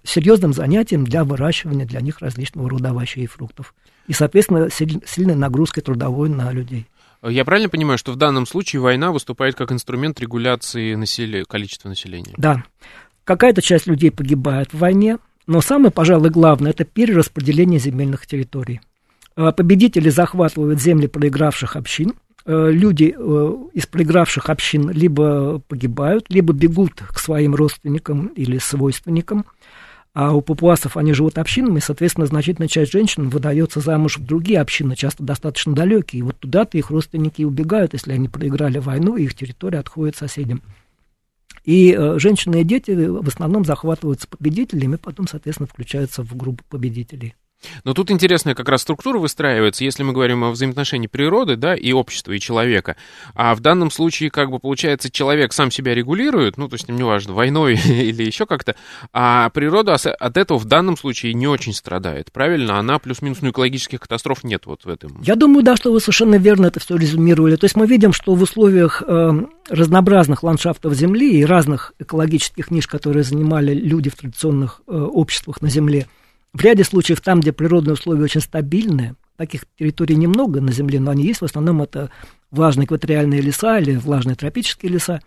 серьезным 0.04 0.52
занятием 0.52 1.04
для 1.04 1.24
выращивания 1.24 1.86
для 1.86 2.00
них 2.00 2.20
различного 2.20 2.70
рода 2.70 2.90
овощей 2.90 3.24
и 3.24 3.26
фруктов. 3.26 3.74
И, 4.06 4.12
соответственно, 4.12 4.68
сильной 4.70 5.34
нагрузкой 5.34 5.82
трудовой 5.82 6.28
на 6.28 6.52
людей. 6.52 6.86
Я 7.26 7.44
правильно 7.44 7.70
понимаю, 7.70 7.96
что 7.96 8.12
в 8.12 8.16
данном 8.16 8.46
случае 8.46 8.80
война 8.80 9.10
выступает 9.10 9.54
как 9.54 9.72
инструмент 9.72 10.20
регуляции 10.20 10.94
населения, 10.94 11.44
количества 11.44 11.88
населения? 11.88 12.34
Да. 12.36 12.64
Какая-то 13.24 13.62
часть 13.62 13.86
людей 13.86 14.10
погибает 14.10 14.72
в 14.72 14.78
войне, 14.78 15.18
но 15.46 15.62
самое, 15.62 15.90
пожалуй, 15.90 16.30
главное– 16.30 16.70
это 16.72 16.84
перераспределение 16.84 17.80
земельных 17.80 18.26
территорий. 18.26 18.80
А, 19.36 19.52
победители 19.52 20.10
захватывают 20.10 20.80
земли 20.80 21.06
проигравших 21.06 21.76
общин, 21.76 22.14
э, 22.44 22.70
люди 22.70 23.14
э, 23.16 23.54
из 23.72 23.86
проигравших 23.86 24.50
общин 24.50 24.90
либо 24.90 25.60
погибают, 25.66 26.26
либо 26.28 26.52
бегут 26.52 26.94
к 26.94 27.18
своим 27.18 27.54
родственникам 27.54 28.26
или 28.28 28.58
свойственникам, 28.58 29.46
а 30.14 30.32
у 30.32 30.40
папуасов 30.40 30.96
они 30.96 31.12
живут 31.12 31.38
общинами, 31.38 31.80
соответственно, 31.80 32.26
значительная 32.26 32.68
часть 32.68 32.92
женщин 32.92 33.28
выдается 33.28 33.80
замуж 33.80 34.16
в 34.16 34.24
другие 34.24 34.60
общины, 34.60 34.94
часто 34.94 35.24
достаточно 35.24 35.74
далекие. 35.74 36.20
И 36.20 36.22
вот 36.22 36.38
туда-то 36.38 36.78
их 36.78 36.90
родственники 36.90 37.42
убегают, 37.42 37.94
если 37.94 38.12
они 38.12 38.28
проиграли 38.28 38.78
войну, 38.78 39.16
и 39.16 39.24
их 39.24 39.34
территория 39.34 39.80
отходит 39.80 40.14
соседям. 40.14 40.62
И 41.64 41.92
э, 41.98 42.18
женщины 42.20 42.60
и 42.60 42.64
дети 42.64 42.92
в 42.92 43.26
основном 43.26 43.64
захватываются 43.64 44.28
победителями, 44.28 44.96
потом, 44.96 45.26
соответственно, 45.26 45.66
включаются 45.66 46.22
в 46.22 46.36
группу 46.36 46.62
победителей. 46.68 47.34
Но 47.84 47.94
тут 47.94 48.10
интересная 48.10 48.54
как 48.54 48.68
раз 48.68 48.82
структура 48.82 49.18
выстраивается, 49.18 49.84
если 49.84 50.02
мы 50.02 50.12
говорим 50.12 50.44
о 50.44 50.50
взаимоотношении 50.50 51.06
природы, 51.06 51.56
да, 51.56 51.74
и 51.74 51.92
общества, 51.92 52.32
и 52.32 52.40
человека. 52.40 52.96
А 53.34 53.54
в 53.54 53.60
данном 53.60 53.90
случае, 53.90 54.30
как 54.30 54.50
бы, 54.50 54.58
получается, 54.58 55.10
человек 55.10 55.52
сам 55.52 55.70
себя 55.70 55.94
регулирует, 55.94 56.56
ну, 56.56 56.68
то 56.68 56.74
есть, 56.74 56.88
неважно, 56.88 57.34
войной 57.34 57.74
или 57.84 58.22
еще 58.22 58.46
как-то, 58.46 58.74
а 59.12 59.50
природа 59.50 59.94
от 59.94 60.36
этого 60.36 60.58
в 60.58 60.64
данном 60.64 60.96
случае 60.96 61.34
не 61.34 61.46
очень 61.46 61.72
страдает, 61.72 62.32
правильно? 62.32 62.78
Она 62.78 62.98
плюс-минус, 62.98 63.38
ну, 63.40 63.50
экологических 63.50 64.00
катастроф 64.00 64.44
нет 64.44 64.66
вот 64.66 64.84
в 64.84 64.88
этом. 64.88 65.20
Я 65.22 65.36
думаю, 65.36 65.62
да, 65.62 65.76
что 65.76 65.92
вы 65.92 66.00
совершенно 66.00 66.36
верно 66.36 66.66
это 66.66 66.80
все 66.80 66.96
резюмировали. 66.96 67.56
То 67.56 67.64
есть 67.64 67.76
мы 67.76 67.86
видим, 67.86 68.12
что 68.12 68.34
в 68.34 68.42
условиях 68.42 69.02
э, 69.06 69.32
разнообразных 69.68 70.42
ландшафтов 70.42 70.94
Земли 70.94 71.40
и 71.40 71.44
разных 71.44 71.92
экологических 71.98 72.70
ниш, 72.70 72.86
которые 72.86 73.24
занимали 73.24 73.74
люди 73.74 74.10
в 74.10 74.16
традиционных 74.16 74.82
э, 74.86 74.92
обществах 74.92 75.62
на 75.62 75.68
Земле, 75.68 76.06
в 76.54 76.62
ряде 76.62 76.84
случаев 76.84 77.20
там, 77.20 77.40
где 77.40 77.52
природные 77.52 77.94
условия 77.94 78.22
очень 78.22 78.40
стабильные, 78.40 79.16
таких 79.36 79.64
территорий 79.76 80.16
немного 80.16 80.60
на 80.60 80.72
Земле, 80.72 81.00
но 81.00 81.10
они 81.10 81.24
есть, 81.24 81.40
в 81.40 81.44
основном 81.44 81.82
это 81.82 82.10
влажные 82.52 82.86
экваториальные 82.86 83.40
леса 83.40 83.78
или 83.78 83.96
влажные 83.96 84.36
тропические 84.36 84.92
леса, 84.92 85.20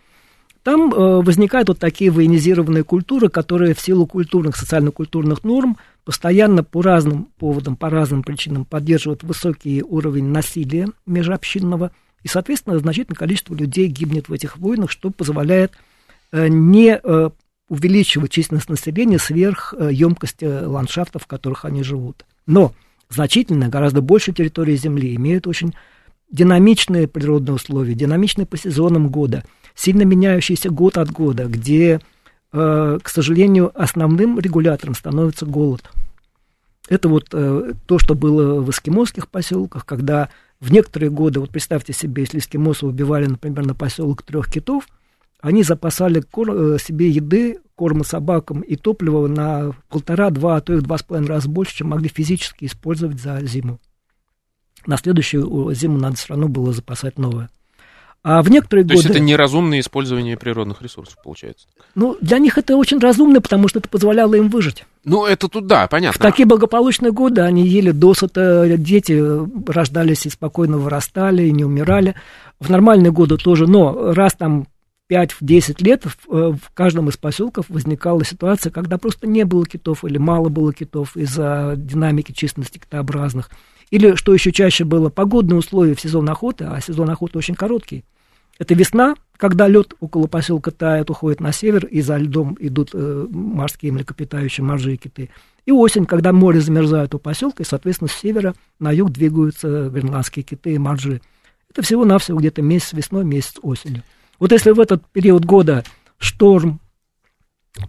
там 0.62 0.92
э, 0.92 1.22
возникают 1.22 1.68
вот 1.68 1.78
такие 1.78 2.10
военизированные 2.10 2.82
культуры, 2.82 3.28
которые 3.28 3.74
в 3.74 3.80
силу 3.80 4.06
культурных, 4.06 4.56
социально-культурных 4.56 5.44
норм 5.44 5.76
постоянно 6.04 6.64
по 6.64 6.82
разным 6.82 7.28
поводам, 7.38 7.76
по 7.76 7.90
разным 7.90 8.22
причинам 8.22 8.64
поддерживают 8.64 9.22
высокий 9.22 9.82
уровень 9.82 10.26
насилия 10.26 10.88
межобщинного, 11.06 11.92
и, 12.22 12.28
соответственно, 12.28 12.78
значительное 12.78 13.16
количество 13.16 13.54
людей 13.54 13.86
гибнет 13.86 14.28
в 14.28 14.32
этих 14.32 14.56
войнах, 14.56 14.90
что 14.90 15.10
позволяет 15.10 15.72
э, 16.32 16.48
не 16.48 16.98
э, 17.02 17.30
увеличивать 17.68 18.32
численность 18.32 18.68
населения 18.68 19.18
сверх 19.18 19.74
э, 19.76 19.90
емкости 19.92 20.44
ландшафтов, 20.44 21.24
в 21.24 21.26
которых 21.26 21.64
они 21.64 21.82
живут. 21.82 22.24
Но 22.46 22.72
значительно, 23.10 23.68
гораздо 23.68 24.00
больше 24.00 24.32
территории 24.32 24.76
Земли 24.76 25.14
имеют 25.16 25.46
очень 25.46 25.74
динамичные 26.30 27.08
природные 27.08 27.54
условия, 27.54 27.94
динамичные 27.94 28.46
по 28.46 28.56
сезонам 28.56 29.08
года, 29.08 29.44
сильно 29.74 30.02
меняющиеся 30.02 30.70
год 30.70 30.98
от 30.98 31.10
года, 31.10 31.44
где, 31.44 32.00
э, 32.52 32.98
к 33.02 33.08
сожалению, 33.08 33.70
основным 33.80 34.38
регулятором 34.38 34.94
становится 34.94 35.44
голод. 35.44 35.90
Это 36.88 37.10
вот 37.10 37.28
э, 37.32 37.74
то, 37.84 37.98
что 37.98 38.14
было 38.14 38.60
в 38.62 38.70
эскимосских 38.70 39.28
поселках, 39.28 39.84
когда 39.84 40.30
в 40.58 40.72
некоторые 40.72 41.10
годы, 41.10 41.38
вот 41.38 41.50
представьте 41.50 41.92
себе, 41.92 42.22
если 42.22 42.38
эскимосы 42.38 42.86
убивали, 42.86 43.26
например, 43.26 43.66
на 43.66 43.74
поселок 43.74 44.22
трех 44.22 44.50
китов– 44.50 44.88
они 45.40 45.62
запасали 45.62 46.20
кор, 46.20 46.50
э, 46.50 46.78
себе 46.78 47.10
еды, 47.10 47.58
корма 47.74 48.04
собакам 48.04 48.60
и 48.60 48.76
топлива 48.76 49.26
на 49.28 49.72
полтора-два, 49.88 50.56
а 50.56 50.60
то 50.60 50.72
и 50.72 50.76
в 50.76 50.82
два 50.82 50.98
с 50.98 51.02
половиной 51.02 51.28
раза 51.28 51.48
больше, 51.48 51.76
чем 51.76 51.88
могли 51.88 52.08
физически 52.08 52.64
использовать 52.64 53.20
за 53.20 53.40
зиму. 53.46 53.78
На 54.86 54.96
следующую 54.96 55.72
зиму 55.74 55.98
надо 55.98 56.16
все 56.16 56.28
равно 56.30 56.48
было 56.48 56.72
запасать 56.72 57.18
новое. 57.18 57.50
А 58.24 58.42
в 58.42 58.50
некоторые 58.50 58.84
То 58.84 58.94
годы... 58.94 58.98
есть 58.98 59.10
это 59.10 59.20
неразумное 59.20 59.78
использование 59.78 60.36
природных 60.36 60.82
ресурсов, 60.82 61.16
получается? 61.22 61.68
Ну, 61.94 62.16
для 62.20 62.38
них 62.38 62.58
это 62.58 62.76
очень 62.76 62.98
разумно, 62.98 63.40
потому 63.40 63.68
что 63.68 63.78
это 63.78 63.88
позволяло 63.88 64.34
им 64.34 64.48
выжить. 64.48 64.84
Ну, 65.04 65.24
это 65.24 65.48
тут 65.48 65.66
да, 65.66 65.86
понятно. 65.86 66.18
В 66.18 66.22
такие 66.22 66.44
благополучные 66.44 67.12
годы 67.12 67.42
они 67.42 67.66
ели 67.66 67.92
досыта, 67.92 68.76
дети 68.76 69.22
рождались 69.70 70.26
и 70.26 70.30
спокойно 70.30 70.78
вырастали, 70.78 71.44
и 71.44 71.52
не 71.52 71.64
умирали. 71.64 72.16
В 72.58 72.68
нормальные 72.70 73.12
годы 73.12 73.36
тоже, 73.36 73.68
но 73.68 74.12
раз 74.12 74.34
там 74.34 74.66
5-10 75.08 75.82
лет 75.82 76.04
в, 76.04 76.16
э, 76.30 76.52
в 76.52 76.70
каждом 76.74 77.08
из 77.08 77.16
поселков 77.16 77.66
возникала 77.68 78.24
ситуация, 78.24 78.70
когда 78.70 78.98
просто 78.98 79.26
не 79.26 79.44
было 79.44 79.64
китов 79.66 80.04
или 80.04 80.18
мало 80.18 80.48
было 80.48 80.72
китов 80.72 81.16
из-за 81.16 81.74
динамики 81.76 82.32
численности 82.32 82.78
китообразных. 82.78 83.50
Или, 83.90 84.16
что 84.16 84.34
еще 84.34 84.52
чаще 84.52 84.84
было, 84.84 85.08
погодные 85.08 85.58
условия 85.58 85.94
в 85.94 86.00
сезон 86.00 86.28
охоты, 86.28 86.64
а 86.64 86.80
сезон 86.80 87.08
охоты 87.08 87.38
очень 87.38 87.54
короткий. 87.54 88.04
Это 88.58 88.74
весна, 88.74 89.14
когда 89.36 89.68
лед 89.68 89.94
около 90.00 90.26
поселка 90.26 90.70
тает, 90.72 91.10
уходит 91.10 91.40
на 91.40 91.52
север, 91.52 91.86
и 91.86 92.02
за 92.02 92.16
льдом 92.16 92.56
идут 92.60 92.90
э, 92.92 93.26
морские 93.30 93.92
млекопитающие, 93.92 94.64
моржи 94.64 94.94
и 94.94 94.96
киты. 94.96 95.30
И 95.64 95.72
осень, 95.72 96.06
когда 96.06 96.32
море 96.32 96.60
замерзает 96.60 97.14
у 97.14 97.18
поселка, 97.18 97.62
и, 97.62 97.66
соответственно, 97.66 98.08
с 98.08 98.14
севера 98.14 98.54
на 98.78 98.90
юг 98.90 99.10
двигаются 99.10 99.88
гренландские 99.88 100.42
киты 100.42 100.74
и 100.74 100.78
моржи. 100.78 101.22
Это 101.70 101.82
всего-навсего 101.82 102.38
где-то 102.38 102.60
месяц 102.62 102.92
весной, 102.92 103.24
месяц 103.24 103.54
осенью. 103.62 104.02
Вот 104.38 104.52
если 104.52 104.70
в 104.70 104.80
этот 104.80 105.06
период 105.08 105.44
года 105.44 105.84
шторм, 106.18 106.80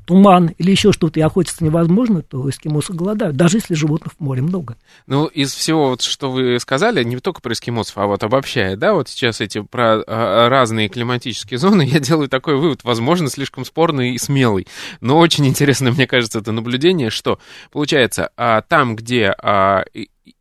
туман 0.06 0.54
или 0.58 0.72
еще 0.72 0.92
что-то, 0.92 1.20
и 1.20 1.24
охотиться 1.24 1.64
невозможно, 1.64 2.22
то 2.22 2.50
эскимосы 2.50 2.94
голодают, 2.94 3.36
даже 3.36 3.58
если 3.58 3.74
животных 3.74 4.14
в 4.18 4.20
море 4.20 4.42
много. 4.42 4.78
Ну, 5.08 5.26
из 5.26 5.54
всего, 5.54 5.90
вот, 5.90 6.02
что 6.02 6.32
вы 6.32 6.60
сказали, 6.60 7.04
не 7.04 7.18
только 7.18 7.42
про 7.42 7.54
эскимосов, 7.54 7.98
а 7.98 8.06
вот 8.06 8.24
обобщая, 8.24 8.76
да, 8.76 8.94
вот 8.94 9.10
сейчас 9.10 9.42
эти 9.42 9.62
про 9.62 10.02
а, 10.06 10.50
разные 10.50 10.90
климатические 10.90 11.58
зоны, 11.58 11.84
я 11.92 12.00
делаю 12.00 12.30
такой 12.30 12.56
вывод, 12.56 12.84
возможно, 12.84 13.30
слишком 13.30 13.66
спорный 13.66 14.14
и 14.14 14.18
смелый, 14.18 14.68
но 15.02 15.18
очень 15.18 15.48
интересно, 15.48 15.92
мне 15.92 16.08
кажется, 16.08 16.40
это 16.40 16.52
наблюдение, 16.52 17.10
что, 17.10 17.40
получается, 17.72 18.32
а, 18.38 18.62
там, 18.62 18.96
где 18.96 19.34
а, 19.38 19.86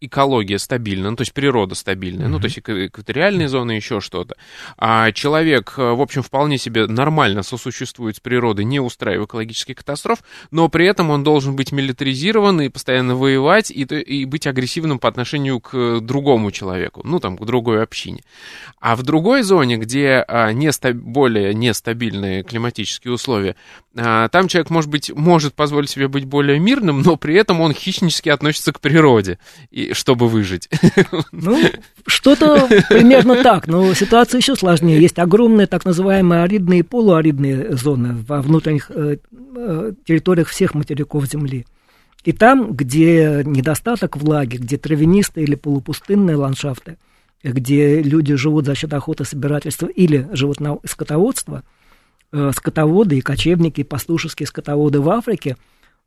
экология 0.01 0.59
стабильна, 0.59 1.11
ну, 1.11 1.17
то 1.17 1.23
есть 1.23 1.33
природа 1.33 1.75
стабильная, 1.75 2.27
mm-hmm. 2.27 2.31
ну, 2.31 2.41
то 2.41 2.45
есть 2.47 2.59
экваториальные 2.59 3.49
зоны, 3.49 3.73
еще 3.73 4.01
что-то. 4.01 4.37
А 4.77 5.13
человек, 5.13 5.75
э, 5.77 5.93
в 5.93 6.01
общем, 6.01 6.23
вполне 6.23 6.59
себе 6.59 6.87
нормально 6.87 7.43
сосуществует 7.43 8.17
с 8.17 8.21
природой, 8.21 8.65
не 8.65 8.81
устраивая 8.81 9.27
экологических 9.27 9.77
катастроф, 9.77 10.21
но 10.51 10.69
при 10.69 10.87
этом 10.87 11.11
он 11.11 11.25
должен 11.25 11.57
быть 11.57 11.73
милитаризирован 11.73 12.61
и 12.63 12.69
постоянно 12.69 13.17
воевать, 13.17 13.71
и, 13.71 13.83
и 13.83 14.25
быть 14.25 14.47
агрессивным 14.47 14.99
по 14.99 15.09
отношению 15.09 15.61
к 15.61 16.01
другому 16.01 16.51
человеку, 16.51 17.03
ну, 17.05 17.21
там, 17.21 17.37
к 17.37 17.45
другой 17.45 17.83
общине. 17.83 18.21
А 18.81 18.97
в 18.97 19.03
другой 19.03 19.43
зоне, 19.43 19.77
где 19.77 20.25
а, 20.27 20.53
неста- 20.53 20.93
более 20.93 21.55
нестабильные 21.55 22.43
климатические 22.43 23.15
условия, 23.15 23.57
там 23.99 24.47
человек, 24.47 24.71
может 24.71 24.91
быть, 24.91 25.11
может 25.13 25.55
позволить 25.55 25.91
себе 25.91 26.07
быть 26.07 26.25
более 26.25 26.61
мирным, 26.61 27.03
но 27.03 27.17
при 27.17 27.35
этом 27.35 27.61
он 27.61 27.73
хищнически 27.73 28.29
относится 28.29 28.73
к 28.73 28.81
природе 28.81 29.39
и, 29.71 29.93
чтобы 29.93 30.29
выжить. 30.29 30.69
Ну, 31.33 31.59
что-то 32.07 32.69
примерно 32.89 33.43
так, 33.43 33.67
но 33.67 33.93
ситуация 33.95 34.39
еще 34.39 34.55
сложнее. 34.55 35.01
Есть 35.01 35.19
огромные 35.19 35.67
так 35.67 35.85
называемые 35.85 36.43
аридные 36.43 36.81
и 36.81 36.83
полуаридные 36.83 37.77
зоны 37.77 38.25
во 38.27 38.41
внутренних 38.41 38.91
э, 38.91 39.19
э, 39.57 39.93
территориях 40.05 40.49
всех 40.49 40.75
материков 40.75 41.27
Земли. 41.27 41.67
И 42.25 42.33
там, 42.33 42.75
где 42.75 43.43
недостаток 43.45 44.17
влаги, 44.17 44.57
где 44.57 44.77
травянистые 44.77 45.45
или 45.45 45.55
полупустынные 45.55 46.37
ландшафты, 46.37 46.99
где 47.43 48.03
люди 48.03 48.35
живут 48.35 48.67
за 48.67 48.75
счет 48.75 48.93
охоты, 48.93 49.25
собирательства 49.25 49.87
или 49.87 50.29
животного 50.33 50.81
скотоводства, 50.85 51.63
э, 51.65 51.78
скотоводы 52.33 53.19
и 53.19 53.21
кочевники, 53.21 53.81
и 53.81 53.85
пастушеские 53.85 54.47
скотоводы 54.47 55.01
в 55.01 55.09
Африке 55.11 55.57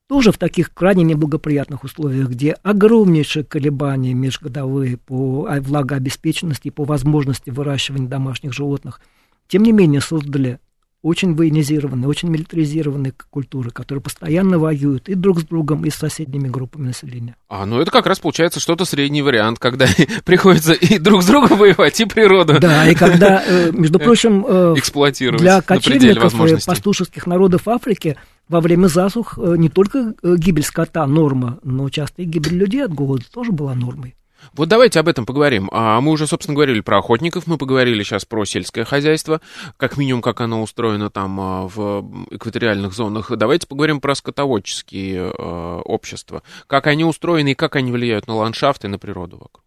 тоже 0.07 0.31
в 0.31 0.37
таких 0.37 0.73
крайне 0.73 1.03
неблагоприятных 1.03 1.83
условиях, 1.83 2.29
где 2.29 2.51
огромнейшие 2.63 3.45
колебания 3.45 4.13
межгодовые 4.13 4.97
по 4.97 5.47
влагообеспеченности 5.61 6.67
и 6.67 6.71
по 6.71 6.83
возможности 6.83 7.49
выращивания 7.49 8.09
домашних 8.09 8.53
животных, 8.53 8.99
тем 9.47 9.63
не 9.63 9.71
менее 9.71 10.01
создали 10.01 10.59
очень 11.01 11.35
военизированные, 11.35 12.07
очень 12.07 12.29
милитаризированные 12.29 13.13
культуры, 13.29 13.71
которые 13.71 14.01
постоянно 14.01 14.59
воюют 14.59 15.09
и 15.09 15.15
друг 15.15 15.39
с 15.39 15.43
другом, 15.43 15.85
и 15.85 15.89
с 15.89 15.95
соседними 15.95 16.47
группами 16.47 16.87
населения. 16.87 17.35
А, 17.49 17.65
ну 17.65 17.81
это 17.81 17.91
как 17.91 18.05
раз 18.05 18.19
получается 18.19 18.59
что-то 18.59 18.85
средний 18.85 19.21
вариант, 19.21 19.59
когда 19.59 19.87
приходится 20.25 20.73
и 20.73 20.99
друг 20.99 21.23
с 21.23 21.25
другом 21.25 21.57
воевать, 21.57 21.99
и 21.99 22.05
природу. 22.05 22.59
Да, 22.59 22.87
и 22.87 22.93
когда, 22.93 23.43
э, 23.45 23.71
между 23.73 23.99
прочим, 23.99 24.45
э, 24.47 24.75
эксплуатировать 24.77 25.41
для 25.41 25.61
кочевников 25.61 26.33
и 26.33 26.65
пастушеских 26.65 27.25
народов 27.25 27.67
Африки 27.67 28.17
во 28.47 28.61
время 28.61 28.87
засух 28.87 29.39
э, 29.41 29.55
не 29.57 29.69
только 29.69 30.13
гибель 30.23 30.63
скота 30.63 31.07
норма, 31.07 31.59
но 31.63 31.89
часто 31.89 32.21
и 32.21 32.25
гибель 32.25 32.57
людей 32.57 32.85
от 32.85 32.93
голода 32.93 33.23
тоже 33.31 33.51
была 33.51 33.73
нормой. 33.73 34.15
Вот 34.53 34.69
давайте 34.69 34.99
об 34.99 35.07
этом 35.07 35.25
поговорим. 35.25 35.69
А 35.71 36.01
мы 36.01 36.11
уже, 36.11 36.27
собственно, 36.27 36.55
говорили 36.55 36.81
про 36.81 36.97
охотников, 36.97 37.47
мы 37.47 37.57
поговорили 37.57 38.03
сейчас 38.03 38.25
про 38.25 38.45
сельское 38.45 38.83
хозяйство, 38.83 39.41
как 39.77 39.97
минимум, 39.97 40.21
как 40.21 40.41
оно 40.41 40.61
устроено 40.61 41.09
там 41.09 41.39
а, 41.39 41.67
в 41.67 42.05
экваториальных 42.31 42.93
зонах. 42.93 43.31
Давайте 43.35 43.67
поговорим 43.67 44.01
про 44.01 44.15
скотоводческие 44.15 45.31
э, 45.31 45.81
общества. 45.85 46.43
Как 46.67 46.87
они 46.87 47.05
устроены 47.05 47.51
и 47.51 47.55
как 47.55 47.75
они 47.75 47.91
влияют 47.91 48.27
на 48.27 48.35
ландшафт 48.35 48.85
и 48.85 48.87
на 48.87 48.99
природу 48.99 49.37
вокруг. 49.37 49.63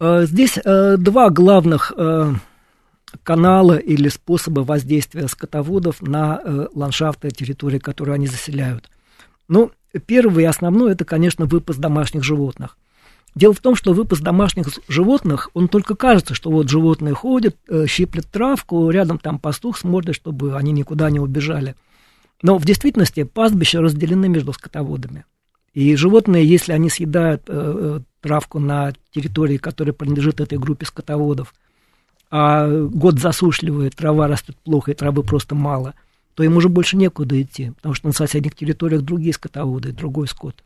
Э, 0.00 0.26
здесь 0.26 0.58
э, 0.62 0.96
два 0.98 1.30
главных 1.30 1.92
э, 1.96 2.32
канала 3.22 3.76
или 3.76 4.08
способа 4.08 4.60
воздействия 4.60 5.28
скотоводов 5.28 6.02
на 6.02 6.40
э, 6.42 6.66
ландшафты 6.74 7.30
территории, 7.30 7.78
которые 7.78 8.14
они 8.14 8.26
заселяют. 8.26 8.90
Ну, 9.48 9.70
первый 10.06 10.44
и 10.44 10.46
основной 10.46 10.92
это, 10.92 11.04
конечно, 11.04 11.46
выпас 11.46 11.76
домашних 11.76 12.24
животных. 12.24 12.76
Дело 13.36 13.52
в 13.52 13.60
том, 13.60 13.76
что 13.76 13.92
выпас 13.92 14.20
домашних 14.20 14.68
животных, 14.88 15.50
он 15.52 15.68
только 15.68 15.94
кажется, 15.94 16.32
что 16.32 16.50
вот 16.50 16.70
животные 16.70 17.12
ходят, 17.12 17.54
э, 17.68 17.84
щиплют 17.86 18.26
травку, 18.28 18.88
рядом 18.88 19.18
там 19.18 19.38
пастух 19.38 19.76
смотрит, 19.76 20.16
чтобы 20.16 20.56
они 20.56 20.72
никуда 20.72 21.10
не 21.10 21.20
убежали. 21.20 21.76
Но 22.40 22.56
в 22.56 22.64
действительности 22.64 23.24
пастбища 23.24 23.82
разделены 23.82 24.30
между 24.30 24.54
скотоводами. 24.54 25.26
И 25.74 25.94
животные, 25.96 26.46
если 26.46 26.72
они 26.72 26.88
съедают 26.88 27.42
э, 27.48 27.52
э, 27.52 28.00
травку 28.22 28.58
на 28.58 28.94
территории, 29.12 29.58
которая 29.58 29.92
принадлежит 29.92 30.40
этой 30.40 30.56
группе 30.56 30.86
скотоводов, 30.86 31.52
а 32.30 32.66
год 32.86 33.20
засушливает, 33.20 33.96
трава 33.96 34.28
растет 34.28 34.56
плохо, 34.64 34.92
и 34.92 34.94
травы 34.94 35.22
просто 35.22 35.54
мало, 35.54 35.92
то 36.34 36.42
им 36.42 36.56
уже 36.56 36.70
больше 36.70 36.96
некуда 36.96 37.40
идти, 37.42 37.72
потому 37.76 37.94
что 37.94 38.06
на 38.06 38.14
соседних 38.14 38.54
территориях 38.54 39.02
другие 39.02 39.34
скотоводы, 39.34 39.92
другой 39.92 40.26
скот. 40.26 40.64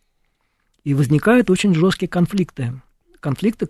И 0.84 0.94
возникают 0.94 1.50
очень 1.50 1.74
жесткие 1.74 2.08
конфликты. 2.08 2.80
Конфликты, 3.20 3.66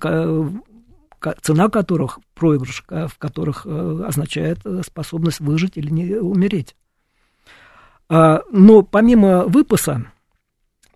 цена 1.43 1.69
которых, 1.69 2.19
проигрыш, 2.35 2.85
в 2.89 3.19
которых 3.19 3.67
э, 3.67 4.05
означает 4.07 4.61
э, 4.65 4.83
способность 4.87 5.41
выжить 5.41 5.77
или 5.77 5.91
не 5.91 6.15
умереть. 6.15 6.75
А, 8.09 8.43
но 8.51 8.83
помимо 8.83 9.45
выпаса 9.45 10.07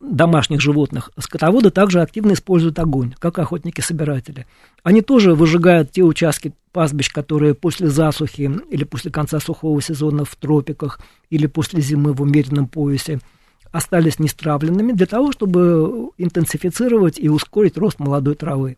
домашних 0.01 0.61
животных, 0.61 1.11
скотоводы 1.19 1.71
также 1.71 2.01
активно 2.01 2.33
используют 2.33 2.79
огонь, 2.79 3.15
как 3.19 3.39
охотники-собиратели. 3.39 4.47
Они 4.83 5.03
тоже 5.03 5.35
выжигают 5.35 5.93
те 5.93 6.03
участки 6.03 6.55
пастбищ, 6.73 7.13
которые 7.13 7.55
после 7.55 7.89
засухи 7.89 8.51
или 8.71 8.85
после 8.85 9.11
конца 9.11 9.41
сухого 9.41 9.81
сезона 9.83 10.25
в 10.25 10.35
тропиках 10.37 11.01
или 11.31 11.47
после 11.47 11.81
зимы 11.81 12.13
в 12.13 12.23
умеренном 12.23 12.67
поясе– 12.67 13.21
остались 13.75 14.21
нестравленными 14.21 14.93
для 14.93 15.07
того, 15.07 15.33
чтобы 15.33 16.11
интенсифицировать 16.17 17.19
и 17.19 17.29
ускорить 17.29 17.77
рост 17.77 17.99
молодой 17.99 18.37
травы. 18.37 18.77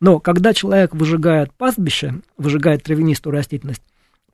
Но 0.00 0.18
когда 0.18 0.52
человек 0.52 0.92
выжигает 0.92 1.52
пастбище, 1.52 2.20
выжигает 2.36 2.82
травянистую 2.82 3.32
растительность, 3.32 3.82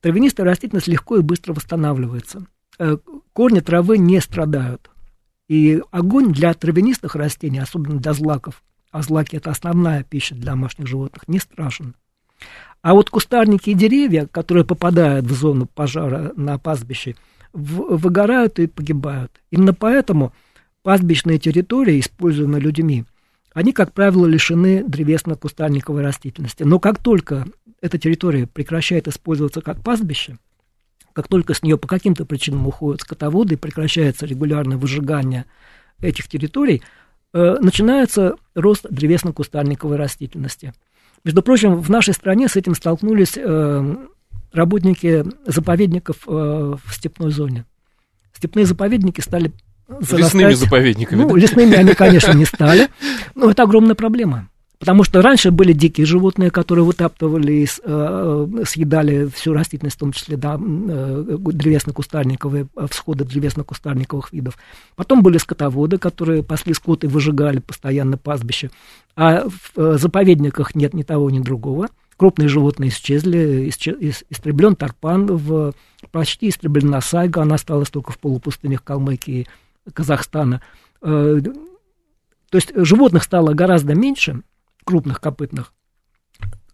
травянистая 0.01 0.47
растительность 0.47 0.89
легко 0.89 1.19
и 1.19 1.23
быстро 1.23 1.53
восстанавливается. 1.53 2.47
Э, 2.79 2.97
корни 3.35 3.61
травы 3.61 3.99
не 3.99 4.21
страдают. 4.21 4.91
И 5.49 5.83
огонь 5.91 6.33
для 6.33 6.55
травянистых 6.55 7.15
растений, 7.15 7.59
особенно 7.59 8.01
для 8.01 8.15
злаков, 8.15 8.63
а 8.91 9.03
злаки 9.03 9.37
это 9.37 9.51
основная 9.51 10.03
пища 10.03 10.35
для 10.35 10.53
домашних 10.53 10.87
животных, 10.87 11.29
не 11.29 11.39
страшен. 11.39 11.95
А 12.81 12.95
вот 12.95 13.11
кустарники 13.11 13.69
и 13.69 13.75
деревья, 13.75 14.27
которые 14.27 14.65
попадают 14.65 15.27
в 15.27 15.35
зону 15.35 15.67
пожара 15.67 16.33
на 16.37 16.57
пастбище– 16.57 17.17
выгорают 17.53 18.59
и 18.59 18.67
погибают. 18.67 19.33
Именно 19.51 19.75
поэтому 19.75 20.33
пастбищные 20.83 21.39
территории, 21.39 22.01
используемые 22.01 22.61
людьми, 22.61 23.05
они, 23.53 23.73
как 23.73 23.93
правило, 23.93 24.27
лишены 24.27 24.85
древесно-кустарниковой 24.85 26.03
растительности. 26.03 26.63
Но 26.63 26.79
как 26.79 26.99
только 26.99 27.47
эта 27.81 27.99
территория 27.99 28.47
прекращает 28.47 29.09
использоваться 29.09 29.61
как 29.61 29.83
пастбище, 29.83 30.39
как 31.13 31.29
только 31.29 31.55
с 31.55 31.63
нее 31.63 31.77
по 31.77 31.89
каким-то 31.89 32.25
причинам 32.25 32.67
уходят 32.67 33.01
скотоводы 33.01 33.55
и 33.55 33.59
прекращается 33.59 34.27
регулярное 34.27 34.77
выжигание 34.77 35.47
этих 36.01 36.29
территорий, 36.29 36.83
э, 37.33 37.57
начинается 37.61 38.37
рост 38.55 38.87
древесно-кустарниковой 38.89 39.97
растительности. 39.97 40.73
Между 41.25 41.43
прочим, 41.43 41.77
в 41.77 41.91
нашей 41.91 42.15
стране 42.15 42.49
с 42.49 42.57
этим 42.57 42.75
столкнулись 42.75 43.35
э, 43.37 43.97
работники 44.53 45.25
заповедников 45.47 46.17
э, 46.27 46.31
в 46.31 46.95
степной 46.95 47.31
зоне. 47.31 47.65
Степные 48.33 48.67
заповедники 48.67 49.21
стали 49.21 49.53
зарастать... 49.89 50.19
Лесными 50.19 50.53
заповедниками. 50.53 51.23
Ну, 51.23 51.29
да? 51.29 51.37
лесными 51.37 51.75
они, 51.75 51.95
конечно, 51.95 52.33
не 52.33 52.45
стали. 52.45 52.89
Но 53.35 53.51
это 53.51 53.63
огромная 53.63 53.95
проблема. 53.95 54.49
Потому 54.79 55.05
что 55.05 55.21
раньше 55.21 55.51
были 55.51 55.75
дикие 55.75 56.07
животные, 56.07 56.51
которые 56.51 56.87
вытаптывали 56.87 57.53
и 57.53 57.67
э, 57.85 58.47
съедали 58.67 59.27
всю 59.27 59.53
растительность, 59.53 59.97
в 59.97 60.01
том 60.01 60.13
числе 60.13 60.39
да, 60.39 60.55
э, 60.59 61.37
древесно-кустарниковые, 61.39 62.67
всходы 62.89 63.25
древесно-кустарниковых 63.27 64.33
видов. 64.33 64.57
Потом 64.97 65.23
были 65.23 65.37
скотоводы, 65.37 65.99
которые 65.99 66.43
пасли 66.43 66.73
скот 66.73 67.05
и 67.05 67.09
выжигали 67.09 67.59
постоянно 67.59 68.17
пастбище. 68.17 68.71
А 69.17 69.47
в 69.75 69.99
заповедниках 69.99 70.75
нет 70.75 70.95
ни 70.95 71.03
того, 71.03 71.29
ни 71.29 71.41
другого 71.41 71.89
крупные 72.21 72.49
животные 72.49 72.91
исчезли, 72.91 73.71
истреблен 73.71 74.77
тарпан, 74.77 75.25
в, 75.25 75.73
почти 76.13 76.51
истреблена 76.51 77.01
сайга, 77.01 77.41
она 77.41 77.55
осталась 77.55 77.89
только 77.89 78.13
в 78.13 78.19
полупустынях 78.19 78.85
Калмыкии, 78.85 79.47
Казахстана. 79.95 80.61
Э, 81.01 81.41
то 81.41 82.57
есть 82.59 82.73
животных 82.75 83.23
стало 83.23 83.55
гораздо 83.55 83.95
меньше, 83.95 84.43
крупных 84.85 85.23
копытных, 85.23 85.73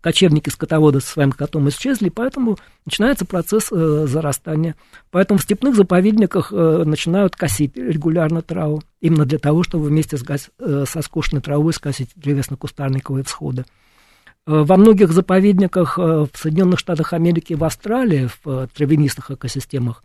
кочевники 0.01 0.51
скотоводы 0.51 1.01
со 1.01 1.13
своим 1.13 1.31
котом 1.31 1.69
исчезли, 1.69 2.09
поэтому 2.09 2.59
начинается 2.85 3.25
процесс 3.25 3.69
э, 3.71 4.07
зарастания. 4.09 4.75
Поэтому 5.13 5.39
в 5.39 5.45
степных 5.45 5.77
заповедниках 5.77 6.53
э, 6.53 6.83
начинают 6.85 7.37
косить 7.37 7.77
регулярно 7.77 8.43
траву, 8.43 8.83
именно 9.01 9.25
для 9.25 9.39
того, 9.39 9.63
чтобы 9.63 9.85
вместе 9.85 10.17
с, 10.17 10.25
со 10.91 11.03
скошенной 11.03 11.41
травой 11.41 11.73
скосить 11.73 12.11
древесно-кустарниковые 12.17 13.23
всходы. 13.23 13.65
Э, 14.47 14.63
во 14.63 14.77
многих 14.77 15.13
заповедниках 15.13 15.99
э, 15.99 16.27
в 16.33 16.39
Соединенных 16.39 16.79
Штатах 16.79 17.13
Америки 17.13 17.53
и 17.53 17.57
в 17.57 17.65
Австралии, 17.65 18.29
в 18.29 18.49
э, 18.49 18.69
травянистых 18.73 19.33
экосистемах, 19.33 20.05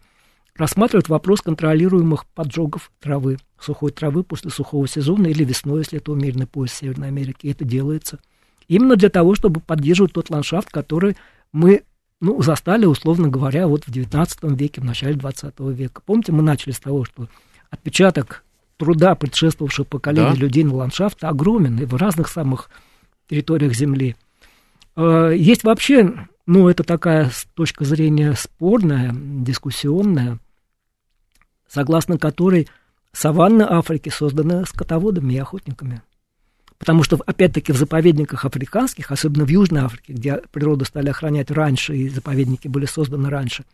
рассматривают 0.56 1.10
вопрос 1.10 1.42
контролируемых 1.42 2.26
поджогов 2.26 2.92
травы, 3.00 3.38
сухой 3.60 3.92
травы 3.92 4.24
после 4.24 4.50
сухого 4.50 4.88
сезона 4.88 5.28
или 5.28 5.44
весной, 5.44 5.80
если 5.80 6.00
это 6.00 6.12
умеренный 6.12 6.48
пояс 6.48 6.74
Северной 6.74 7.10
Америки. 7.10 7.46
И 7.46 7.52
это 7.52 7.64
делается 7.66 8.20
именно 8.68 8.96
для 8.96 9.10
того, 9.10 9.36
чтобы 9.36 9.60
поддерживать 9.60 10.14
тот 10.14 10.30
ландшафт, 10.30 10.70
который 10.72 11.18
мы 11.52 11.84
ну, 12.20 12.42
застали, 12.42 12.86
условно 12.86 13.28
говоря, 13.28 13.68
вот 13.68 13.86
в 13.86 13.90
XIX 13.90 14.56
веке, 14.56 14.82
в 14.82 14.86
начале 14.86 15.16
XX 15.16 15.74
века. 15.74 16.02
Помните, 16.06 16.32
мы 16.32 16.42
начали 16.42 16.72
с 16.72 16.80
того, 16.80 17.06
что 17.06 17.28
отпечаток 17.70 18.44
труда 18.78 19.14
предшествовавшего 19.16 19.86
поколения 19.86 20.34
да. 20.34 20.40
людей 20.40 20.64
на 20.64 20.76
ландшафт 20.76 21.24
огромен 21.24 21.80
и 21.80 21.86
в 21.86 21.96
разных 21.96 22.28
самых 22.28 22.72
территориях 23.28 23.76
Земли– 23.76 24.16
есть 24.96 25.64
вообще, 25.64 26.28
ну, 26.46 26.70
это 26.70 26.84
такая 26.84 27.30
с 27.30 27.46
точки 27.54 27.84
зрения 27.84 28.34
спорная, 28.34 29.14
дискуссионная, 29.14 30.40
согласно 31.68 32.18
которой 32.18 32.68
саванны 33.14 33.64
Африки 33.64 34.10
созданы 34.10 34.66
скотоводами 34.66 35.34
и 35.34 35.38
охотниками. 35.38 36.02
Потому 36.78 37.04
что, 37.04 37.20
опять-таки, 37.26 37.72
в 37.72 37.78
заповедниках 37.78 38.44
африканских, 38.44 39.12
особенно 39.12 39.46
в 39.46 39.50
Южной 39.50 39.82
Африке, 39.82 40.14
где 40.14 40.38
природу 40.52 40.84
стали 40.84 41.10
охранять 41.10 41.52
раньше, 41.52 41.96
и 41.96 42.10
заповедники 42.10 42.68
были 42.68 42.86
созданы 42.86 43.30
раньше, 43.30 43.66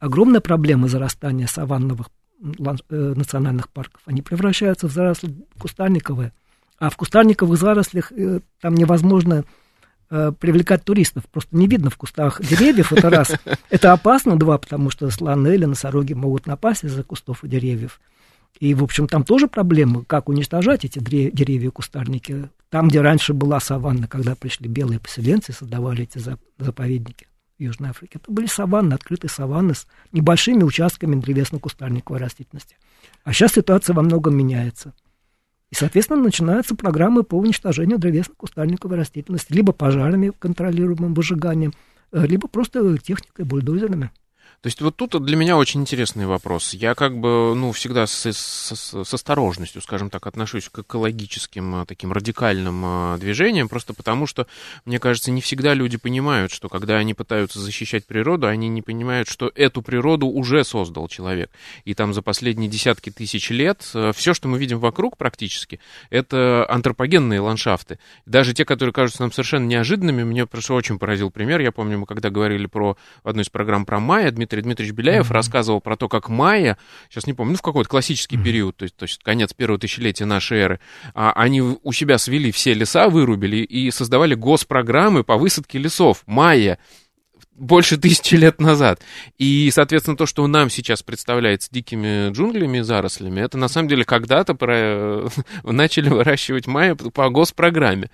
огромная 0.00 0.40
проблема 0.40 0.88
зарастания 0.88 1.46
саванновых 1.46 2.08
э, 2.40 3.12
национальных 3.14 3.68
парков. 3.68 4.00
Они 4.06 4.22
превращаются 4.22 4.88
в 4.88 4.92
заросли 4.92 5.34
кустарниковые. 5.58 6.32
А 6.78 6.88
в 6.88 6.96
кустарниковых 6.96 7.58
зарослях 7.58 8.12
э, 8.12 8.40
там 8.62 8.74
невозможно 8.74 9.44
привлекать 10.08 10.84
туристов. 10.84 11.24
Просто 11.30 11.56
не 11.56 11.66
видно 11.66 11.90
в 11.90 11.96
кустах 11.96 12.40
деревьев, 12.40 12.92
это 12.92 13.10
раз. 13.10 13.32
Это 13.70 13.92
опасно, 13.92 14.38
два, 14.38 14.58
потому 14.58 14.90
что 14.90 15.10
слоны 15.10 15.54
или 15.54 15.66
носороги 15.66 16.14
могут 16.14 16.46
напасть 16.46 16.84
из-за 16.84 17.02
кустов 17.02 17.44
и 17.44 17.48
деревьев. 17.48 18.00
И, 18.58 18.74
в 18.74 18.82
общем, 18.82 19.06
там 19.06 19.24
тоже 19.24 19.46
проблемы, 19.46 20.04
как 20.04 20.28
уничтожать 20.28 20.84
эти 20.84 20.98
деревья 20.98 21.68
и 21.68 21.70
кустарники. 21.70 22.48
Там, 22.70 22.88
где 22.88 23.00
раньше 23.00 23.32
была 23.32 23.60
саванна, 23.60 24.08
когда 24.08 24.34
пришли 24.34 24.68
белые 24.68 24.98
поселенцы, 24.98 25.52
создавали 25.52 26.02
эти 26.02 26.18
заповедники 26.58 27.28
в 27.58 27.62
Южной 27.62 27.90
Африке. 27.90 28.18
Это 28.22 28.32
были 28.32 28.46
саванны, 28.46 28.94
открытые 28.94 29.30
саванны 29.30 29.74
с 29.74 29.86
небольшими 30.12 30.62
участками 30.64 31.20
древесно-кустарниковой 31.20 32.18
растительности. 32.18 32.76
А 33.24 33.32
сейчас 33.32 33.52
ситуация 33.52 33.94
во 33.94 34.02
многом 34.02 34.36
меняется. 34.36 34.92
И, 35.70 35.74
соответственно, 35.74 36.22
начинаются 36.22 36.74
программы 36.74 37.22
по 37.24 37.36
уничтожению 37.36 37.98
древесно-кустарниковой 37.98 38.96
растительности 38.96 39.52
либо 39.52 39.72
пожарами, 39.72 40.32
контролируемым 40.38 41.14
выжиганием, 41.14 41.74
э, 42.12 42.26
либо 42.26 42.48
просто 42.48 42.96
техникой, 42.98 43.44
бульдозерами. 43.44 44.10
То 44.60 44.66
есть 44.66 44.80
вот 44.80 44.96
тут 44.96 45.24
для 45.24 45.36
меня 45.36 45.56
очень 45.56 45.82
интересный 45.82 46.26
вопрос. 46.26 46.74
Я 46.74 46.96
как 46.96 47.16
бы, 47.16 47.54
ну, 47.54 47.70
всегда 47.70 48.08
с, 48.08 48.26
с, 48.26 48.72
с 49.04 49.14
осторожностью, 49.14 49.80
скажем 49.80 50.10
так, 50.10 50.26
отношусь 50.26 50.68
к 50.68 50.80
экологическим 50.80 51.76
а, 51.76 51.86
таким 51.86 52.12
радикальным 52.12 52.82
а, 52.84 53.18
движениям, 53.18 53.68
просто 53.68 53.94
потому 53.94 54.26
что, 54.26 54.48
мне 54.84 54.98
кажется, 54.98 55.30
не 55.30 55.40
всегда 55.40 55.74
люди 55.74 55.96
понимают, 55.96 56.50
что 56.50 56.68
когда 56.68 56.96
они 56.96 57.14
пытаются 57.14 57.60
защищать 57.60 58.04
природу, 58.04 58.48
они 58.48 58.68
не 58.68 58.82
понимают, 58.82 59.28
что 59.28 59.52
эту 59.54 59.80
природу 59.80 60.26
уже 60.26 60.64
создал 60.64 61.06
человек. 61.06 61.50
И 61.84 61.94
там 61.94 62.12
за 62.12 62.22
последние 62.22 62.68
десятки 62.68 63.10
тысяч 63.10 63.50
лет 63.50 63.88
а, 63.94 64.12
все, 64.12 64.34
что 64.34 64.48
мы 64.48 64.58
видим 64.58 64.80
вокруг 64.80 65.16
практически, 65.16 65.78
это 66.10 66.66
антропогенные 66.68 67.38
ландшафты. 67.38 68.00
Даже 68.26 68.54
те, 68.54 68.64
которые 68.64 68.92
кажутся 68.92 69.22
нам 69.22 69.30
совершенно 69.30 69.66
неожиданными, 69.66 70.24
мне 70.24 70.46
просто 70.46 70.74
очень 70.74 70.98
поразил 70.98 71.30
пример. 71.30 71.60
Я 71.60 71.70
помню, 71.70 71.96
мы 71.96 72.06
когда 72.06 72.28
говорили 72.28 72.66
про 72.66 72.96
одну 73.22 73.42
из 73.42 73.48
программ 73.50 73.86
про 73.86 74.00
майя, 74.00 74.32
Дмитрий 74.48 74.62
Дмитриевич 74.62 74.94
Беляев 74.94 75.30
mm-hmm. 75.30 75.34
рассказывал 75.34 75.80
про 75.80 75.96
то, 75.96 76.08
как 76.08 76.28
майя, 76.28 76.78
сейчас 77.10 77.26
не 77.26 77.34
помню, 77.34 77.52
ну, 77.52 77.58
в 77.58 77.62
какой-то 77.62 77.88
классический 77.88 78.36
mm-hmm. 78.36 78.44
период, 78.44 78.76
то 78.76 78.84
есть, 78.84 78.96
то 78.96 79.04
есть 79.04 79.22
конец 79.22 79.52
первого 79.52 79.78
тысячелетия 79.78 80.24
нашей 80.24 80.58
эры, 80.58 80.80
а, 81.14 81.32
они 81.32 81.60
у 81.60 81.92
себя 81.92 82.18
свели 82.18 82.50
все 82.50 82.74
леса, 82.74 83.08
вырубили 83.08 83.58
и 83.58 83.90
создавали 83.90 84.34
госпрограммы 84.34 85.24
по 85.24 85.36
высадке 85.36 85.78
лесов. 85.78 86.22
Майя 86.26 86.78
больше 87.58 87.96
тысячи 87.96 88.36
лет 88.36 88.60
назад. 88.60 89.02
И, 89.36 89.70
соответственно, 89.72 90.16
то, 90.16 90.26
что 90.26 90.46
нам 90.46 90.70
сейчас 90.70 91.02
представляется 91.02 91.68
дикими 91.70 92.30
джунглями, 92.30 92.80
зарослями, 92.80 93.40
это 93.40 93.58
на 93.58 93.68
самом 93.68 93.88
деле 93.88 94.04
когда-то 94.04 94.54
про... 94.54 95.28
начали 95.64 96.08
выращивать 96.08 96.66
майя 96.66 96.94
по 96.94 97.28
госпрограмме. 97.30 98.10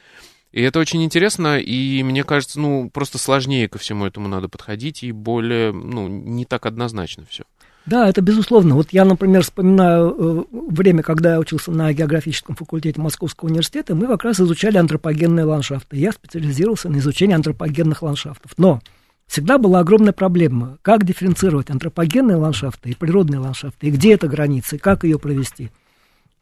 И 0.55 0.63
это 0.63 0.79
очень 0.79 1.03
интересно, 1.03 1.59
и 1.59 2.05
мне 2.05 2.23
кажется, 2.23 2.61
ну, 2.61 2.89
просто 2.89 3.19
сложнее 3.19 3.69
ко 3.69 3.81
всему 3.81 4.07
этому 4.07 4.29
надо 4.29 4.49
подходить, 4.49 5.03
и 5.03 5.11
более, 5.11 5.73
ну, 5.73 6.07
не 6.07 6.45
так 6.45 6.65
однозначно 6.65 7.25
все. 7.29 7.43
Да, 7.87 8.09
это 8.09 8.21
безусловно. 8.21 8.77
Вот 8.77 8.93
я, 8.93 9.05
например, 9.05 9.43
вспоминаю 9.43 10.15
э, 10.17 10.45
время, 10.53 11.03
когда 11.03 11.33
я 11.33 11.41
учился 11.41 11.73
на 11.73 11.93
географическом 11.93 12.55
факультете 12.55 13.01
Московского 13.01 13.49
университета, 13.49 13.97
мы 13.97 14.07
как 14.07 14.23
раз 14.23 14.39
изучали 14.39 14.79
антропогенные 14.79 15.45
ландшафты. 15.45 15.97
Я 15.97 16.13
специализировался 16.13 16.89
на 16.89 16.99
изучении 16.99 17.35
антропогенных 17.35 18.05
ландшафтов. 18.05 18.53
Но 18.57 18.81
всегда 19.27 19.59
была 19.59 19.81
огромная 19.81 20.13
проблема, 20.13 20.79
как 20.83 21.05
дифференцировать 21.05 21.71
антропогенные 21.71 22.37
ландшафты 22.37 22.91
и 22.91 22.95
природные 22.95 23.41
ландшафты, 23.41 23.89
и 23.89 23.91
где 23.91 24.15
эта 24.15 24.29
граница, 24.29 24.77
и 24.77 24.79
как 24.79 25.03
ее 25.03 25.19
провести. 25.19 25.73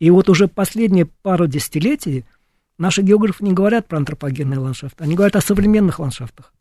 И 0.01 0.11
вот 0.11 0.29
уже 0.29 0.49
последние 0.49 1.07
пару 1.07 1.47
десятилетий 1.47 2.27
Наши 2.83 3.03
географы 3.03 3.45
не 3.45 3.53
говорят 3.53 3.87
про 3.87 3.99
антропогенные 3.99 4.59
ландшафты, 4.59 5.05
они 5.05 5.15
говорят 5.15 5.37
о 5.37 5.41
современных 5.41 6.01
ландшафтах. 6.01 6.53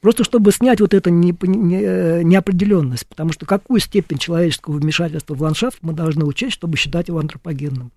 Просто 0.00 0.24
чтобы 0.24 0.50
снять 0.50 0.80
вот 0.80 0.92
эту 0.94 1.10
э, 1.10 1.12
неопределенность, 1.12 3.06
потому 3.06 3.30
что 3.30 3.46
какую 3.46 3.78
степень 3.78 4.18
человеческого 4.18 4.78
вмешательства 4.78 5.34
в 5.34 5.42
ландшафт 5.42 5.78
мы 5.80 5.92
должны 5.92 6.24
учесть, 6.24 6.54
чтобы 6.54 6.76
считать 6.76 7.06
его 7.06 7.20
антропогенным. 7.20 7.92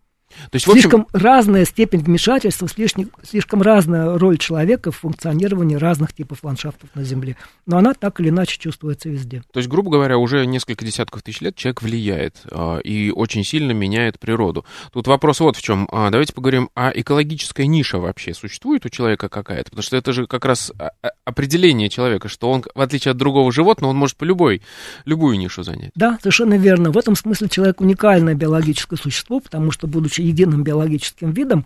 То 0.49 0.55
есть, 0.55 0.65
слишком 0.65 1.01
общем... 1.01 1.19
разная 1.25 1.65
степень 1.65 2.01
вмешательства, 2.01 2.67
слишком, 2.67 3.09
слишком 3.23 3.61
разная 3.61 4.17
роль 4.17 4.37
человека 4.37 4.91
в 4.91 4.97
функционировании 4.97 5.75
разных 5.75 6.13
типов 6.13 6.43
ландшафтов 6.43 6.89
на 6.95 7.03
Земле. 7.03 7.37
Но 7.65 7.77
она 7.77 7.93
так 7.93 8.19
или 8.19 8.29
иначе 8.29 8.57
чувствуется 8.59 9.09
везде. 9.09 9.43
То 9.51 9.59
есть, 9.59 9.69
грубо 9.69 9.91
говоря, 9.91 10.17
уже 10.17 10.45
несколько 10.45 10.85
десятков 10.85 11.23
тысяч 11.23 11.41
лет 11.41 11.55
человек 11.55 11.81
влияет 11.81 12.41
а, 12.49 12.79
и 12.79 13.11
очень 13.11 13.43
сильно 13.43 13.71
меняет 13.71 14.19
природу. 14.19 14.65
Тут 14.91 15.07
вопрос 15.07 15.39
вот 15.39 15.57
в 15.57 15.61
чем. 15.61 15.87
А, 15.91 16.09
давайте 16.09 16.33
поговорим, 16.33 16.69
а 16.75 16.91
экологическая 16.93 17.67
ниша 17.67 17.99
вообще 17.99 18.33
существует 18.33 18.85
у 18.85 18.89
человека 18.89 19.29
какая-то? 19.29 19.69
Потому 19.69 19.83
что 19.83 19.97
это 19.97 20.13
же 20.13 20.27
как 20.27 20.45
раз 20.45 20.71
а, 20.77 20.91
а, 21.01 21.09
определение 21.25 21.89
человека, 21.89 22.27
что 22.27 22.51
он, 22.51 22.63
в 22.73 22.81
отличие 22.81 23.11
от 23.11 23.17
другого 23.17 23.51
животного, 23.51 23.91
он 23.91 23.97
может 23.97 24.17
по 24.17 24.23
любой, 24.23 24.61
любую 25.05 25.37
нишу 25.37 25.63
занять. 25.63 25.91
Да, 25.95 26.17
совершенно 26.21 26.55
верно. 26.55 26.91
В 26.91 26.97
этом 26.97 27.15
смысле 27.15 27.49
человек 27.49 27.81
уникальное 27.81 28.35
биологическое 28.35 28.97
существо, 28.97 29.39
потому 29.39 29.71
что, 29.71 29.87
будучи 29.87 30.20
единым 30.21 30.63
биологическим 30.63 31.31
видом, 31.31 31.65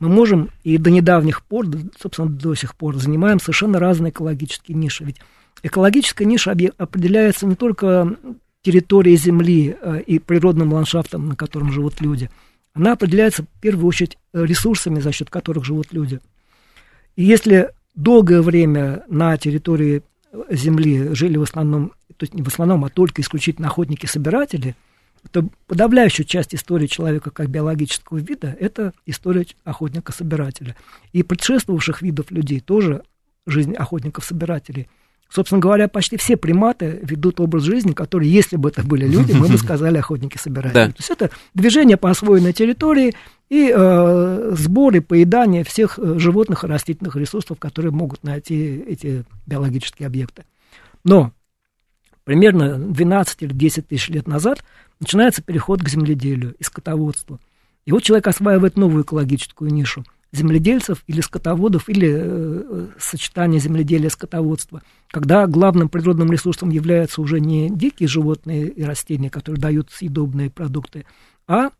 мы 0.00 0.08
можем 0.08 0.50
и 0.64 0.76
до 0.78 0.90
недавних 0.90 1.42
пор, 1.42 1.66
собственно, 1.98 2.28
до 2.28 2.54
сих 2.54 2.74
пор 2.74 2.96
занимаем 2.96 3.38
совершенно 3.38 3.78
разные 3.78 4.10
экологические 4.10 4.76
ниши. 4.76 5.04
Ведь 5.04 5.16
экологическая 5.62 6.24
ниша 6.24 6.56
определяется 6.78 7.46
не 7.46 7.54
только 7.54 8.16
территорией 8.62 9.16
Земли 9.16 9.76
э, 9.80 10.00
и 10.00 10.18
природным 10.18 10.72
ландшафтом, 10.72 11.28
на 11.28 11.36
котором 11.36 11.70
живут 11.70 12.00
люди, 12.00 12.30
она 12.72 12.92
определяется 12.92 13.44
в 13.44 13.60
первую 13.60 13.86
очередь 13.86 14.18
ресурсами, 14.32 14.98
за 14.98 15.12
счет 15.12 15.30
которых 15.30 15.64
живут 15.64 15.92
люди. 15.92 16.18
И 17.14 17.22
если 17.22 17.70
долгое 17.94 18.42
время 18.42 19.04
на 19.08 19.36
территории 19.36 20.02
Земли 20.50 21.14
жили 21.14 21.36
в 21.36 21.42
основном, 21.42 21.92
то 22.16 22.24
есть 22.24 22.34
не 22.34 22.42
в 22.42 22.48
основном, 22.48 22.84
а 22.84 22.88
только 22.88 23.22
исключительно 23.22 23.68
охотники-собиратели– 23.68 24.74
то 25.30 25.48
подавляющая 25.66 26.24
часть 26.24 26.54
истории 26.54 26.86
человека 26.86 27.30
как 27.30 27.48
биологического 27.48 28.18
вида– 28.18 28.56
это 28.60 28.92
история 29.06 29.46
охотника-собирателя. 29.64 30.76
И 31.12 31.22
предшествовавших 31.22 32.02
видов 32.02 32.30
людей 32.30 32.60
тоже 32.60 33.02
жизнь 33.46 33.74
охотников-собирателей. 33.74 34.88
Собственно 35.28 35.60
говоря, 35.60 35.88
почти 35.88 36.16
все 36.16 36.36
приматы 36.36 37.00
ведут 37.02 37.40
образ 37.40 37.64
жизни, 37.64 37.92
который, 37.92 38.28
если 38.28 38.56
бы 38.56 38.68
это 38.68 38.84
были 38.84 39.06
люди, 39.06 39.32
мы 39.32 39.48
бы 39.48 39.58
сказали 39.58 39.98
охотники-собиратели. 39.98 40.74
Да. 40.74 40.86
То 40.86 40.96
есть 40.98 41.10
это 41.10 41.30
движение 41.54 41.96
по 41.96 42.10
освоенной 42.10 42.52
территории 42.52 43.14
и 43.48 43.72
э, 43.74 44.52
сбор 44.56 44.94
и 44.94 45.00
поедание 45.00 45.64
всех 45.64 45.98
э, 45.98 46.18
животных 46.18 46.62
и 46.62 46.66
растительных 46.66 47.16
ресурсов, 47.16 47.58
которые 47.58 47.90
могут 47.90 48.22
найти 48.22 48.84
эти 48.86 49.24
биологические 49.46 50.06
объекты. 50.06 50.44
Но 51.04 51.32
примерно 52.24 52.78
12 52.78 53.42
или 53.42 53.52
10 53.52 53.88
тысяч 53.88 54.08
лет 54.08 54.26
назад 54.26 54.64
начинается 55.00 55.42
переход 55.42 55.82
к 55.82 55.88
земледелию 55.88 56.54
и 56.58 56.62
скотоводству. 56.62 57.40
И 57.84 57.92
вот 57.92 58.02
человек 58.02 58.26
осваивает 58.26 58.76
новую 58.76 59.04
экологическую 59.04 59.70
нишу 59.70 60.04
земледельцев 60.34 61.04
или 61.06 61.20
скотоводов, 61.20 61.88
или 61.88 62.12
э, 62.12 62.86
сочетание 62.98 63.60
земледелия 63.60 64.08
и 64.08 64.10
скотоводства, 64.10 64.82
когда 65.10 65.46
главным 65.46 65.88
природным 65.88 66.30
ресурсом 66.30 66.70
являются 66.70 67.22
уже 67.22 67.40
не 67.40 67.70
дикие 67.70 68.08
животные 68.08 68.68
и 68.68 68.82
растения, 68.82 69.30
которые 69.30 69.60
дают 69.60 69.90
съедобные 69.92 70.50
продукты, 70.50 71.06
а 71.46 71.70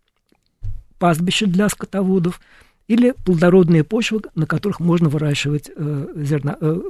пастбища 0.98 1.46
для 1.46 1.68
скотоводов 1.68 2.40
или 2.86 3.14
плодородные 3.24 3.82
почвы, 3.82 4.22
на 4.34 4.46
которых 4.46 4.78
можно 4.78 5.08
выращивать 5.08 5.70
э, 5.74 6.06
зерна, 6.16 6.56
э, 6.60 6.80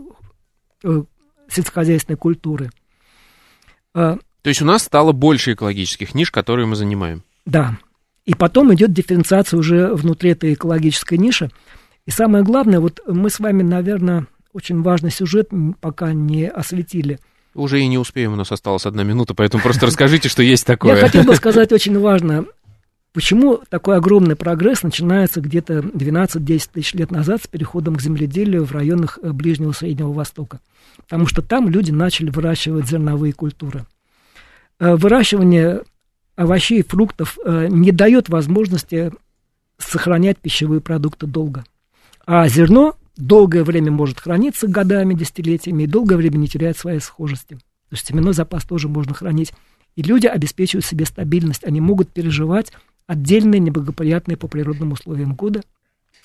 э, 0.82 1.02
сельскохозяйственные 1.48 2.18
культуры. 2.18 2.70
А 3.94 4.18
то 4.44 4.48
есть 4.48 4.60
у 4.60 4.66
нас 4.66 4.82
стало 4.82 5.12
больше 5.12 5.54
экологических 5.54 6.14
ниш, 6.14 6.30
которые 6.30 6.66
мы 6.66 6.76
занимаем. 6.76 7.22
Да. 7.46 7.78
И 8.26 8.34
потом 8.34 8.74
идет 8.74 8.92
дифференциация 8.92 9.56
уже 9.56 9.94
внутри 9.94 10.32
этой 10.32 10.52
экологической 10.52 11.16
ниши. 11.16 11.50
И 12.04 12.10
самое 12.10 12.44
главное, 12.44 12.78
вот 12.78 13.00
мы 13.06 13.30
с 13.30 13.40
вами, 13.40 13.62
наверное, 13.62 14.26
очень 14.52 14.82
важный 14.82 15.10
сюжет 15.10 15.48
пока 15.80 16.12
не 16.12 16.46
осветили. 16.46 17.20
Уже 17.54 17.80
и 17.80 17.86
не 17.86 17.96
успеем, 17.96 18.34
у 18.34 18.36
нас 18.36 18.52
осталась 18.52 18.84
одна 18.84 19.02
минута, 19.02 19.32
поэтому 19.32 19.62
просто 19.62 19.86
расскажите, 19.86 20.28
что 20.28 20.42
есть 20.42 20.66
такое. 20.66 20.96
Я 20.96 21.00
хотел 21.00 21.22
бы 21.22 21.34
сказать 21.36 21.72
очень 21.72 21.98
важно, 21.98 22.44
почему 23.14 23.62
такой 23.70 23.96
огромный 23.96 24.36
прогресс 24.36 24.82
начинается 24.82 25.40
где-то 25.40 25.78
12-10 25.78 26.68
тысяч 26.70 26.92
лет 26.92 27.10
назад 27.10 27.42
с 27.42 27.46
переходом 27.46 27.96
к 27.96 28.02
земледелию 28.02 28.66
в 28.66 28.72
районах 28.72 29.18
э, 29.22 29.32
Ближнего 29.32 29.70
и 29.70 29.74
Среднего 29.74 30.12
Востока. 30.12 30.60
Потому 30.98 31.26
что 31.26 31.40
там 31.40 31.70
люди 31.70 31.92
начали 31.92 32.28
выращивать 32.28 32.86
зерновые 32.86 33.32
культуры. 33.32 33.86
Э, 34.80 34.96
выращивание 34.96 35.82
овощей 36.36 36.80
и 36.80 36.82
фруктов 36.82 37.38
э, 37.44 37.68
не 37.70 37.92
дает 37.92 38.28
возможности 38.28 39.12
сохранять 39.78 40.38
пищевые 40.38 40.80
продукты 40.80 41.26
долго. 41.26 41.64
А 42.26 42.48
зерно 42.48 42.96
долгое 43.16 43.62
время 43.62 43.92
может 43.92 44.20
храниться 44.20 44.66
годами, 44.66 45.14
десятилетиями, 45.14 45.84
и 45.84 45.86
долгое 45.86 46.16
время 46.16 46.38
не 46.38 46.48
теряет 46.48 46.76
своей 46.76 47.00
схожести. 47.00 47.54
То 47.54 47.92
есть 47.92 48.06
семенной 48.06 48.32
запас 48.32 48.64
тоже 48.64 48.88
можно 48.88 49.14
хранить. 49.14 49.52
И 49.94 50.02
люди 50.02 50.26
обеспечивают 50.26 50.84
себе 50.84 51.04
стабильность. 51.04 51.64
Они 51.64 51.80
могут 51.80 52.10
переживать 52.10 52.72
отдельные 53.06 53.60
неблагоприятные 53.60 54.36
по 54.36 54.48
природным 54.48 54.92
условиям 54.92 55.34
года 55.34 55.62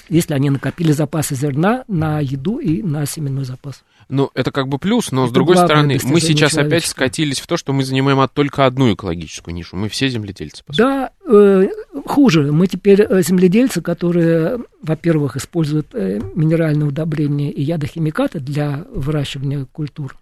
если 0.10 0.34
они 0.34 0.50
накопили 0.50 0.92
запасы 0.92 1.36
зерна 1.36 1.84
на 1.88 2.20
еду 2.20 2.60
и 2.60 2.82
на 2.82 3.06
семенной 3.06 3.46
запас. 3.46 3.84
Ну, 4.10 4.32
это 4.34 4.52
как 4.52 4.68
бы 4.68 4.80
плюс, 4.80 5.12
но, 5.12 5.24
это 5.24 5.30
с 5.30 5.34
другой 5.34 5.56
стороны, 5.56 6.00
мы 6.04 6.20
сейчас 6.20 6.58
опять 6.58 6.86
скатились 6.86 7.40
в 7.40 7.48
то, 7.48 7.58
что 7.58 7.74
мы 7.74 7.84
занимаем 7.84 8.28
только 8.34 8.66
одну 8.66 8.92
экологическую 8.92 9.54
нишу. 9.54 9.76
Мы 9.76 9.88
все 9.88 10.10
земледельцы. 10.10 10.64
Да, 10.76 11.12
э, 11.26 11.68
хуже. 12.06 12.52
Мы 12.52 12.66
теперь 12.68 13.02
э, 13.02 13.22
земледельцы, 13.22 13.82
которые, 13.82 14.60
во-первых, 14.82 15.38
используют 15.38 15.94
э, 15.94 16.20
минеральные 16.34 16.88
удобрения 16.88 17.52
и 17.52 17.62
ядохимикаты 17.62 18.40
для 18.40 18.86
выращивания 18.92 19.66
культур. 19.66 20.18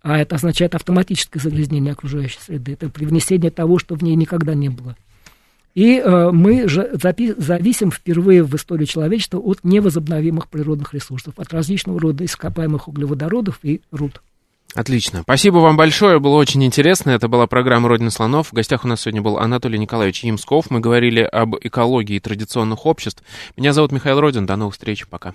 А 0.00 0.18
это 0.18 0.36
означает 0.36 0.74
автоматическое 0.74 1.42
загрязнение 1.42 1.92
окружающей 1.92 2.38
среды. 2.40 2.72
Это 2.72 2.88
привнесение 2.88 3.50
того, 3.50 3.78
что 3.78 3.96
в 3.96 4.02
ней 4.02 4.14
никогда 4.14 4.54
не 4.54 4.68
было. 4.68 4.96
И 5.76 5.98
э, 5.98 6.30
мы 6.32 6.68
же 6.68 6.90
зависим 7.36 7.90
впервые 7.90 8.42
в 8.42 8.56
истории 8.56 8.86
человечества 8.86 9.38
от 9.38 9.62
невозобновимых 9.62 10.48
природных 10.48 10.94
ресурсов, 10.94 11.34
от 11.36 11.52
различного 11.52 12.00
рода 12.00 12.24
ископаемых 12.24 12.88
углеводородов 12.88 13.58
и 13.62 13.82
руд. 13.90 14.22
Отлично. 14.74 15.20
Спасибо 15.22 15.58
вам 15.58 15.76
большое, 15.76 16.18
было 16.18 16.36
очень 16.36 16.64
интересно. 16.64 17.10
Это 17.10 17.28
была 17.28 17.46
программа 17.46 17.90
«Родина 17.90 18.10
слонов». 18.10 18.48
В 18.48 18.52
гостях 18.54 18.86
у 18.86 18.88
нас 18.88 19.02
сегодня 19.02 19.20
был 19.20 19.36
Анатолий 19.36 19.78
Николаевич 19.78 20.24
Ямсков. 20.24 20.70
Мы 20.70 20.80
говорили 20.80 21.20
об 21.20 21.56
экологии 21.60 22.18
традиционных 22.20 22.86
обществ. 22.86 23.22
Меня 23.58 23.74
зовут 23.74 23.92
Михаил 23.92 24.18
Родин. 24.18 24.46
До 24.46 24.56
новых 24.56 24.74
встреч. 24.74 25.06
Пока. 25.06 25.34